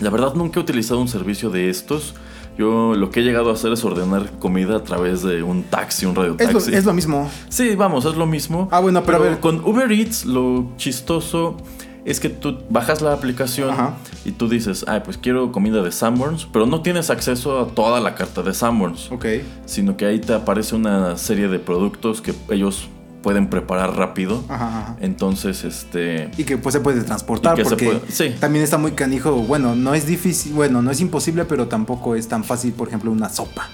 La 0.00 0.10
verdad 0.10 0.34
nunca 0.34 0.58
he 0.60 0.62
utilizado 0.62 1.00
un 1.00 1.08
servicio 1.08 1.50
de 1.50 1.70
estos. 1.70 2.14
Yo 2.56 2.94
lo 2.94 3.10
que 3.10 3.20
he 3.20 3.22
llegado 3.24 3.50
a 3.50 3.54
hacer 3.54 3.72
es 3.72 3.84
ordenar 3.84 4.30
comida 4.38 4.76
a 4.76 4.84
través 4.84 5.22
de 5.22 5.42
un 5.42 5.64
taxi, 5.64 6.06
un 6.06 6.12
es, 6.12 6.16
lo, 6.16 6.22
radiotaxi. 6.22 6.74
es 6.74 6.84
lo 6.84 6.94
mismo. 6.94 7.28
Sí, 7.48 7.74
vamos, 7.74 8.04
es 8.04 8.14
lo 8.16 8.26
mismo. 8.26 8.68
Ah, 8.70 8.80
bueno, 8.80 9.02
pero 9.04 9.18
a 9.18 9.20
ver. 9.20 9.40
con 9.40 9.64
Uber 9.64 9.90
Eats 9.90 10.24
lo 10.24 10.66
chistoso 10.76 11.56
es 12.04 12.20
que 12.20 12.28
tú 12.28 12.58
bajas 12.68 13.00
la 13.00 13.12
aplicación 13.14 13.70
Ajá. 13.70 13.94
y 14.26 14.32
tú 14.32 14.48
dices, 14.48 14.84
ay, 14.86 15.00
pues 15.04 15.16
quiero 15.16 15.50
comida 15.52 15.82
de 15.82 15.90
Sanborns, 15.90 16.46
pero 16.52 16.66
no 16.66 16.82
tienes 16.82 17.08
acceso 17.10 17.58
a 17.60 17.66
toda 17.68 17.98
la 18.00 18.14
carta 18.14 18.42
de 18.42 18.52
Sanborns, 18.52 19.10
Ok. 19.10 19.24
sino 19.64 19.96
que 19.96 20.04
ahí 20.06 20.18
te 20.20 20.34
aparece 20.34 20.76
una 20.76 21.16
serie 21.16 21.48
de 21.48 21.58
productos 21.58 22.20
que 22.20 22.34
ellos 22.50 22.88
pueden 23.24 23.48
preparar 23.48 23.96
rápido. 23.96 24.44
Ajá, 24.48 24.68
ajá. 24.68 24.96
Entonces, 25.00 25.64
este... 25.64 26.30
Y 26.36 26.44
que 26.44 26.58
pues 26.58 26.74
se 26.74 26.80
puede 26.80 27.02
transportar 27.02 27.56
se 27.56 27.64
porque 27.64 27.86
puede- 27.86 28.00
sí. 28.12 28.36
también 28.38 28.62
está 28.62 28.78
muy 28.78 28.92
canijo. 28.92 29.32
Bueno, 29.32 29.74
no 29.74 29.94
es 29.94 30.06
difícil, 30.06 30.52
bueno, 30.52 30.82
no 30.82 30.90
es 30.92 31.00
imposible, 31.00 31.46
pero 31.46 31.66
tampoco 31.66 32.14
es 32.14 32.28
tan 32.28 32.44
fácil, 32.44 32.72
por 32.74 32.86
ejemplo, 32.88 33.10
una 33.10 33.30
sopa. 33.30 33.68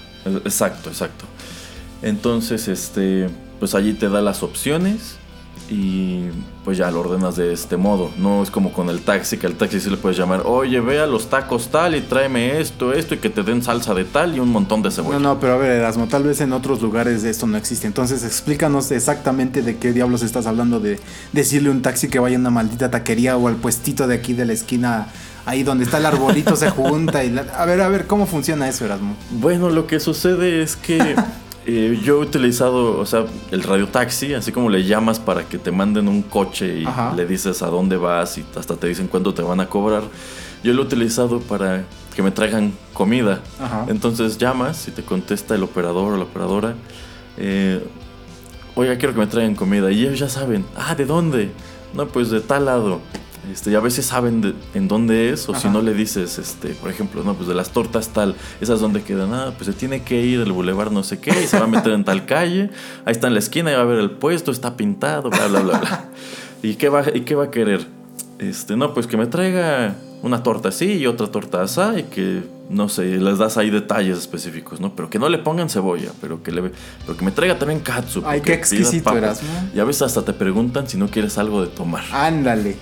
Exacto, 0.45 0.89
exacto. 0.89 1.25
Entonces, 2.01 2.67
este, 2.67 3.29
pues 3.59 3.75
allí 3.75 3.93
te 3.93 4.09
da 4.09 4.21
las 4.21 4.41
opciones 4.41 5.17
y 5.73 6.25
pues 6.65 6.77
ya 6.77 6.91
lo 6.91 6.99
ordenas 6.99 7.37
de 7.37 7.53
este 7.53 7.77
modo. 7.77 8.11
No 8.17 8.43
es 8.43 8.51
como 8.51 8.73
con 8.73 8.89
el 8.89 8.99
taxi, 9.01 9.37
que 9.37 9.47
al 9.47 9.53
taxi 9.55 9.79
sí 9.79 9.89
le 9.89 9.95
puedes 9.95 10.17
llamar, 10.17 10.43
oye, 10.45 10.81
ve 10.81 10.99
a 10.99 11.07
los 11.07 11.29
tacos 11.29 11.69
tal 11.69 11.95
y 11.95 12.01
tráeme 12.01 12.59
esto, 12.59 12.91
esto 12.93 13.15
y 13.15 13.19
que 13.19 13.29
te 13.29 13.41
den 13.41 13.63
salsa 13.63 13.93
de 13.93 14.03
tal 14.03 14.35
y 14.35 14.39
un 14.41 14.49
montón 14.49 14.81
de 14.81 14.91
cebolla. 14.91 15.17
No, 15.17 15.33
no, 15.35 15.39
pero 15.39 15.53
a 15.53 15.57
ver, 15.57 15.71
Erasmo, 15.71 16.07
tal 16.07 16.23
vez 16.23 16.41
en 16.41 16.51
otros 16.51 16.81
lugares 16.81 17.23
esto 17.23 17.47
no 17.47 17.55
existe. 17.57 17.87
Entonces 17.87 18.23
explícanos 18.25 18.91
exactamente 18.91 19.61
de 19.61 19.77
qué 19.77 19.93
diablos 19.93 20.23
estás 20.23 20.45
hablando 20.45 20.79
de 20.81 20.99
decirle 21.31 21.69
a 21.69 21.71
un 21.71 21.81
taxi 21.81 22.09
que 22.09 22.19
vaya 22.19 22.35
a 22.35 22.39
una 22.39 22.49
maldita 22.51 22.91
taquería 22.91 23.37
o 23.37 23.47
al 23.47 23.55
puestito 23.55 24.05
de 24.07 24.15
aquí 24.15 24.33
de 24.33 24.45
la 24.45 24.53
esquina, 24.53 25.07
ahí 25.45 25.63
donde 25.63 25.85
está 25.85 25.99
el 25.99 26.05
arbolito 26.05 26.55
se 26.57 26.69
junta. 26.69 27.23
Y 27.23 27.29
la- 27.31 27.45
A 27.57 27.65
ver, 27.65 27.79
a 27.81 27.87
ver, 27.87 28.07
¿cómo 28.07 28.27
funciona 28.27 28.67
eso, 28.67 28.83
Erasmo? 28.83 29.15
Bueno, 29.31 29.69
lo 29.69 29.87
que 29.87 29.99
sucede 30.01 30.61
es 30.61 30.75
que 30.75 31.15
eh, 31.77 31.99
yo 32.03 32.15
he 32.17 32.25
utilizado, 32.25 32.97
o 32.99 33.05
sea, 33.05 33.25
el 33.51 33.63
radiotaxi, 33.63 34.33
así 34.33 34.51
como 34.51 34.69
le 34.69 34.83
llamas 34.85 35.19
para 35.19 35.43
que 35.43 35.57
te 35.57 35.71
manden 35.71 36.07
un 36.07 36.21
coche 36.21 36.79
y 36.79 36.85
Ajá. 36.85 37.13
le 37.15 37.25
dices 37.25 37.61
a 37.61 37.67
dónde 37.67 37.97
vas 37.97 38.37
y 38.37 38.45
hasta 38.57 38.75
te 38.75 38.87
dicen 38.87 39.07
cuánto 39.07 39.33
te 39.33 39.41
van 39.41 39.59
a 39.59 39.67
cobrar. 39.67 40.03
Yo 40.63 40.73
lo 40.73 40.83
he 40.83 40.85
utilizado 40.85 41.39
para 41.39 41.83
que 42.15 42.21
me 42.23 42.31
traigan 42.31 42.73
comida. 42.93 43.41
Ajá. 43.59 43.85
Entonces 43.89 44.37
llamas 44.37 44.87
y 44.87 44.91
te 44.91 45.03
contesta 45.03 45.55
el 45.55 45.63
operador 45.63 46.13
o 46.13 46.17
la 46.17 46.23
operadora. 46.23 46.75
eh, 47.37 47.83
oiga, 48.75 48.97
quiero 48.97 49.13
que 49.13 49.19
me 49.19 49.27
traigan 49.27 49.55
comida. 49.55 49.91
Y 49.91 50.05
ellos 50.05 50.19
ya 50.19 50.29
saben, 50.29 50.65
ah, 50.75 50.95
¿de 50.95 51.05
dónde? 51.05 51.51
No, 51.93 52.07
pues 52.07 52.29
de 52.29 52.41
tal 52.41 52.65
lado. 52.65 52.99
Este, 53.49 53.71
y 53.71 53.75
a 53.75 53.79
veces 53.79 54.05
saben 54.05 54.53
en 54.75 54.87
dónde 54.87 55.31
es, 55.31 55.49
o 55.49 55.55
si 55.55 55.67
no 55.67 55.81
le 55.81 55.93
dices, 55.95 56.37
este, 56.37 56.69
por 56.75 56.91
ejemplo, 56.91 57.23
no, 57.23 57.33
pues 57.33 57.47
de 57.47 57.55
las 57.55 57.71
tortas 57.71 58.09
tal, 58.09 58.35
esas 58.61 58.79
donde 58.79 59.01
quedan, 59.01 59.33
ah, 59.33 59.53
pues 59.57 59.65
se 59.65 59.73
tiene 59.73 60.03
que 60.03 60.21
ir 60.21 60.39
del 60.39 60.51
bulevar 60.51 60.91
no 60.91 61.03
sé 61.03 61.19
qué, 61.19 61.31
y 61.43 61.47
se 61.47 61.57
va 61.57 61.65
a 61.65 61.67
meter 61.67 61.93
en 61.93 62.03
tal 62.03 62.25
calle, 62.27 62.69
ahí 63.03 63.11
está 63.11 63.27
en 63.27 63.33
la 63.33 63.39
esquina, 63.39 63.71
y 63.71 63.75
va 63.75 63.81
a 63.81 63.85
ver 63.85 63.97
el 63.97 64.11
puesto, 64.11 64.51
está 64.51 64.77
pintado, 64.77 65.31
bla, 65.31 65.47
bla, 65.47 65.61
bla, 65.61 65.79
bla. 65.79 66.05
¿Y 66.61 66.75
qué 66.75 66.89
va, 66.89 67.03
y 67.13 67.21
qué 67.21 67.33
va 67.33 67.45
a 67.45 67.51
querer? 67.51 67.87
Este, 68.37 68.75
no, 68.75 68.93
pues 68.93 69.07
que 69.07 69.17
me 69.17 69.25
traiga 69.25 69.95
una 70.23 70.43
torta 70.43 70.69
así 70.69 70.93
y 70.93 71.07
otra 71.07 71.27
torta 71.27 71.63
así 71.63 71.81
y 71.97 72.03
que, 72.03 72.43
no 72.69 72.89
sé, 72.89 73.17
les 73.17 73.39
das 73.39 73.57
ahí 73.57 73.69
detalles 73.69 74.17
específicos, 74.19 74.79
¿no? 74.79 74.95
Pero 74.95 75.09
que 75.09 75.17
no 75.17 75.29
le 75.29 75.39
pongan 75.39 75.69
cebolla, 75.69 76.11
pero 76.21 76.43
que, 76.43 76.51
le, 76.51 76.71
pero 77.05 77.17
que 77.17 77.25
me 77.25 77.31
traiga 77.31 77.57
también 77.57 77.79
katsu. 77.79 78.21
Ay, 78.25 78.41
qué 78.41 78.53
exquisito 78.53 79.15
eras, 79.17 79.41
¿no? 79.41 79.49
Y 79.75 79.79
a 79.79 79.83
veces 79.83 80.03
hasta 80.03 80.23
te 80.23 80.33
preguntan 80.33 80.87
si 80.87 80.97
no 80.97 81.07
quieres 81.07 81.37
algo 81.37 81.61
de 81.61 81.67
tomar. 81.67 82.03
Ándale. 82.11 82.77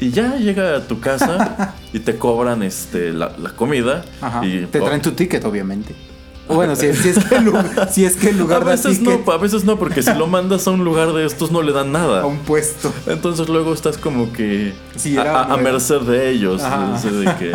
Y 0.00 0.10
ya 0.10 0.36
llega 0.36 0.76
a 0.76 0.80
tu 0.80 1.00
casa 1.00 1.74
y 1.92 2.00
te 2.00 2.16
cobran 2.16 2.62
este, 2.62 3.12
la, 3.12 3.30
comida. 3.56 4.04
Y, 4.42 4.66
te 4.66 4.80
traen 4.80 5.02
tu 5.02 5.12
ticket, 5.12 5.44
obviamente. 5.44 5.94
Bueno, 6.46 6.76
si, 6.76 6.86
es 6.86 7.24
que 7.24 7.36
el, 7.36 7.52
si 7.90 8.04
es 8.04 8.16
que 8.16 8.28
el 8.28 8.38
lugar 8.38 8.62
a 8.62 8.64
veces 8.66 9.00
no, 9.00 9.22
a 9.32 9.38
veces 9.38 9.64
no, 9.64 9.78
porque 9.78 10.02
si 10.02 10.12
lo 10.12 10.26
mandas 10.26 10.66
a 10.66 10.72
un 10.72 10.84
lugar 10.84 11.12
de 11.12 11.24
estos 11.24 11.50
no 11.50 11.62
le 11.62 11.72
dan 11.72 11.90
nada. 11.90 12.20
A 12.20 12.26
un 12.26 12.38
puesto. 12.38 12.92
Entonces 13.06 13.48
luego 13.48 13.72
estás 13.72 13.96
como 13.96 14.30
que 14.32 14.74
a, 15.18 15.56
merced 15.56 16.02
de 16.02 16.30
ellos. 16.30 16.60
De, 16.62 17.34
que 17.36 17.52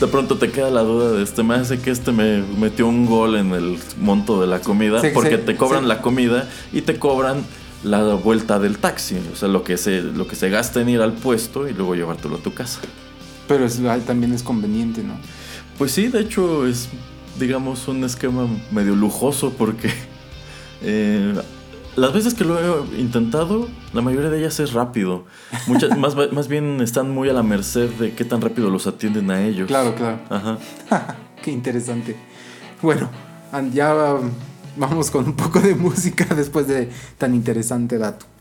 de 0.00 0.06
pronto 0.06 0.38
te 0.38 0.50
queda 0.50 0.70
la 0.70 0.82
duda 0.82 1.10
de 1.12 1.22
este, 1.24 1.42
me 1.42 1.56
hace 1.56 1.80
que 1.80 1.90
este 1.90 2.12
me 2.12 2.42
metió 2.58 2.86
un 2.86 3.06
gol 3.06 3.36
en 3.36 3.52
el 3.52 3.78
monto 3.98 4.40
de 4.40 4.46
la 4.46 4.60
comida, 4.60 5.02
porque 5.12 5.38
te 5.38 5.56
cobran 5.56 5.88
la 5.88 6.00
comida 6.00 6.48
y 6.72 6.82
te 6.82 6.96
cobran 6.96 7.44
la 7.84 8.02
vuelta 8.14 8.58
del 8.58 8.78
taxi, 8.78 9.16
o 9.32 9.36
sea, 9.36 9.48
lo 9.48 9.64
que 9.64 9.76
se, 9.76 10.02
lo 10.02 10.26
que 10.26 10.36
se 10.36 10.48
gasta 10.50 10.80
en 10.80 10.88
ir 10.88 11.00
al 11.00 11.12
puesto 11.12 11.68
y 11.68 11.72
luego 11.72 11.94
llevártelo 11.94 12.36
a 12.36 12.40
tu 12.40 12.54
casa. 12.54 12.80
Pero 13.46 13.64
es, 13.64 13.80
también 14.06 14.32
es 14.32 14.42
conveniente, 14.42 15.02
¿no? 15.02 15.14
Pues 15.78 15.92
sí, 15.92 16.08
de 16.08 16.20
hecho 16.20 16.66
es 16.66 16.88
digamos, 17.38 17.88
un 17.88 18.04
esquema 18.04 18.46
medio 18.70 18.94
lujoso 18.94 19.52
porque 19.56 19.90
eh, 20.82 21.34
las 21.96 22.12
veces 22.12 22.34
que 22.34 22.44
lo 22.44 22.58
he 22.58 23.00
intentado, 23.00 23.68
la 23.92 24.02
mayoría 24.02 24.30
de 24.30 24.38
ellas 24.38 24.60
es 24.60 24.72
rápido. 24.72 25.24
Muchas, 25.66 25.96
más, 25.98 26.14
más 26.32 26.48
bien 26.48 26.80
están 26.80 27.10
muy 27.10 27.28
a 27.28 27.32
la 27.32 27.42
merced 27.42 27.90
de 27.90 28.12
qué 28.14 28.24
tan 28.24 28.40
rápido 28.40 28.70
los 28.70 28.86
atienden 28.86 29.30
a 29.30 29.44
ellos. 29.44 29.66
Claro, 29.66 29.94
claro. 29.94 30.18
Ajá. 30.28 30.58
qué 31.42 31.50
interesante. 31.50 32.16
Bueno, 32.82 33.08
ya 33.72 34.18
vamos 34.78 35.10
con 35.10 35.26
un 35.26 35.34
poco 35.34 35.60
de 35.60 35.74
música 35.74 36.24
después 36.34 36.66
de 36.66 36.88
tan 37.18 37.34
interesante 37.34 37.98
dato. 37.98 38.37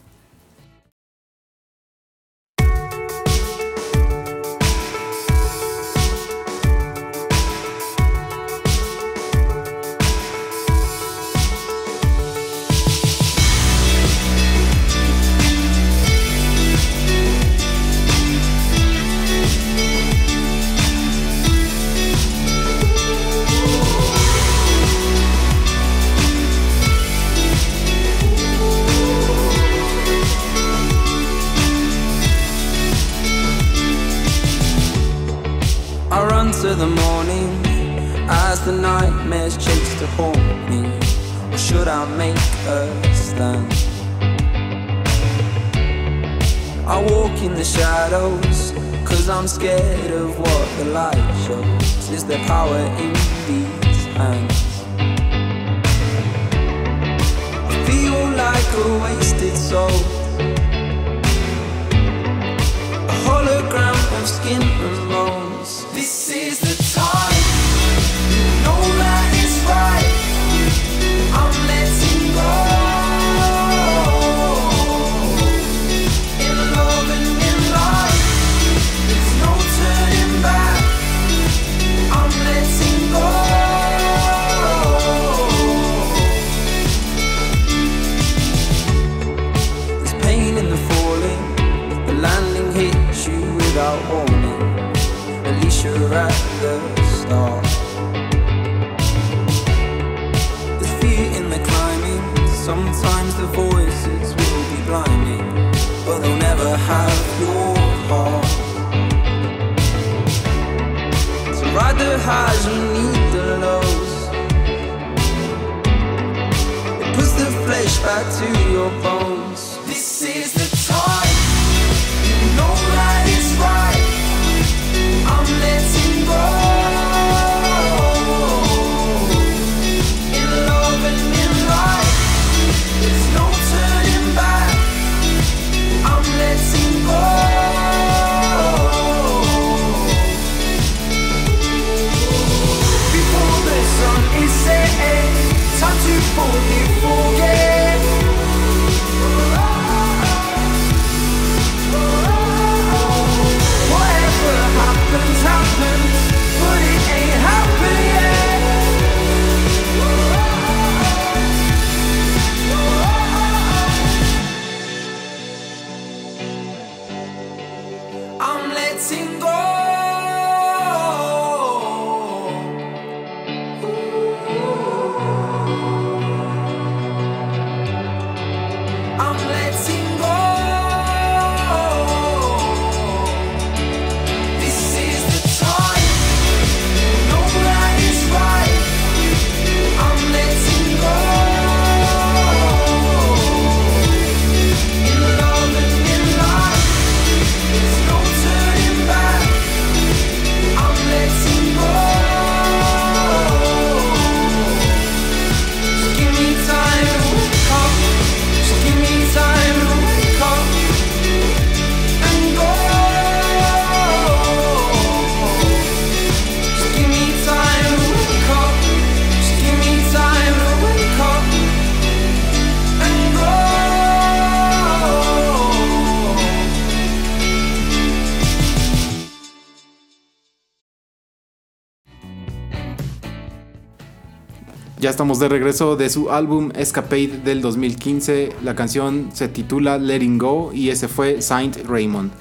Ya 234.99 235.11
estamos 235.11 235.37
de 235.37 235.47
regreso 235.47 235.95
de 235.95 236.09
su 236.09 236.31
álbum 236.31 236.71
Escapade 236.73 237.39
del 237.43 237.61
2015. 237.61 238.49
La 238.63 238.73
canción 238.73 239.29
se 239.31 239.47
titula 239.47 239.99
Letting 239.99 240.39
Go 240.39 240.71
y 240.73 240.89
ese 240.89 241.07
fue 241.07 241.39
Saint 241.43 241.77
Raymond. 241.85 242.31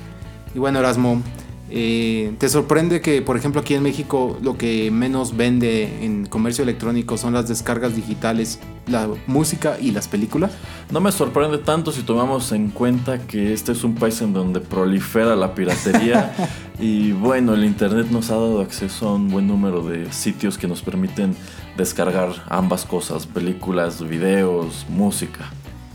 Y 0.54 0.58
bueno, 0.58 0.78
Erasmo, 0.78 1.20
eh, 1.68 2.32
¿te 2.38 2.48
sorprende 2.48 3.02
que, 3.02 3.20
por 3.20 3.36
ejemplo, 3.36 3.60
aquí 3.60 3.74
en 3.74 3.82
México 3.82 4.38
lo 4.40 4.56
que 4.56 4.90
menos 4.90 5.36
vende 5.36 6.02
en 6.02 6.24
comercio 6.24 6.62
electrónico 6.62 7.18
son 7.18 7.34
las 7.34 7.46
descargas 7.46 7.94
digitales, 7.94 8.58
la 8.86 9.06
música 9.26 9.76
y 9.78 9.90
las 9.90 10.08
películas? 10.08 10.52
No 10.90 11.02
me 11.02 11.12
sorprende 11.12 11.58
tanto 11.58 11.92
si 11.92 12.04
tomamos 12.04 12.52
en 12.52 12.70
cuenta 12.70 13.18
que 13.18 13.52
este 13.52 13.72
es 13.72 13.84
un 13.84 13.96
país 13.96 14.22
en 14.22 14.32
donde 14.32 14.60
prolifera 14.60 15.36
la 15.36 15.54
piratería 15.54 16.34
y 16.80 17.12
bueno, 17.12 17.52
el 17.52 17.64
Internet 17.64 18.06
nos 18.10 18.30
ha 18.30 18.36
dado 18.36 18.62
acceso 18.62 19.10
a 19.10 19.14
un 19.14 19.28
buen 19.28 19.46
número 19.46 19.82
de 19.82 20.10
sitios 20.10 20.56
que 20.56 20.68
nos 20.68 20.80
permiten 20.80 21.36
descargar 21.76 22.30
ambas 22.48 22.84
cosas, 22.84 23.26
películas, 23.26 24.06
videos, 24.06 24.86
música. 24.88 25.50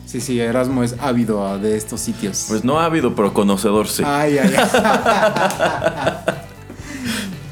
Sí, 0.05 0.19
sí, 0.19 0.39
Erasmo 0.39 0.84
es 0.84 0.95
ávido 0.99 1.57
de 1.57 1.77
estos 1.77 2.01
sitios. 2.01 2.45
Pues 2.49 2.65
no 2.65 2.79
ávido, 2.79 3.15
pero 3.15 3.34
conocedor 3.34 3.88
sí. 3.88 4.03
Ay, 4.05 4.38
ay, 4.38 4.53
ay. 4.57 6.13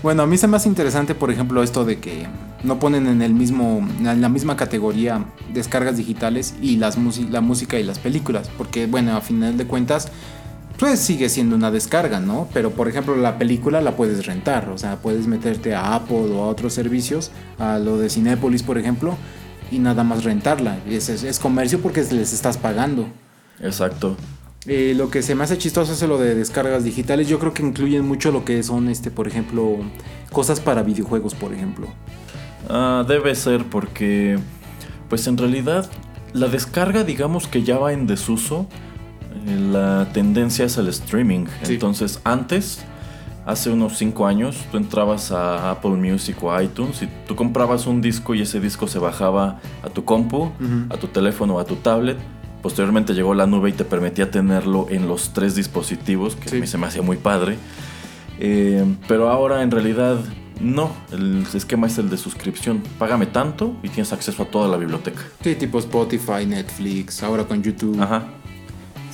bueno, 0.03 0.23
a 0.23 0.27
mí 0.27 0.37
se 0.37 0.47
me 0.47 0.57
hace 0.57 0.67
interesante, 0.67 1.15
por 1.15 1.31
ejemplo, 1.31 1.63
esto 1.63 1.85
de 1.85 1.99
que 1.99 2.27
no 2.63 2.77
ponen 2.79 3.07
en 3.07 3.21
el 3.21 3.33
mismo 3.33 3.87
en 3.99 4.21
la 4.21 4.27
misma 4.27 4.57
categoría 4.57 5.23
descargas 5.53 5.95
digitales 5.95 6.55
y 6.61 6.75
las 6.75 6.97
la 7.29 7.39
música 7.41 7.79
y 7.79 7.83
las 7.83 7.99
películas, 7.99 8.49
porque 8.57 8.85
bueno, 8.87 9.15
a 9.15 9.21
final 9.21 9.57
de 9.57 9.65
cuentas 9.65 10.11
pues 10.79 10.99
sigue 10.99 11.27
siendo 11.27 11.57
una 11.57 11.71
descarga, 11.71 12.21
¿no? 12.21 12.47
Pero 12.53 12.71
por 12.71 12.87
ejemplo 12.87 13.15
la 13.15 13.37
película 13.37 13.81
la 13.81 13.97
puedes 13.97 14.25
rentar, 14.25 14.69
o 14.69 14.77
sea, 14.77 14.95
puedes 15.01 15.27
meterte 15.27 15.75
a 15.75 15.93
Apple 15.93 16.31
o 16.31 16.43
a 16.43 16.47
otros 16.47 16.73
servicios, 16.73 17.31
a 17.59 17.77
lo 17.77 17.97
de 17.97 18.09
Cinepolis 18.09 18.63
por 18.63 18.77
ejemplo, 18.77 19.17
y 19.71 19.79
nada 19.79 20.03
más 20.03 20.23
rentarla. 20.23 20.79
Es, 20.87 21.09
es, 21.09 21.39
comercio 21.39 21.81
porque 21.81 22.01
les 22.11 22.33
estás 22.33 22.57
pagando. 22.57 23.07
Exacto. 23.61 24.15
Eh, 24.65 24.93
lo 24.95 25.09
que 25.09 25.21
se 25.21 25.35
me 25.35 25.43
hace 25.43 25.57
chistoso 25.57 25.93
es 25.93 26.01
lo 26.01 26.17
de 26.17 26.35
descargas 26.35 26.83
digitales. 26.83 27.27
Yo 27.27 27.39
creo 27.39 27.53
que 27.53 27.63
incluyen 27.63 28.07
mucho 28.07 28.31
lo 28.31 28.45
que 28.45 28.63
son, 28.63 28.89
este, 28.89 29.11
por 29.11 29.27
ejemplo, 29.27 29.77
cosas 30.31 30.59
para 30.59 30.83
videojuegos, 30.83 31.35
por 31.35 31.53
ejemplo. 31.53 31.87
Ah, 32.69 33.05
debe 33.07 33.35
ser 33.35 33.65
porque, 33.65 34.37
pues 35.09 35.27
en 35.27 35.37
realidad, 35.37 35.89
la 36.33 36.47
descarga, 36.47 37.03
digamos 37.03 37.47
que 37.47 37.63
ya 37.63 37.77
va 37.77 37.93
en 37.93 38.07
desuso 38.07 38.67
la 39.45 40.07
tendencia 40.13 40.65
es 40.65 40.77
el 40.77 40.87
streaming. 40.87 41.45
Entonces, 41.67 42.19
antes, 42.23 42.83
hace 43.45 43.69
unos 43.69 43.97
5 43.97 44.27
años, 44.27 44.65
tú 44.71 44.77
entrabas 44.77 45.31
a 45.31 45.71
Apple 45.71 45.91
Music 45.91 46.41
o 46.43 46.61
iTunes 46.61 47.01
y 47.01 47.09
tú 47.27 47.35
comprabas 47.35 47.87
un 47.87 48.01
disco 48.01 48.35
y 48.35 48.41
ese 48.41 48.59
disco 48.59 48.87
se 48.87 48.99
bajaba 48.99 49.59
a 49.83 49.89
tu 49.89 50.05
compu, 50.05 50.51
a 50.89 50.97
tu 50.97 51.07
teléfono 51.07 51.55
o 51.55 51.59
a 51.59 51.65
tu 51.65 51.75
tablet. 51.77 52.17
Posteriormente 52.61 53.13
llegó 53.13 53.33
la 53.33 53.47
nube 53.47 53.69
y 53.69 53.73
te 53.73 53.85
permitía 53.85 54.29
tenerlo 54.29 54.87
en 54.89 55.07
los 55.07 55.31
tres 55.31 55.55
dispositivos, 55.55 56.35
que 56.35 56.57
a 56.57 56.59
mí 56.59 56.67
se 56.67 56.77
me 56.77 56.87
hacía 56.87 57.01
muy 57.01 57.17
padre. 57.17 57.57
Eh, 58.39 58.85
pero 59.07 59.29
ahora 59.29 59.63
en 59.63 59.71
realidad 59.71 60.17
no, 60.59 60.91
el 61.11 61.45
esquema 61.53 61.87
es 61.87 61.97
el 61.97 62.09
de 62.09 62.17
suscripción. 62.17 62.83
Págame 62.97 63.25
tanto 63.27 63.77
y 63.81 63.89
tienes 63.89 64.11
acceso 64.11 64.43
a 64.43 64.45
toda 64.45 64.67
la 64.67 64.77
biblioteca. 64.77 65.21
Sí, 65.41 65.55
tipo 65.55 65.79
Spotify, 65.79 66.45
Netflix, 66.45 67.23
ahora 67.23 67.45
con 67.45 67.63
YouTube. 67.63 67.99
Ajá. 68.01 68.27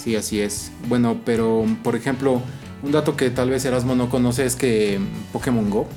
Sí, 0.06 0.16
así 0.16 0.39
es. 0.39 0.72
Bueno, 0.88 1.18
pero 1.26 1.66
por 1.82 1.95
ejemplo, 1.95 2.39
un 2.84 2.91
dato 2.91 3.18
que 3.18 3.32
tal 3.32 3.49
vez 3.49 3.66
Erasmo 3.66 3.95
no 3.95 4.08
conoce 4.08 4.45
es 4.45 4.56
que 4.56 4.99
Pokémon 5.34 5.68
Go, 5.72 5.88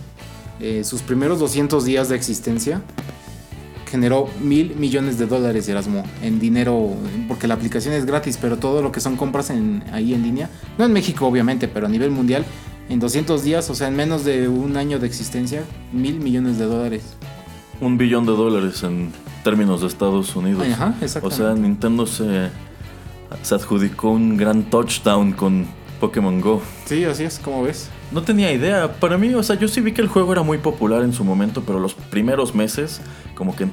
eh, 0.61 0.83
sus 0.83 1.03
primeros 1.03 1.39
200 1.41 1.85
días 1.85 2.09
de 2.09 2.17
existencia, 2.17 2.81
generó 3.87 4.31
mil 4.41 4.75
millones 4.77 5.19
de 5.19 5.27
dólares 5.27 5.69
Erasmo 5.69 6.05
en 6.23 6.41
dinero, 6.41 6.89
porque 7.29 7.47
la 7.47 7.53
aplicación 7.53 7.93
es 7.93 8.07
gratis, 8.07 8.39
pero 8.41 8.57
todo 8.57 8.81
lo 8.81 8.93
que 8.93 9.01
son 9.01 9.17
compras 9.17 9.51
en, 9.51 9.85
ahí 9.93 10.15
en 10.15 10.23
línea, 10.23 10.49
no 10.79 10.87
en 10.87 10.95
México 10.95 11.27
obviamente, 11.27 11.69
pero 11.69 11.85
a 11.85 11.91
nivel 11.91 12.11
mundial, 12.11 12.47
en 12.89 13.01
200 13.01 13.45
días, 13.45 13.69
o 13.69 13.75
sea, 13.75 13.89
en 13.89 13.97
menos 13.97 14.25
de 14.25 14.49
un 14.49 14.79
año 14.79 14.99
de 14.99 15.07
existencia, 15.07 15.65
mil 15.93 16.19
millones 16.19 16.59
de 16.59 16.65
dólares. 16.65 17.03
Un 17.83 17.99
billón 17.99 18.25
de 18.25 18.33
dólares 18.33 18.83
en 18.85 19.13
términos 19.45 19.83
de 19.83 19.89
Estados 19.89 20.35
Unidos. 20.35 20.67
Ajá, 20.67 20.95
o 21.21 21.31
sea, 21.31 21.53
Nintendo 21.53 22.07
se 22.07 22.49
se 23.43 23.55
adjudicó 23.55 24.11
un 24.11 24.37
gran 24.37 24.65
touchdown 24.65 25.33
con 25.33 25.67
Pokémon 26.01 26.41
Go. 26.41 26.63
Sí, 26.87 27.05
así 27.05 27.25
es, 27.25 27.39
como 27.39 27.63
ves. 27.63 27.91
No 28.13 28.23
tenía 28.23 28.53
idea. 28.53 28.93
Para 29.01 29.19
mí, 29.19 29.35
o 29.35 29.43
sea, 29.43 29.57
yo 29.57 29.69
sí 29.69 29.81
vi 29.81 29.93
que 29.93 30.01
el 30.01 30.09
juego 30.09 30.33
era 30.33 30.43
muy 30.43 30.59
popular 30.59 31.03
en 31.03 31.13
su 31.13 31.25
momento, 31.25 31.63
pero 31.67 31.79
los 31.79 31.95
primeros 31.95 32.55
meses, 32.55 33.01
como 33.35 33.55
que 33.55 33.65
en 33.65 33.73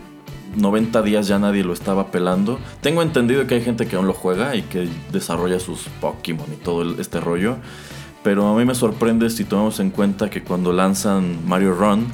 90 0.57 1.01
días 1.01 1.27
ya 1.27 1.39
nadie 1.39 1.63
lo 1.63 1.73
estaba 1.73 2.11
pelando. 2.11 2.59
Tengo 2.81 3.01
entendido 3.01 3.47
que 3.47 3.55
hay 3.55 3.61
gente 3.61 3.87
que 3.87 3.95
aún 3.95 4.07
lo 4.07 4.13
juega 4.13 4.55
y 4.55 4.63
que 4.63 4.89
desarrolla 5.11 5.59
sus 5.59 5.83
Pokémon 6.01 6.47
y 6.51 6.57
todo 6.57 6.99
este 6.99 7.19
rollo. 7.19 7.57
Pero 8.23 8.47
a 8.47 8.57
mí 8.57 8.65
me 8.65 8.73
sorprende 8.73 9.29
si 9.29 9.43
tomamos 9.43 9.79
en 9.79 9.91
cuenta 9.91 10.29
que 10.29 10.43
cuando 10.43 10.73
lanzan 10.73 11.47
Mario 11.47 11.75
Run, 11.75 12.07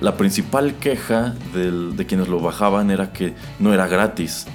la 0.00 0.16
principal 0.16 0.74
queja 0.74 1.34
de 1.54 2.06
quienes 2.06 2.28
lo 2.28 2.38
bajaban 2.40 2.90
era 2.90 3.12
que 3.12 3.34
no 3.58 3.74
era 3.74 3.88
gratis 3.88 4.46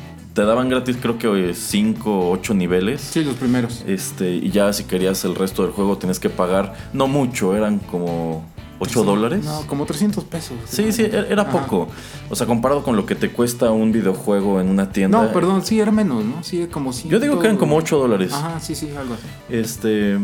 te 0.41 0.47
daban 0.47 0.69
gratis 0.69 0.97
creo 0.99 1.19
que 1.19 1.53
5 1.53 2.11
o 2.11 2.31
8 2.31 2.55
niveles. 2.55 2.99
Sí, 2.99 3.23
los 3.23 3.35
primeros. 3.35 3.83
Este, 3.85 4.31
y 4.31 4.49
ya 4.49 4.73
si 4.73 4.85
querías 4.85 5.23
el 5.23 5.35
resto 5.35 5.61
del 5.61 5.71
juego 5.71 5.99
tenías 5.99 6.19
que 6.19 6.31
pagar, 6.31 6.73
no 6.93 7.07
mucho, 7.07 7.55
eran 7.55 7.77
como 7.77 8.43
8 8.79 9.03
dólares. 9.03 9.45
No, 9.45 9.67
como 9.67 9.85
300 9.85 10.23
pesos. 10.23 10.57
Sí, 10.65 10.91
sí, 10.91 11.03
e-, 11.03 11.27
era 11.29 11.47
poco. 11.47 11.89
O 12.31 12.35
sea, 12.35 12.47
comparado 12.47 12.81
con 12.81 12.95
lo 12.95 13.05
que 13.05 13.13
te 13.13 13.29
cuesta 13.29 13.69
un 13.69 13.91
videojuego 13.91 14.59
en 14.59 14.69
una 14.69 14.91
tienda. 14.91 15.21
No, 15.21 15.31
perdón, 15.31 15.63
sí, 15.63 15.79
era 15.79 15.91
menos, 15.91 16.25
¿no? 16.25 16.41
Sí, 16.41 16.65
como 16.71 16.91
Yo 16.91 17.19
digo 17.19 17.37
que 17.39 17.45
eran 17.45 17.57
como 17.57 17.75
8 17.75 17.99
dólares. 17.99 18.33
Ajá, 18.33 18.59
sí, 18.59 18.73
sí, 18.73 18.89
algo 18.97 19.13
así. 19.13 19.27
Este, 19.47 20.17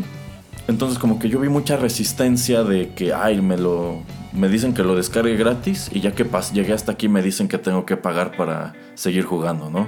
entonces 0.67 0.97
como 0.97 1.19
que 1.19 1.29
yo 1.29 1.39
vi 1.39 1.49
mucha 1.49 1.77
resistencia 1.77 2.63
de 2.63 2.91
que, 2.95 3.13
ay, 3.13 3.39
me 3.39 3.55
lo 3.55 3.99
me 4.33 4.49
dicen 4.49 4.73
que 4.73 4.83
lo 4.83 4.95
descargue 4.95 5.35
gratis 5.35 5.89
y 5.93 6.01
ya 6.01 6.13
que 6.13 6.25
llegué 6.53 6.73
hasta 6.73 6.91
aquí 6.91 7.09
me 7.09 7.21
dicen 7.21 7.47
que 7.47 7.57
tengo 7.57 7.85
que 7.85 7.97
pagar 7.97 8.35
para 8.35 8.73
seguir 8.95 9.23
jugando, 9.23 9.69
¿no? 9.69 9.87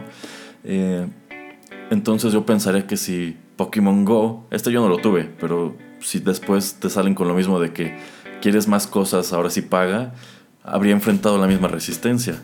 Eh, 0.64 1.08
entonces 1.90 2.34
yo 2.34 2.46
pensaría 2.46 2.86
que 2.88 2.98
si 2.98 3.38
Pokémon 3.56 4.06
Go, 4.06 4.48
este 4.52 4.72
yo 4.72 4.82
no 4.82 4.90
lo 4.90 4.98
tuve, 4.98 5.30
pero 5.40 5.76
si 6.00 6.20
después 6.20 6.76
te 6.76 6.90
salen 6.90 7.16
con 7.16 7.28
lo 7.28 7.34
mismo 7.34 7.60
de 7.60 7.74
que 7.74 7.98
quieres 8.42 8.68
más 8.68 8.88
cosas, 8.88 9.34
ahora 9.34 9.50
sí 9.50 9.62
paga, 9.62 10.14
habría 10.64 10.94
enfrentado 10.94 11.38
la 11.38 11.48
misma 11.48 11.68
resistencia. 11.68 12.36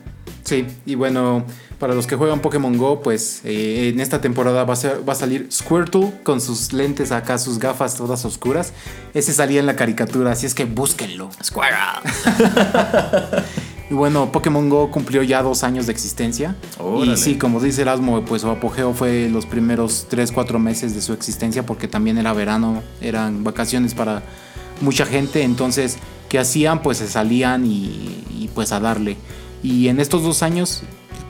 Sí, 0.44 0.66
y 0.86 0.96
bueno, 0.96 1.46
para 1.86 1.94
los 1.94 2.08
que 2.08 2.16
juegan 2.16 2.40
Pokémon 2.40 2.76
Go, 2.80 3.04
pues 3.04 3.42
eh, 3.44 3.92
en 3.94 4.00
esta 4.00 4.20
temporada 4.20 4.64
va 4.64 4.74
a, 4.74 5.00
va 5.08 5.14
a 5.14 5.16
salir 5.16 5.50
Squirtle 5.52 6.14
con 6.24 6.42
sus 6.42 6.74
lentes 6.74 7.12
acá, 7.12 7.38
sus 7.38 7.60
gafas 7.60 7.94
todas 7.94 8.26
oscuras. 8.26 8.74
Ese 9.14 9.34
salía 9.34 9.60
en 9.60 9.68
la 9.68 9.76
caricatura, 9.76 10.32
así 10.32 10.48
es 10.48 10.56
que 10.56 10.66
búsquenlo. 10.66 11.30
Squirtle. 11.44 11.78
y 13.92 13.94
bueno, 13.94 14.32
Pokémon 14.32 14.68
Go 14.68 14.90
cumplió 14.90 15.22
ya 15.22 15.44
dos 15.44 15.64
años 15.64 15.86
de 15.86 15.92
existencia. 15.92 16.56
Y 17.04 17.18
sí, 17.18 17.36
como 17.36 17.60
dice 17.60 17.84
Erasmo, 17.84 18.26
pues 18.26 18.42
su 18.42 18.50
apogeo 18.50 18.96
fue 18.96 19.30
los 19.30 19.46
primeros 19.46 20.08
3-4 20.10 20.58
meses 20.58 20.96
de 20.96 21.02
su 21.04 21.14
existencia 21.14 21.68
porque 21.68 21.88
también 21.88 22.18
era 22.18 22.34
verano, 22.34 22.82
eran 23.00 23.44
vacaciones 23.44 23.94
para 23.94 24.24
mucha 24.82 25.06
gente. 25.06 25.44
Entonces, 25.44 26.00
¿qué 26.30 26.40
hacían? 26.40 26.82
Pues 26.82 26.98
se 26.98 27.08
salían 27.08 27.64
y, 27.64 28.26
y 28.32 28.50
pues 28.56 28.72
a 28.72 28.80
darle 28.80 29.18
y 29.66 29.88
en 29.88 30.00
estos 30.00 30.22
dos 30.22 30.44
años 30.44 30.84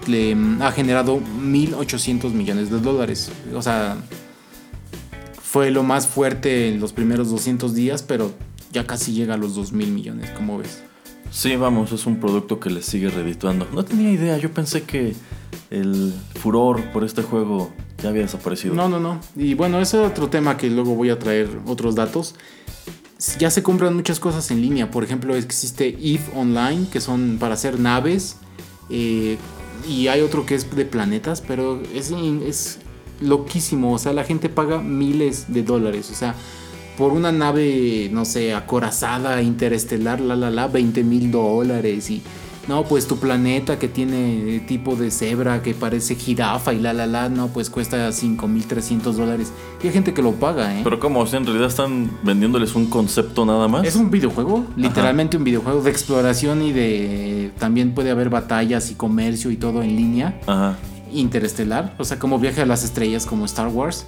le 0.08 0.36
ha 0.62 0.72
generado 0.72 1.20
1.800 1.20 2.32
millones 2.32 2.70
de 2.70 2.80
dólares. 2.80 3.32
O 3.53 3.62
sea, 3.62 3.97
fue 5.41 5.72
lo 5.72 5.84
más 5.84 6.08
fuerte 6.08 6.70
en 6.70 6.80
los 6.80 6.93
primeros 6.93 7.30
200 7.30 7.74
días, 7.74 8.03
pero 8.03 8.32
ya 8.72 8.86
casi 8.86 9.14
llega 9.14 9.36
a 9.36 9.38
los 9.38 9.58
2.000 9.58 9.88
millones, 9.88 10.30
como 10.32 10.58
ves? 10.58 10.84
Sí, 11.32 11.56
vamos, 11.56 11.91
es 11.91 12.06
un 12.06 12.20
producto 12.20 12.60
que 12.60 12.70
le 12.70 12.82
sigue 12.82 13.10
redituando. 13.10 13.68
No 13.74 13.84
tenía 13.84 14.12
idea, 14.12 14.38
yo 14.38 14.51
pensé 14.51 14.84
que 14.84 15.16
el 15.70 16.14
furor 16.39 16.91
por 16.91 17.03
este 17.03 17.24
juego 17.24 17.74
ya 18.01 18.10
había 18.10 18.22
desaparecido. 18.22 18.74
No, 18.74 18.88
no, 18.88 18.99
no. 18.99 19.20
Y 19.36 19.53
bueno, 19.53 19.82
ese 19.82 20.01
es 20.01 20.12
otro 20.12 20.30
tema 20.30 20.58
que 20.58 20.70
luego 20.70 20.95
voy 20.95 21.10
a 21.10 21.20
traer 21.20 21.49
otros 21.66 21.95
datos 21.95 22.36
ya 23.39 23.49
se 23.49 23.64
compran 23.64 23.95
muchas 23.95 24.20
cosas 24.20 24.49
en 24.51 24.62
línea. 24.62 24.91
Por 24.91 25.03
ejemplo, 25.03 25.36
existe 25.36 25.88
EVE 25.88 26.22
Online, 26.36 26.88
que 26.91 26.99
son 26.99 27.38
para 27.39 27.53
hacer 27.53 27.80
naves. 27.80 28.38
Eh, 28.89 29.38
y 29.88 30.08
hay 30.08 30.22
otro 30.22 30.46
que 30.46 30.56
es 30.56 30.76
de 30.76 30.86
planetas, 30.86 31.42
pero 31.42 31.82
es, 31.94 32.12
es 32.12 32.80
loquísimo. 33.22 33.94
O 33.94 33.98
sea, 33.98 34.14
la 34.14 34.24
gente 34.24 34.50
paga 34.50 34.80
miles 34.80 35.46
de 35.54 35.64
dólares. 35.64 36.10
O 36.12 36.16
sea, 36.16 36.36
por 36.98 37.12
una 37.12 37.32
nave, 37.32 38.10
no 38.12 38.26
sé, 38.26 38.54
acorazada, 38.54 39.42
interestelar, 39.42 40.20
la, 40.20 40.36
la, 40.36 40.50
la, 40.50 40.68
20 40.68 41.04
mil 41.04 41.32
dólares. 41.32 42.10
Y, 42.10 42.22
no, 42.68 42.84
pues 42.84 43.07
tu 43.07 43.18
planeta 43.18 43.78
que 43.78 43.88
tiene 43.88 44.59
tipo 44.68 44.95
de 44.95 45.11
cebra 45.11 45.61
que 45.61 45.74
parece 45.74 46.16
jirafa 46.16 46.74
y 46.74 46.80
la 46.80 46.93
la 46.93 47.05
la, 47.05 47.30
no, 47.30 47.47
pues 47.49 47.70
cuesta 47.70 48.09
5.300 48.09 49.13
dólares. 49.13 49.51
Y 49.84 49.88
hay 49.88 49.93
gente 49.93 50.13
que 50.13 50.22
lo 50.22 50.34
paga, 50.34 50.78
¿eh? 50.78 50.82
Pero 50.84 50.99
como, 50.99 51.20
o 51.20 51.28
sea, 51.28 51.39
en 51.39 51.45
realidad 51.45 51.68
están 51.68 52.09
vendiéndoles 52.24 52.76
un 52.76 52.88
concepto 52.88 53.45
nada 53.45 53.68
más. 53.68 53.86
Es 53.86 53.95
un 53.95 54.09
videojuego, 54.09 54.66
literalmente 54.76 55.38
un 55.38 55.43
videojuego 55.43 55.82
de 55.82 55.91
exploración 55.91 56.61
y 56.63 56.72
de... 56.72 57.51
También 57.59 57.93
puede 57.93 58.11
haber 58.11 58.30
batallas 58.30 58.89
y 58.91 58.95
comercio 58.95 59.51
y 59.51 59.57
todo 59.57 59.84
en 59.84 59.95
línea. 59.95 60.39
Ajá. 60.47 60.78
Interestelar, 61.13 61.93
o 61.97 62.03
sea, 62.03 62.20
como 62.20 62.39
viaje 62.39 62.61
a 62.61 62.66
las 62.66 62.84
estrellas 62.84 63.26
como 63.26 63.45
Star 63.45 63.68
Wars 63.68 64.05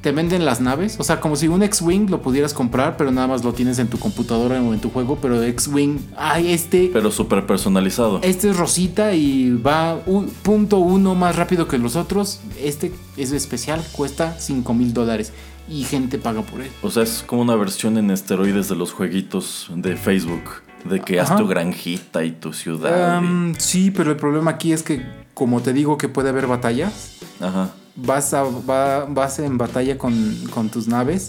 te 0.00 0.12
venden 0.12 0.44
las 0.44 0.60
naves. 0.60 0.96
O 0.98 1.04
sea, 1.04 1.20
como 1.20 1.36
si 1.36 1.48
un 1.48 1.62
X-Wing 1.62 2.10
lo 2.10 2.22
pudieras 2.22 2.54
comprar, 2.54 2.96
pero 2.96 3.10
nada 3.10 3.26
más 3.26 3.44
lo 3.44 3.52
tienes 3.52 3.78
en 3.78 3.88
tu 3.88 3.98
computadora 3.98 4.60
o 4.60 4.72
en 4.72 4.80
tu 4.80 4.90
juego. 4.90 5.18
Pero 5.20 5.42
X-Wing, 5.42 5.98
ay, 6.16 6.52
este. 6.52 6.90
Pero 6.92 7.10
súper 7.10 7.46
personalizado. 7.46 8.20
Este 8.22 8.50
es 8.50 8.56
rosita 8.56 9.14
y 9.14 9.52
va 9.52 10.00
un 10.06 10.28
punto 10.28 10.78
uno 10.78 11.14
más 11.14 11.36
rápido 11.36 11.68
que 11.68 11.78
los 11.78 11.96
otros. 11.96 12.40
Este 12.62 12.92
es 13.16 13.32
especial, 13.32 13.84
cuesta 13.92 14.36
5 14.38 14.74
mil 14.74 14.94
dólares. 14.94 15.32
Y 15.68 15.84
gente 15.84 16.18
paga 16.18 16.42
por 16.42 16.62
él. 16.62 16.70
O 16.82 16.90
sea, 16.90 17.04
es 17.04 17.22
como 17.24 17.42
una 17.42 17.54
versión 17.54 17.96
en 17.96 18.10
esteroides 18.10 18.68
de 18.68 18.74
los 18.74 18.92
jueguitos 18.92 19.70
de 19.74 19.96
Facebook. 19.96 20.42
De 20.84 20.98
que 21.00 21.20
haz 21.20 21.36
tu 21.36 21.46
granjita 21.46 22.24
y 22.24 22.32
tu 22.32 22.52
ciudad. 22.52 23.22
Sí, 23.58 23.90
pero 23.90 24.10
el 24.10 24.16
problema 24.16 24.52
aquí 24.52 24.72
es 24.72 24.82
que, 24.82 25.06
como 25.34 25.60
te 25.60 25.72
digo, 25.72 25.96
que 25.96 26.08
puede 26.08 26.30
haber 26.30 26.46
batallas. 26.46 27.18
Ajá 27.38 27.70
vas, 27.96 28.34
a, 28.34 28.42
vas 28.44 29.38
en 29.38 29.58
batalla 29.58 29.98
con, 29.98 30.70
tus 30.72 30.88
naves, 30.88 31.28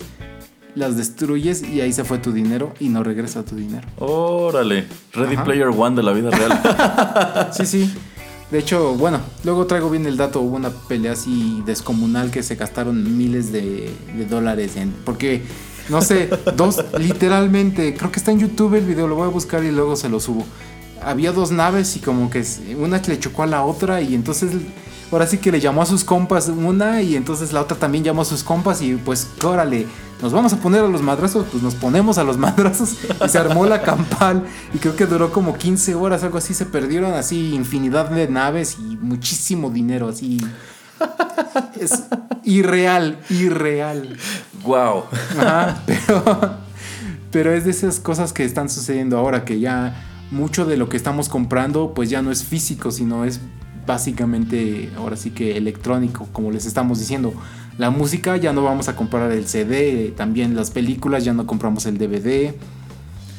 las 0.76 0.98
destruyes 0.98 1.64
y 1.64 1.82
ahí 1.82 1.92
se 1.92 2.04
fue 2.04 2.18
tu 2.18 2.32
dinero 2.32 2.74
y 2.80 2.90
no 2.90 3.04
regresa 3.04 3.44
tu 3.44 3.56
dinero. 3.56 3.88
Órale, 3.98 4.86
Ready 5.14 5.38
Player 5.38 5.68
One 5.68 5.96
de 5.96 6.04
la 6.04 6.14
vida 6.14 6.32
real. 6.32 7.52
sí, 7.52 7.66
sí. 7.66 7.94
De 8.52 8.60
hecho, 8.60 8.96
bueno, 8.96 9.22
luego 9.46 9.66
traigo 9.66 9.90
bien 9.90 10.06
el 10.06 10.18
dato. 10.18 10.42
Hubo 10.42 10.58
una 10.58 10.72
pelea 10.72 11.14
así 11.14 11.64
descomunal 11.66 12.32
que 12.32 12.44
se 12.44 12.56
gastaron 12.56 13.18
miles 13.18 13.52
de, 13.54 13.90
dólares 14.30 14.76
en. 14.76 14.92
Porque, 15.06 15.42
no 15.88 16.02
sé, 16.02 16.30
dos, 16.58 16.84
literalmente, 17.00 17.96
creo 17.96 18.12
que 18.12 18.20
está 18.20 18.32
en 18.32 18.40
YouTube 18.40 18.76
el 18.76 18.86
video, 18.86 19.08
lo 19.08 19.16
voy 19.16 19.28
a 19.28 19.32
buscar 19.32 19.64
y 19.64 19.72
luego 19.72 19.96
se 19.96 20.10
lo 20.10 20.20
subo. 20.20 20.46
Había 21.02 21.32
dos 21.32 21.52
naves 21.52 21.96
y 21.96 22.00
como 22.00 22.30
que 22.30 22.46
una 22.78 22.98
le 22.98 23.20
chocó 23.20 23.44
a 23.44 23.48
la 23.48 23.64
otra 23.64 24.02
y 24.02 24.14
entonces 24.14 24.52
ahora 25.12 25.28
sí 25.28 25.38
que 25.38 25.52
le 25.52 25.60
llamó 25.60 25.82
a 25.82 25.86
sus 25.86 26.04
compas 26.04 26.48
una 26.48 27.02
y 27.02 27.16
entonces 27.16 27.52
la 27.52 27.62
otra 27.62 27.78
también 27.78 28.04
llamó 28.04 28.22
a 28.22 28.26
sus 28.26 28.44
compas 28.44 28.82
y 28.82 28.96
pues 28.96 29.28
órale, 29.44 29.88
nos 30.22 30.32
vamos 30.32 30.54
a 30.54 30.58
poner 30.58 30.84
a 30.84 30.88
los 30.88 31.02
madrazos, 31.02 31.48
pues 31.52 31.62
nos 31.62 31.76
ponemos 31.76 32.18
a 32.18 32.24
los 32.24 32.38
madrazos 32.40 32.98
y 33.26 33.30
se 33.30 33.38
armó 33.38 33.66
la 33.66 33.82
campal 33.82 34.46
y 34.74 34.78
creo 34.78 34.96
que 34.96 35.06
duró 35.06 35.32
como 35.32 35.58
15 35.58 35.96
horas, 35.96 36.24
algo 36.24 36.38
así, 36.38 36.54
se 36.54 36.66
perdieron 36.66 37.14
así 37.14 37.54
infinidad 37.54 38.10
de 38.10 38.28
naves 38.28 38.78
y 38.80 38.98
muchísimo 38.98 39.70
dinero, 39.70 40.10
así. 40.10 40.40
Es 41.80 42.04
irreal, 42.44 43.20
irreal. 43.30 44.16
Wow. 44.64 45.06
pero, 45.86 46.58
pero 47.32 47.54
es 47.54 47.66
de 47.66 47.72
esas 47.72 48.00
cosas 48.00 48.32
que 48.32 48.46
están 48.46 48.70
sucediendo 48.70 49.18
ahora 49.18 49.44
que 49.44 49.60
ya 49.60 50.08
mucho 50.30 50.66
de 50.66 50.78
lo 50.78 50.88
que 50.88 50.98
estamos 50.98 51.28
comprando 51.28 51.94
pues 51.94 52.10
ya 52.10 52.22
no 52.22 52.32
es 52.32 52.44
físico, 52.44 52.92
sino 52.92 53.26
es 53.26 53.42
básicamente 53.86 54.90
ahora 54.98 55.16
sí 55.16 55.32
que 55.32 55.58
electrónico, 55.58 56.28
como 56.32 56.52
les 56.52 56.66
estamos 56.66 57.00
diciendo. 57.00 57.34
La 57.78 57.90
música 57.90 58.38
ya 58.38 58.54
no 58.54 58.64
vamos 58.64 58.90
a 58.90 58.96
comprar 58.96 59.32
el 59.32 59.48
CD, 59.48 60.14
también 60.16 60.56
las 60.56 60.72
películas 60.72 61.26
ya 61.26 61.34
no 61.34 61.48
compramos 61.48 61.86
el 61.86 61.98
DVD. 61.98 62.54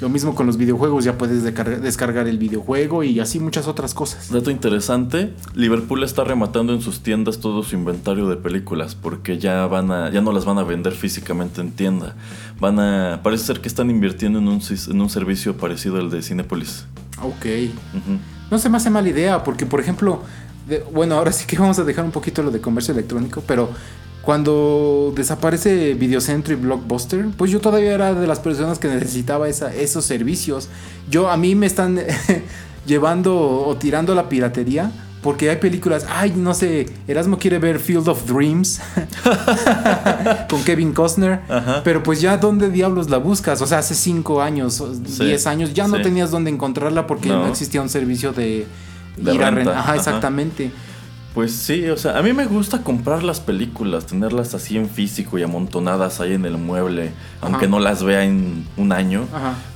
Lo 0.00 0.08
mismo 0.08 0.34
con 0.34 0.48
los 0.48 0.56
videojuegos, 0.56 1.04
ya 1.04 1.16
puedes 1.16 1.44
descargar 1.44 2.26
el 2.26 2.36
videojuego 2.36 3.04
y 3.04 3.20
así 3.20 3.38
muchas 3.38 3.68
otras 3.68 3.94
cosas. 3.94 4.32
Dato 4.32 4.50
interesante, 4.50 5.32
Liverpool 5.54 6.02
está 6.02 6.24
rematando 6.24 6.74
en 6.74 6.80
sus 6.80 7.04
tiendas 7.04 7.38
todo 7.38 7.62
su 7.62 7.76
inventario 7.76 8.28
de 8.28 8.34
películas 8.34 8.96
porque 8.96 9.38
ya 9.38 9.64
van 9.68 9.92
a 9.92 10.10
ya 10.10 10.20
no 10.20 10.32
las 10.32 10.44
van 10.44 10.58
a 10.58 10.64
vender 10.64 10.92
físicamente 10.92 11.60
en 11.60 11.70
tienda. 11.70 12.16
Van 12.58 12.80
a 12.80 13.20
parece 13.22 13.44
ser 13.44 13.60
que 13.60 13.68
están 13.68 13.90
invirtiendo 13.90 14.40
en 14.40 14.48
un, 14.48 14.60
en 14.60 15.00
un 15.00 15.08
servicio 15.08 15.56
parecido 15.56 15.98
al 15.98 16.10
de 16.10 16.20
Cinepolis. 16.20 16.86
Ok. 17.22 17.46
No 18.52 18.58
se 18.58 18.68
me 18.68 18.76
hace 18.76 18.90
mala 18.90 19.08
idea, 19.08 19.42
porque 19.42 19.64
por 19.64 19.80
ejemplo, 19.80 20.20
bueno, 20.92 21.14
ahora 21.14 21.32
sí 21.32 21.46
que 21.46 21.56
vamos 21.58 21.78
a 21.78 21.84
dejar 21.84 22.04
un 22.04 22.10
poquito 22.10 22.42
lo 22.42 22.50
de 22.50 22.60
comercio 22.60 22.92
electrónico, 22.92 23.42
pero 23.46 23.70
cuando 24.20 25.10
desaparece 25.16 25.94
Videocentro 25.94 26.52
y 26.52 26.56
Blockbuster, 26.56 27.28
pues 27.38 27.50
yo 27.50 27.62
todavía 27.62 27.94
era 27.94 28.12
de 28.12 28.26
las 28.26 28.40
personas 28.40 28.78
que 28.78 28.88
necesitaba 28.88 29.48
esa, 29.48 29.74
esos 29.74 30.04
servicios. 30.04 30.68
Yo, 31.08 31.30
a 31.30 31.38
mí 31.38 31.54
me 31.54 31.64
están 31.64 31.98
llevando 32.86 33.34
o 33.40 33.74
tirando 33.76 34.14
la 34.14 34.28
piratería. 34.28 34.92
Porque 35.22 35.50
hay 35.50 35.56
películas, 35.56 36.04
ay, 36.08 36.32
no 36.36 36.52
sé, 36.52 36.88
Erasmo 37.06 37.38
quiere 37.38 37.60
ver 37.60 37.78
Field 37.78 38.08
of 38.08 38.26
Dreams 38.26 38.80
con 40.50 40.64
Kevin 40.64 40.92
Costner, 40.92 41.40
pero 41.84 42.02
pues 42.02 42.20
ya 42.20 42.36
dónde 42.38 42.70
diablos 42.70 43.08
la 43.08 43.18
buscas, 43.18 43.62
o 43.62 43.66
sea, 43.66 43.78
hace 43.78 43.94
5 43.94 44.42
años, 44.42 44.82
10 45.18 45.46
años, 45.46 45.74
ya 45.74 45.86
no 45.86 46.02
tenías 46.02 46.32
dónde 46.32 46.50
encontrarla 46.50 47.06
porque 47.06 47.28
no, 47.28 47.46
existía 47.46 47.80
un 47.80 47.88
servicio 47.88 48.32
de, 48.32 48.66
ir 49.16 49.44
a 49.44 49.50
rentar. 49.50 49.76
Ajá, 49.76 49.94
exactamente. 49.94 50.72
Pues 51.34 51.52
sí, 51.52 51.88
o 51.88 51.96
sea, 51.96 52.18
a 52.18 52.22
mí 52.22 52.34
me 52.34 52.44
gusta 52.44 52.82
comprar 52.82 53.22
las 53.22 53.40
películas, 53.40 54.04
tenerlas 54.04 54.52
así 54.52 54.76
en 54.76 54.90
físico 54.90 55.38
y 55.38 55.42
amontonadas 55.42 56.20
ahí 56.20 56.34
en 56.34 56.44
el 56.44 56.58
mueble, 56.58 57.12
aunque 57.40 57.66
no 57.66 57.80
las 57.80 58.02
vea 58.02 58.24
en 58.24 58.66
un 58.76 58.92
año, 58.92 59.26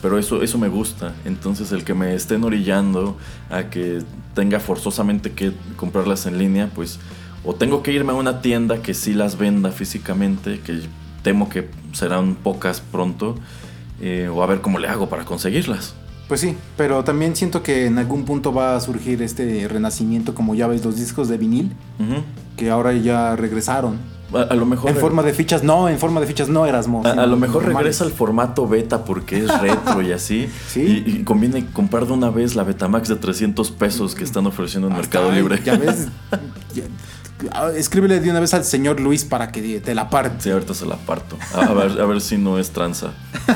pero 0.02 0.18
eso, 0.18 0.42
eso 0.42 0.58
me 0.58 0.68
gusta. 0.68 1.14
Entonces 1.24 1.72
el 1.72 1.82
que 1.82 1.94
me 1.94 2.14
estén 2.14 2.44
orillando 2.44 3.16
a 3.48 3.70
que 3.70 4.02
tenga 4.34 4.60
forzosamente 4.60 5.32
que 5.32 5.52
comprarlas 5.76 6.26
en 6.26 6.38
línea, 6.38 6.70
pues 6.74 6.98
o 7.42 7.54
tengo 7.54 7.82
que 7.82 7.92
irme 7.92 8.12
a 8.12 8.16
una 8.16 8.42
tienda 8.42 8.82
que 8.82 8.92
sí 8.92 9.14
las 9.14 9.38
venda 9.38 9.70
físicamente, 9.70 10.60
que 10.60 10.82
temo 11.22 11.48
que 11.48 11.70
serán 11.92 12.34
pocas 12.34 12.82
pronto, 12.82 13.34
eh, 14.02 14.28
o 14.28 14.42
a 14.42 14.46
ver 14.46 14.60
cómo 14.60 14.78
le 14.78 14.88
hago 14.88 15.08
para 15.08 15.24
conseguirlas. 15.24 15.94
Pues 16.28 16.40
sí, 16.40 16.56
pero 16.76 17.04
también 17.04 17.36
siento 17.36 17.62
que 17.62 17.86
en 17.86 17.98
algún 17.98 18.24
punto 18.24 18.52
va 18.52 18.76
a 18.76 18.80
surgir 18.80 19.22
este 19.22 19.68
renacimiento, 19.68 20.34
como 20.34 20.54
ya 20.54 20.66
ves, 20.66 20.84
los 20.84 20.96
discos 20.96 21.28
de 21.28 21.38
vinil, 21.38 21.72
que 22.56 22.70
ahora 22.70 22.92
ya 22.94 23.36
regresaron. 23.36 23.98
A, 24.32 24.54
lo 24.54 24.66
mejor. 24.66 24.90
En 24.90 24.96
forma 24.96 25.22
de 25.22 25.32
fichas, 25.32 25.62
no, 25.62 25.88
en 25.88 26.00
forma 26.00 26.20
de 26.20 26.26
fichas 26.26 26.48
no 26.48 26.66
eras 26.66 26.88
A, 27.04 27.10
a 27.10 27.26
lo 27.26 27.36
mejor 27.36 27.64
regresa 27.64 28.02
al 28.02 28.10
formato 28.10 28.66
beta 28.66 29.04
porque 29.04 29.38
es 29.38 29.60
retro 29.60 30.02
y 30.02 30.10
así. 30.10 30.48
¿Sí? 30.68 31.04
Y, 31.06 31.22
conviene 31.22 31.66
comprar 31.66 32.06
de 32.06 32.12
una 32.12 32.30
vez 32.30 32.56
la 32.56 32.64
Betamax 32.64 33.08
de 33.08 33.16
300 33.16 33.70
pesos 33.70 34.16
que 34.16 34.24
están 34.24 34.46
ofreciendo 34.46 34.88
en 34.88 34.94
Mercado 34.94 35.30
Libre. 35.30 35.60
Ya 35.64 35.76
ves. 35.76 36.08
escríbele 37.76 38.18
de 38.18 38.30
una 38.30 38.40
vez 38.40 38.52
al 38.54 38.64
señor 38.64 38.98
Luis 38.98 39.24
para 39.24 39.52
que 39.52 39.80
te 39.80 39.94
la 39.94 40.10
parte. 40.10 40.42
Sí, 40.42 40.50
ahorita 40.50 40.74
se 40.74 40.86
la 40.86 40.96
parto. 40.96 41.36
A, 41.54 41.72
ver, 41.72 42.00
a 42.00 42.06
ver 42.06 42.20
si 42.20 42.36
no 42.36 42.58
es 42.58 42.70
tranza. 42.70 43.12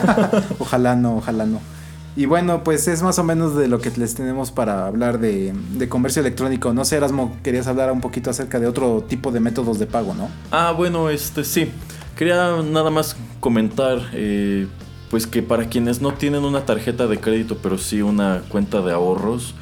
ojalá 0.61 0.95
no, 0.95 1.17
ojalá 1.17 1.47
no. 1.47 1.61
Y 2.17 2.27
bueno, 2.27 2.65
pues 2.65 2.89
es 2.89 3.03
más 3.03 3.19
o 3.19 3.25
menos 3.25 3.57
de 3.57 3.69
lo 3.69 3.79
que 3.79 3.91
les 3.97 4.15
tenemos 4.15 4.51
para 4.51 4.87
hablar 4.87 5.21
de, 5.21 5.55
comercio 5.89 6.21
electrónico. 6.21 6.73
No 6.73 6.85
sé, 6.85 6.97
Erasmo, 6.97 7.37
querías 7.43 7.67
hablar 7.67 7.93
un 7.93 8.01
poquito 8.01 8.31
acerca 8.31 8.59
de 8.59 8.67
otro 8.67 9.05
tipo 9.09 9.31
de 9.31 9.41
métodos 9.41 9.79
de 9.79 9.87
pago, 9.87 10.15
¿no? 10.15 10.29
Ah, 10.51 10.73
bueno, 10.77 11.09
este 11.09 11.45
sí. 11.45 11.71
Quería 12.17 12.61
nada 12.63 12.91
más 12.91 13.17
comentar, 13.39 14.11
eh, 14.13 14.67
pues 15.11 15.27
que 15.27 15.43
para 15.43 15.67
quienes 15.67 16.03
no 16.03 16.13
tienen 16.13 16.45
una 16.45 16.67
tarjeta 16.67 17.07
de 17.07 17.19
crédito, 17.19 17.59
pero 17.63 17.79
sí 17.79 18.03
una 18.03 18.43
cuenta 18.49 18.83
de 18.83 18.93
ahorros, 18.93 19.55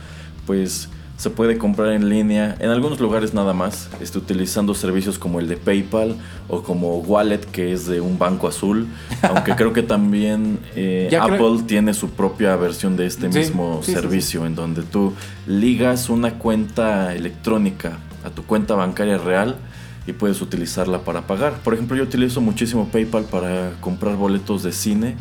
pues 0.46 0.88
se 1.19 1.31
puede 1.31 1.59
comprar 1.59 1.93
en 1.93 2.09
línea, 2.09 2.57
en 2.61 2.71
algunos 2.71 3.01
lugares 3.01 3.35
nada 3.35 3.53
más, 3.53 3.91
este, 4.01 4.19
utilizando 4.19 4.73
servicios 4.73 5.19
como 5.19 5.41
el 5.41 5.49
de 5.49 5.57
PayPal 5.57 6.14
o 6.47 6.62
como 6.62 6.97
Wallet, 6.99 7.41
que 7.41 7.73
es 7.73 7.87
de 7.87 8.01
un 8.01 8.21
banco 8.21 8.47
azul. 8.47 8.87
Aunque 9.23 9.57
creo 9.57 9.73
que 9.73 9.83
también 9.83 10.61
eh, 10.77 11.11
Apple 11.21 11.64
tiene 11.66 11.93
su 11.93 12.11
propia 12.11 12.55
versión 12.55 12.97
de 12.97 13.07
este 13.07 13.29
mismo 13.29 13.83
servicio, 13.83 14.47
en 14.47 14.55
donde 14.55 14.83
tú 14.83 15.12
ligas 15.49 16.09
una 16.09 16.39
cuenta 16.39 17.12
electrónica 17.12 17.99
a 18.25 18.31
tu 18.31 18.45
cuenta 18.45 18.77
bancaria 18.77 19.19
real 19.19 19.57
y 20.07 20.12
puedes 20.12 20.41
utilizarla 20.41 21.01
para 21.01 21.27
pagar. 21.27 21.55
Por 21.64 21.75
ejemplo, 21.75 21.97
yo 21.97 22.05
utilizo 22.05 22.41
muchísimo 22.41 22.91
PayPal 22.93 23.25
para 23.25 23.73
comprar 23.81 24.14
boletos 24.14 24.62
de 24.62 24.71
cine 24.71 25.16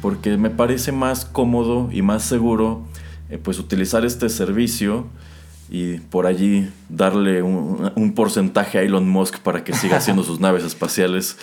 porque 0.00 0.38
me 0.38 0.48
parece 0.48 0.92
más 0.92 1.26
cómodo 1.26 1.90
y 1.92 2.00
más 2.00 2.22
seguro 2.22 2.84
eh, 3.28 3.36
pues 3.36 3.58
utilizar 3.58 4.06
este 4.06 4.30
servicio 4.30 5.06
y 5.74 5.94
por 5.96 6.26
allí 6.26 6.68
darle 6.90 7.40
un, 7.40 8.12
porcentaje 8.14 8.76
a 8.76 8.82
Elon 8.82 9.08
Musk 9.08 9.38
para 9.38 9.64
que 9.64 9.72
siga 9.72 9.96
haciendo 9.96 10.22
sus 10.22 10.38
naves 10.38 10.64
espaciales 10.64 11.38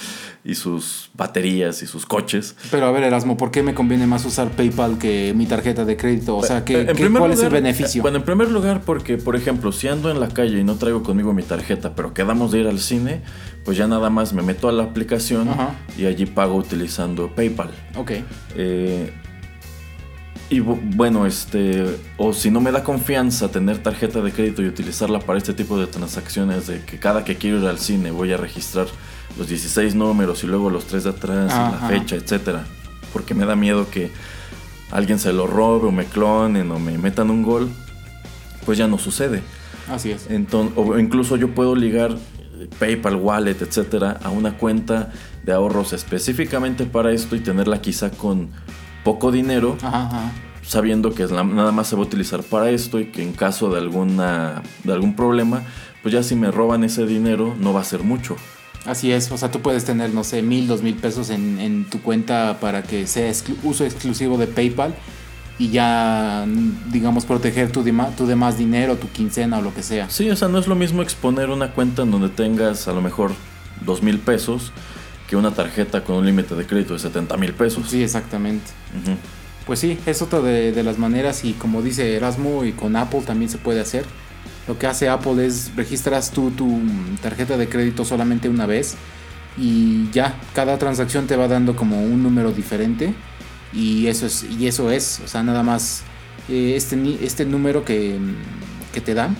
y 0.46 0.54
sus 0.54 1.10
baterías 1.16 1.82
y 1.82 1.88
sus 1.88 2.06
coches. 2.06 2.56
Pero 2.70 2.86
a 2.86 2.92
ver, 2.92 3.02
Erasmo, 3.02 3.38
¿por 3.38 3.50
qué 3.50 3.64
me 3.64 3.74
conviene 3.74 4.06
más 4.06 4.24
usar 4.26 4.52
PayPal 4.52 5.00
que 5.00 5.34
mi 5.36 5.48
tarjeta 5.48 5.84
de 5.84 5.98
crédito? 5.98 6.38
O 6.38 6.44
sea, 6.44 6.64
¿qué, 6.64 6.86
¿cuál 7.18 7.32
es 7.32 7.42
el 7.42 7.50
beneficio? 7.50 8.04
Bueno, 8.04 8.20
en 8.20 8.24
primer 8.24 8.52
lugar, 8.52 8.82
porque, 8.86 9.18
por 9.18 9.36
ejemplo, 9.36 9.72
si 9.72 9.88
ando 9.88 10.12
en 10.12 10.20
la 10.20 10.28
calle 10.28 10.60
y 10.60 10.64
no 10.64 10.76
traigo 10.76 11.02
conmigo 11.02 11.34
mi 11.34 11.42
tarjeta, 11.42 11.96
pero 11.96 12.14
quedamos 12.14 12.52
de 12.52 12.60
ir 12.60 12.68
al 12.68 12.80
cine, 12.80 13.24
pues 13.66 13.78
ya 13.78 13.88
nada 13.88 14.12
más 14.12 14.34
me 14.34 14.44
meto 14.44 14.70
a 14.70 14.72
la 14.72 14.84
aplicación 14.84 15.50
y 15.98 16.06
allí 16.06 16.28
pago 16.28 16.54
utilizando 16.54 17.34
PayPal. 17.34 17.72
Ok. 17.98 18.12
Eh, 18.56 19.12
Y 20.50 20.62
bueno, 20.62 21.28
este, 21.28 21.86
o 22.18 22.34
si 22.34 22.50
no 22.50 22.60
me 22.60 22.72
da 22.72 22.84
confianza 22.84 23.52
tener 23.52 23.84
tarjeta 23.84 24.22
de 24.22 24.32
crédito 24.32 24.64
y 24.64 24.68
utilizarla 24.68 25.20
para 25.20 25.38
este 25.38 25.54
tipo 25.54 25.80
de 25.80 25.86
transacciones, 25.86 26.66
de 26.66 26.84
que 26.84 26.98
cada 26.98 27.24
que 27.24 27.36
quiero 27.36 27.60
ir 27.60 27.68
al 27.68 27.78
cine 27.78 28.10
voy 28.10 28.34
a 28.34 28.38
registrar 28.38 28.88
los 29.38 29.48
16 29.48 29.94
números 29.94 30.44
y 30.44 30.48
luego 30.48 30.72
los 30.72 30.86
3 30.86 31.04
de 31.04 31.10
atrás 31.12 31.54
y 31.54 31.56
la 31.56 31.88
fecha, 31.88 32.16
etcétera, 32.16 32.66
porque 33.14 33.36
me 33.36 33.46
da 33.46 33.56
miedo 33.56 33.92
que 33.92 34.10
alguien 34.90 35.20
se 35.20 35.34
lo 35.34 35.46
robe 35.46 35.90
o 35.90 35.92
me 35.92 36.06
clonen 36.06 36.72
o 36.72 36.80
me 36.80 36.98
metan 36.98 37.30
un 37.30 37.44
gol, 37.44 37.70
pues 38.66 38.80
ya 38.80 38.88
no 38.88 38.98
sucede. 38.98 39.44
Así 39.88 40.12
es. 40.12 40.32
Entonces, 40.32 40.74
o 40.76 40.98
incluso 40.98 41.36
yo 41.36 41.54
puedo 41.54 41.76
ligar 41.76 42.18
PayPal, 42.80 43.16
Wallet, 43.16 43.62
etcétera, 43.62 44.20
a 44.24 44.30
una 44.30 44.58
cuenta 44.58 45.12
de 45.44 45.54
ahorros 45.54 45.94
específicamente 45.94 46.86
para 46.86 47.12
esto 47.12 47.36
y 47.36 47.40
tenerla 47.40 47.82
quizá 47.82 48.10
con 48.10 48.50
poco 49.10 49.32
dinero, 49.32 49.76
sabiendo 50.62 51.16
que 51.16 51.26
nada 51.26 51.72
más 51.72 51.88
se 51.88 51.96
va 51.96 52.04
a 52.04 52.06
utilizar 52.06 52.44
para 52.44 52.70
esto 52.70 53.00
y 53.00 53.06
que 53.06 53.24
en 53.24 53.34
caso 53.34 53.72
de, 53.72 53.80
alguna, 53.80 54.62
de 54.84 54.94
algún 54.94 55.16
problema, 55.16 55.64
pues 56.04 56.14
ya 56.14 56.22
si 56.22 56.36
me 56.36 56.52
roban 56.52 56.84
ese 56.84 57.08
dinero 57.08 57.56
no 57.60 57.74
va 57.74 57.82
a 57.82 57.84
ser 57.84 58.04
mucho. 58.04 58.36
Así 58.86 59.12
es, 59.12 59.32
o 59.32 59.38
sea, 59.40 59.50
tú 59.50 59.62
puedes 59.62 59.84
tener, 59.84 60.14
no 60.14 60.24
sé, 60.24 60.44
mil, 60.44 60.68
dos 60.68 60.84
mil 60.84 60.94
pesos 60.94 61.32
en, 61.32 61.88
tu 61.90 62.04
cuenta 62.04 62.60
para 62.62 62.84
que 62.84 63.08
sea 63.08 63.32
uso 63.64 63.84
exclusivo 63.84 64.38
de 64.38 64.46
PayPal 64.46 64.94
y 65.58 65.70
ya, 65.70 66.46
digamos, 66.92 67.26
proteger 67.26 67.72
tu, 67.72 67.84
tu 68.16 68.28
demás 68.28 68.60
dinero, 68.60 68.98
tu 68.98 69.10
quincena 69.10 69.58
o 69.58 69.64
lo 69.64 69.74
que 69.74 69.82
sea. 69.82 70.08
Sí, 70.12 70.30
o 70.30 70.36
sea, 70.36 70.50
no 70.50 70.60
es 70.60 70.68
lo 70.68 70.76
mismo 70.76 71.02
exponer 71.02 71.50
una 71.50 71.72
cuenta 71.72 72.04
en 72.04 72.12
donde 72.12 72.30
tengas 72.30 72.88
a 72.88 72.94
lo 72.94 73.02
mejor 73.02 73.32
dos 73.84 74.04
mil 74.04 74.20
pesos 74.20 74.72
que 75.30 75.36
una 75.36 75.52
tarjeta 75.52 76.04
con 76.04 76.18
un 76.18 76.26
límite 76.26 76.56
de 76.56 76.66
crédito 76.66 76.94
de 76.94 77.00
70 77.00 77.38
mil 77.38 77.54
pesos. 77.54 77.88
Sí, 77.88 78.02
exactamente. 78.02 78.66
Pues 79.68 79.80
sí, 79.80 80.00
es 80.08 80.24
otra 80.24 80.42
de, 80.42 80.84
las 80.84 80.98
maneras 80.98 81.46
y 81.46 81.54
como 81.54 81.84
dice 81.84 82.16
Erasmo 82.16 82.66
y 82.66 82.72
con 82.72 82.96
Apple 82.96 83.22
también 83.22 83.52
se 83.52 83.60
puede 83.60 83.80
hacer. 83.80 84.06
Lo 84.68 84.80
que 84.80 84.88
hace 84.88 85.08
Apple 85.08 85.46
es 85.46 85.72
registras 85.76 86.32
tú 86.32 86.50
tu 86.52 86.80
tarjeta 87.22 87.58
de 87.58 87.70
crédito 87.70 88.06
solamente 88.06 88.50
una 88.50 88.66
vez 88.66 88.96
y 89.58 90.10
ya, 90.12 90.36
cada 90.54 90.78
transacción 90.80 91.28
te 91.28 91.36
va 91.36 91.48
dando 91.48 91.76
como 91.76 92.02
un 92.04 92.24
número 92.24 92.52
diferente 92.52 93.14
y 93.74 94.08
eso 94.08 94.26
es, 94.26 94.44
y 94.44 94.68
eso 94.68 94.90
es 94.90 95.22
o 95.24 95.28
sea, 95.28 95.44
nada 95.44 95.62
más 95.64 96.04
eh, 96.50 96.74
este, 96.76 96.98
este 97.24 97.46
número 97.46 97.86
que, 97.86 98.18
que 98.94 99.02
te 99.02 99.14
dan 99.14 99.36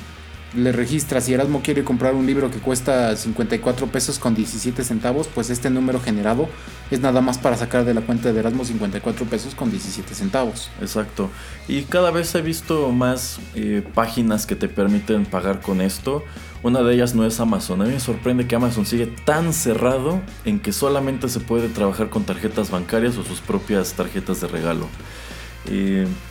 le 0.56 0.72
registra 0.72 1.22
si 1.22 1.34
Erasmo 1.34 1.62
quiere 1.62 1.84
comprar 1.84 2.16
un 2.16 2.26
libro 2.26 2.50
que 2.50 2.60
cuesta 2.60 3.16
54 3.16 3.88
pesos 3.88 4.20
con 4.20 4.36
17 4.36 4.84
centavos, 4.84 5.28
pues 5.28 5.50
este 5.50 5.70
número 5.70 6.00
generado 6.00 6.50
es 6.90 7.00
nada 7.00 7.22
más 7.22 7.38
para 7.38 7.56
sacar 7.56 7.86
de 7.86 7.94
la 7.94 8.02
cuenta 8.02 8.34
de 8.34 8.40
Erasmo 8.40 8.66
54 8.66 9.26
pesos 9.26 9.56
con 9.56 9.70
17 9.70 10.16
centavos. 10.16 10.72
Exacto. 10.82 11.30
Y 11.68 11.84
cada 11.84 12.12
vez 12.12 12.34
he 12.36 12.42
visto 12.42 12.92
más 12.92 13.40
eh, 13.56 13.84
páginas 13.94 14.46
que 14.46 14.56
te 14.56 14.68
permiten 14.68 15.26
pagar 15.26 15.62
con 15.62 15.82
esto. 15.82 16.24
Una 16.64 16.82
de 16.82 16.96
ellas 16.96 17.16
no 17.16 17.26
es 17.26 17.40
Amazon. 17.40 17.82
A 17.82 17.86
mí 17.86 17.92
me 17.92 18.00
sorprende 18.00 18.48
que 18.48 18.56
Amazon 18.56 18.86
sigue 18.86 19.08
tan 19.08 19.54
cerrado 19.54 20.20
en 20.46 20.60
que 20.60 20.74
solamente 20.74 21.30
se 21.30 21.40
puede 21.40 21.70
trabajar 21.70 22.10
con 22.10 22.24
tarjetas 22.24 22.72
bancarias 22.72 23.18
o 23.18 23.24
sus 23.24 23.40
propias 23.40 23.94
tarjetas 23.94 24.42
de 24.42 24.48
regalo 24.48 24.88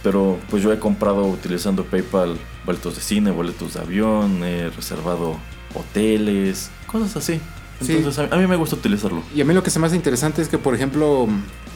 pero 0.02 0.38
pues 0.50 0.62
yo 0.62 0.72
he 0.72 0.78
comprado 0.78 1.26
utilizando 1.26 1.84
PayPal 1.84 2.36
boletos 2.64 2.96
de 2.96 3.00
cine, 3.00 3.30
boletos 3.30 3.74
de 3.74 3.80
avión, 3.80 4.42
he 4.42 4.70
reservado 4.70 5.38
hoteles, 5.74 6.70
cosas 6.86 7.16
así. 7.16 7.40
Entonces 7.80 8.30
a, 8.30 8.36
mí 8.36 8.46
me 8.46 8.56
gusta 8.56 8.76
utilizarlo. 8.76 9.22
Y 9.34 9.40
a 9.40 9.44
mí 9.44 9.54
lo 9.54 9.62
que 9.62 9.70
se 9.70 9.78
me 9.78 9.86
hace 9.86 9.96
interesante 9.96 10.42
es 10.42 10.48
que, 10.48 10.58
por 10.58 10.74
ejemplo, 10.74 11.28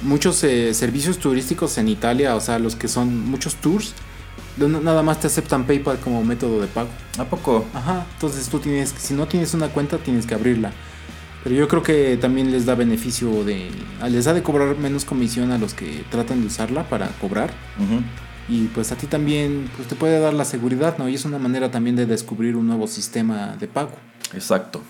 muchos 0.02 0.42
eh, 0.42 0.74
servicios 0.74 1.18
turísticos 1.18 1.78
en 1.78 1.88
Italia, 1.88 2.34
o 2.34 2.40
sea, 2.40 2.58
los 2.58 2.74
que 2.74 2.88
son 2.88 3.30
muchos 3.30 3.54
tours, 3.56 3.94
nada 4.56 5.02
más 5.02 5.20
te 5.20 5.28
aceptan 5.28 5.64
PayPal 5.64 5.98
como 5.98 6.24
método 6.24 6.60
de 6.60 6.66
pago. 6.66 6.88
¿A 7.18 7.24
poco? 7.24 7.64
Ajá, 7.72 8.06
entonces 8.14 8.48
tú 8.48 8.58
tienes, 8.58 8.94
si 8.98 9.14
no 9.14 9.26
tienes 9.26 9.54
una 9.54 9.68
cuenta, 9.68 9.98
tienes 9.98 10.26
que 10.26 10.34
abrirla. 10.34 10.72
Pero 11.42 11.56
yo 11.56 11.66
creo 11.66 11.82
que 11.82 12.16
también 12.16 12.52
les 12.52 12.66
da 12.66 12.74
beneficio 12.74 13.44
de. 13.44 13.68
Les 14.08 14.24
da 14.24 14.32
de 14.32 14.42
cobrar 14.42 14.76
menos 14.78 15.04
comisión 15.04 15.50
a 15.50 15.58
los 15.58 15.74
que 15.74 16.04
tratan 16.10 16.40
de 16.40 16.46
usarla 16.46 16.88
para 16.88 17.08
cobrar. 17.20 17.50
Y 18.48 18.66
pues 18.68 18.92
a 18.92 18.96
ti 18.96 19.06
también 19.06 19.68
pues 19.76 19.88
te 19.88 19.94
puede 19.94 20.20
dar 20.20 20.34
la 20.34 20.44
seguridad, 20.44 20.98
¿no? 20.98 21.08
Y 21.08 21.14
es 21.14 21.24
una 21.24 21.38
manera 21.38 21.70
también 21.70 21.96
de 21.96 22.06
descubrir 22.06 22.56
un 22.56 22.66
nuevo 22.66 22.86
sistema 22.86 23.56
de 23.58 23.66
pago. 23.66 23.92
Exacto. 24.34 24.82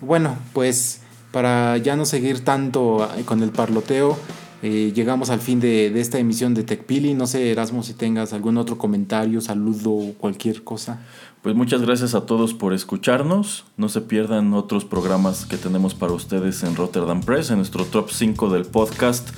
Bueno, 0.00 0.36
pues 0.52 1.00
para 1.32 1.76
ya 1.78 1.96
no 1.96 2.04
seguir 2.04 2.44
tanto 2.44 3.08
eh, 3.16 3.22
con 3.24 3.42
el 3.42 3.50
parloteo, 3.50 4.18
eh, 4.62 4.92
llegamos 4.94 5.30
al 5.30 5.40
fin 5.40 5.60
de, 5.60 5.90
de 5.90 6.00
esta 6.00 6.18
emisión 6.18 6.54
de 6.54 6.64
TechPili. 6.64 7.14
No 7.14 7.26
sé, 7.26 7.50
Erasmo, 7.50 7.82
si 7.82 7.94
tengas 7.94 8.32
algún 8.32 8.58
otro 8.58 8.76
comentario, 8.76 9.40
saludo 9.40 9.90
o 9.90 10.14
cualquier 10.14 10.64
cosa. 10.64 11.00
Pues 11.42 11.54
muchas 11.54 11.80
gracias 11.80 12.14
a 12.14 12.26
todos 12.26 12.52
por 12.52 12.74
escucharnos. 12.74 13.64
No 13.78 13.88
se 13.88 14.02
pierdan 14.02 14.52
otros 14.52 14.84
programas 14.84 15.46
que 15.46 15.56
tenemos 15.56 15.94
para 15.94 16.12
ustedes 16.12 16.62
en 16.64 16.76
Rotterdam 16.76 17.22
Press, 17.22 17.48
en 17.50 17.56
nuestro 17.56 17.86
top 17.86 18.10
5 18.10 18.50
del 18.50 18.66
podcast. 18.66 19.30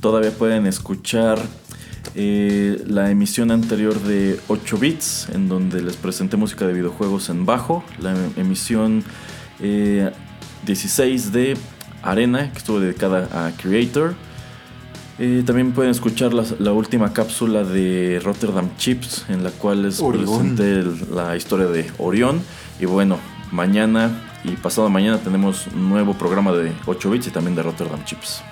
Todavía 0.00 0.30
pueden 0.30 0.66
escuchar 0.66 1.40
eh, 2.14 2.80
la 2.86 3.10
emisión 3.10 3.50
anterior 3.50 3.98
de 4.00 4.38
8 4.46 4.78
bits, 4.78 5.30
en 5.30 5.48
donde 5.48 5.82
les 5.82 5.96
presenté 5.96 6.36
música 6.36 6.64
de 6.64 6.74
videojuegos 6.74 7.28
en 7.28 7.44
bajo. 7.44 7.82
La 7.98 8.14
emisión 8.36 9.02
16 9.58 11.26
eh, 11.26 11.30
de 11.32 11.56
Arena, 12.04 12.52
que 12.52 12.58
estuvo 12.58 12.78
dedicada 12.78 13.46
a 13.46 13.50
Creator 13.56 14.14
eh, 15.18 15.42
también 15.44 15.72
pueden 15.72 15.90
escuchar 15.90 16.32
la, 16.32 16.72
última 16.72 17.12
cápsula 17.12 17.64
de 17.64 18.20
Rotterdam 18.22 18.70
Chips, 18.76 19.26
en 19.28 19.42
la 19.42 19.50
cual 19.50 19.82
les 19.82 20.00
presenté 20.00 20.84
la 21.12 21.36
historia 21.36 21.66
de 21.66 21.90
Orión. 21.98 22.40
Y 22.78 22.86
bueno, 22.86 23.18
mañana 23.50 24.10
y 24.44 24.50
pasado 24.52 24.88
mañana 24.88 25.18
tenemos 25.18 25.66
un 25.68 25.88
nuevo 25.88 26.14
programa 26.14 26.52
de 26.52 26.72
8 26.86 27.10
bits 27.10 27.26
y 27.26 27.30
también 27.30 27.56
de 27.56 27.62
Rotterdam 27.62 28.04
Chips. 28.04 28.42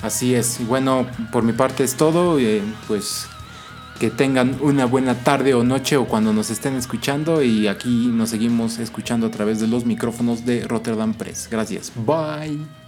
Así 0.00 0.34
es. 0.34 0.60
Y 0.60 0.64
bueno, 0.64 1.06
por 1.30 1.42
mi 1.42 1.52
parte 1.52 1.84
es 1.84 1.94
todo. 1.96 2.38
Eh, 2.38 2.62
pues 2.86 3.26
que 3.98 4.10
tengan 4.10 4.56
una 4.60 4.86
buena 4.86 5.14
tarde 5.24 5.54
o 5.54 5.64
noche 5.64 5.96
o 5.96 6.06
cuando 6.06 6.32
nos 6.32 6.50
estén 6.50 6.74
escuchando. 6.76 7.42
Y 7.42 7.68
aquí 7.68 8.10
nos 8.12 8.30
seguimos 8.30 8.78
escuchando 8.78 9.26
a 9.26 9.30
través 9.30 9.60
de 9.60 9.66
los 9.66 9.84
micrófonos 9.84 10.46
de 10.46 10.66
Rotterdam 10.66 11.14
Press. 11.14 11.48
Gracias. 11.50 11.92
Bye. 11.94 12.87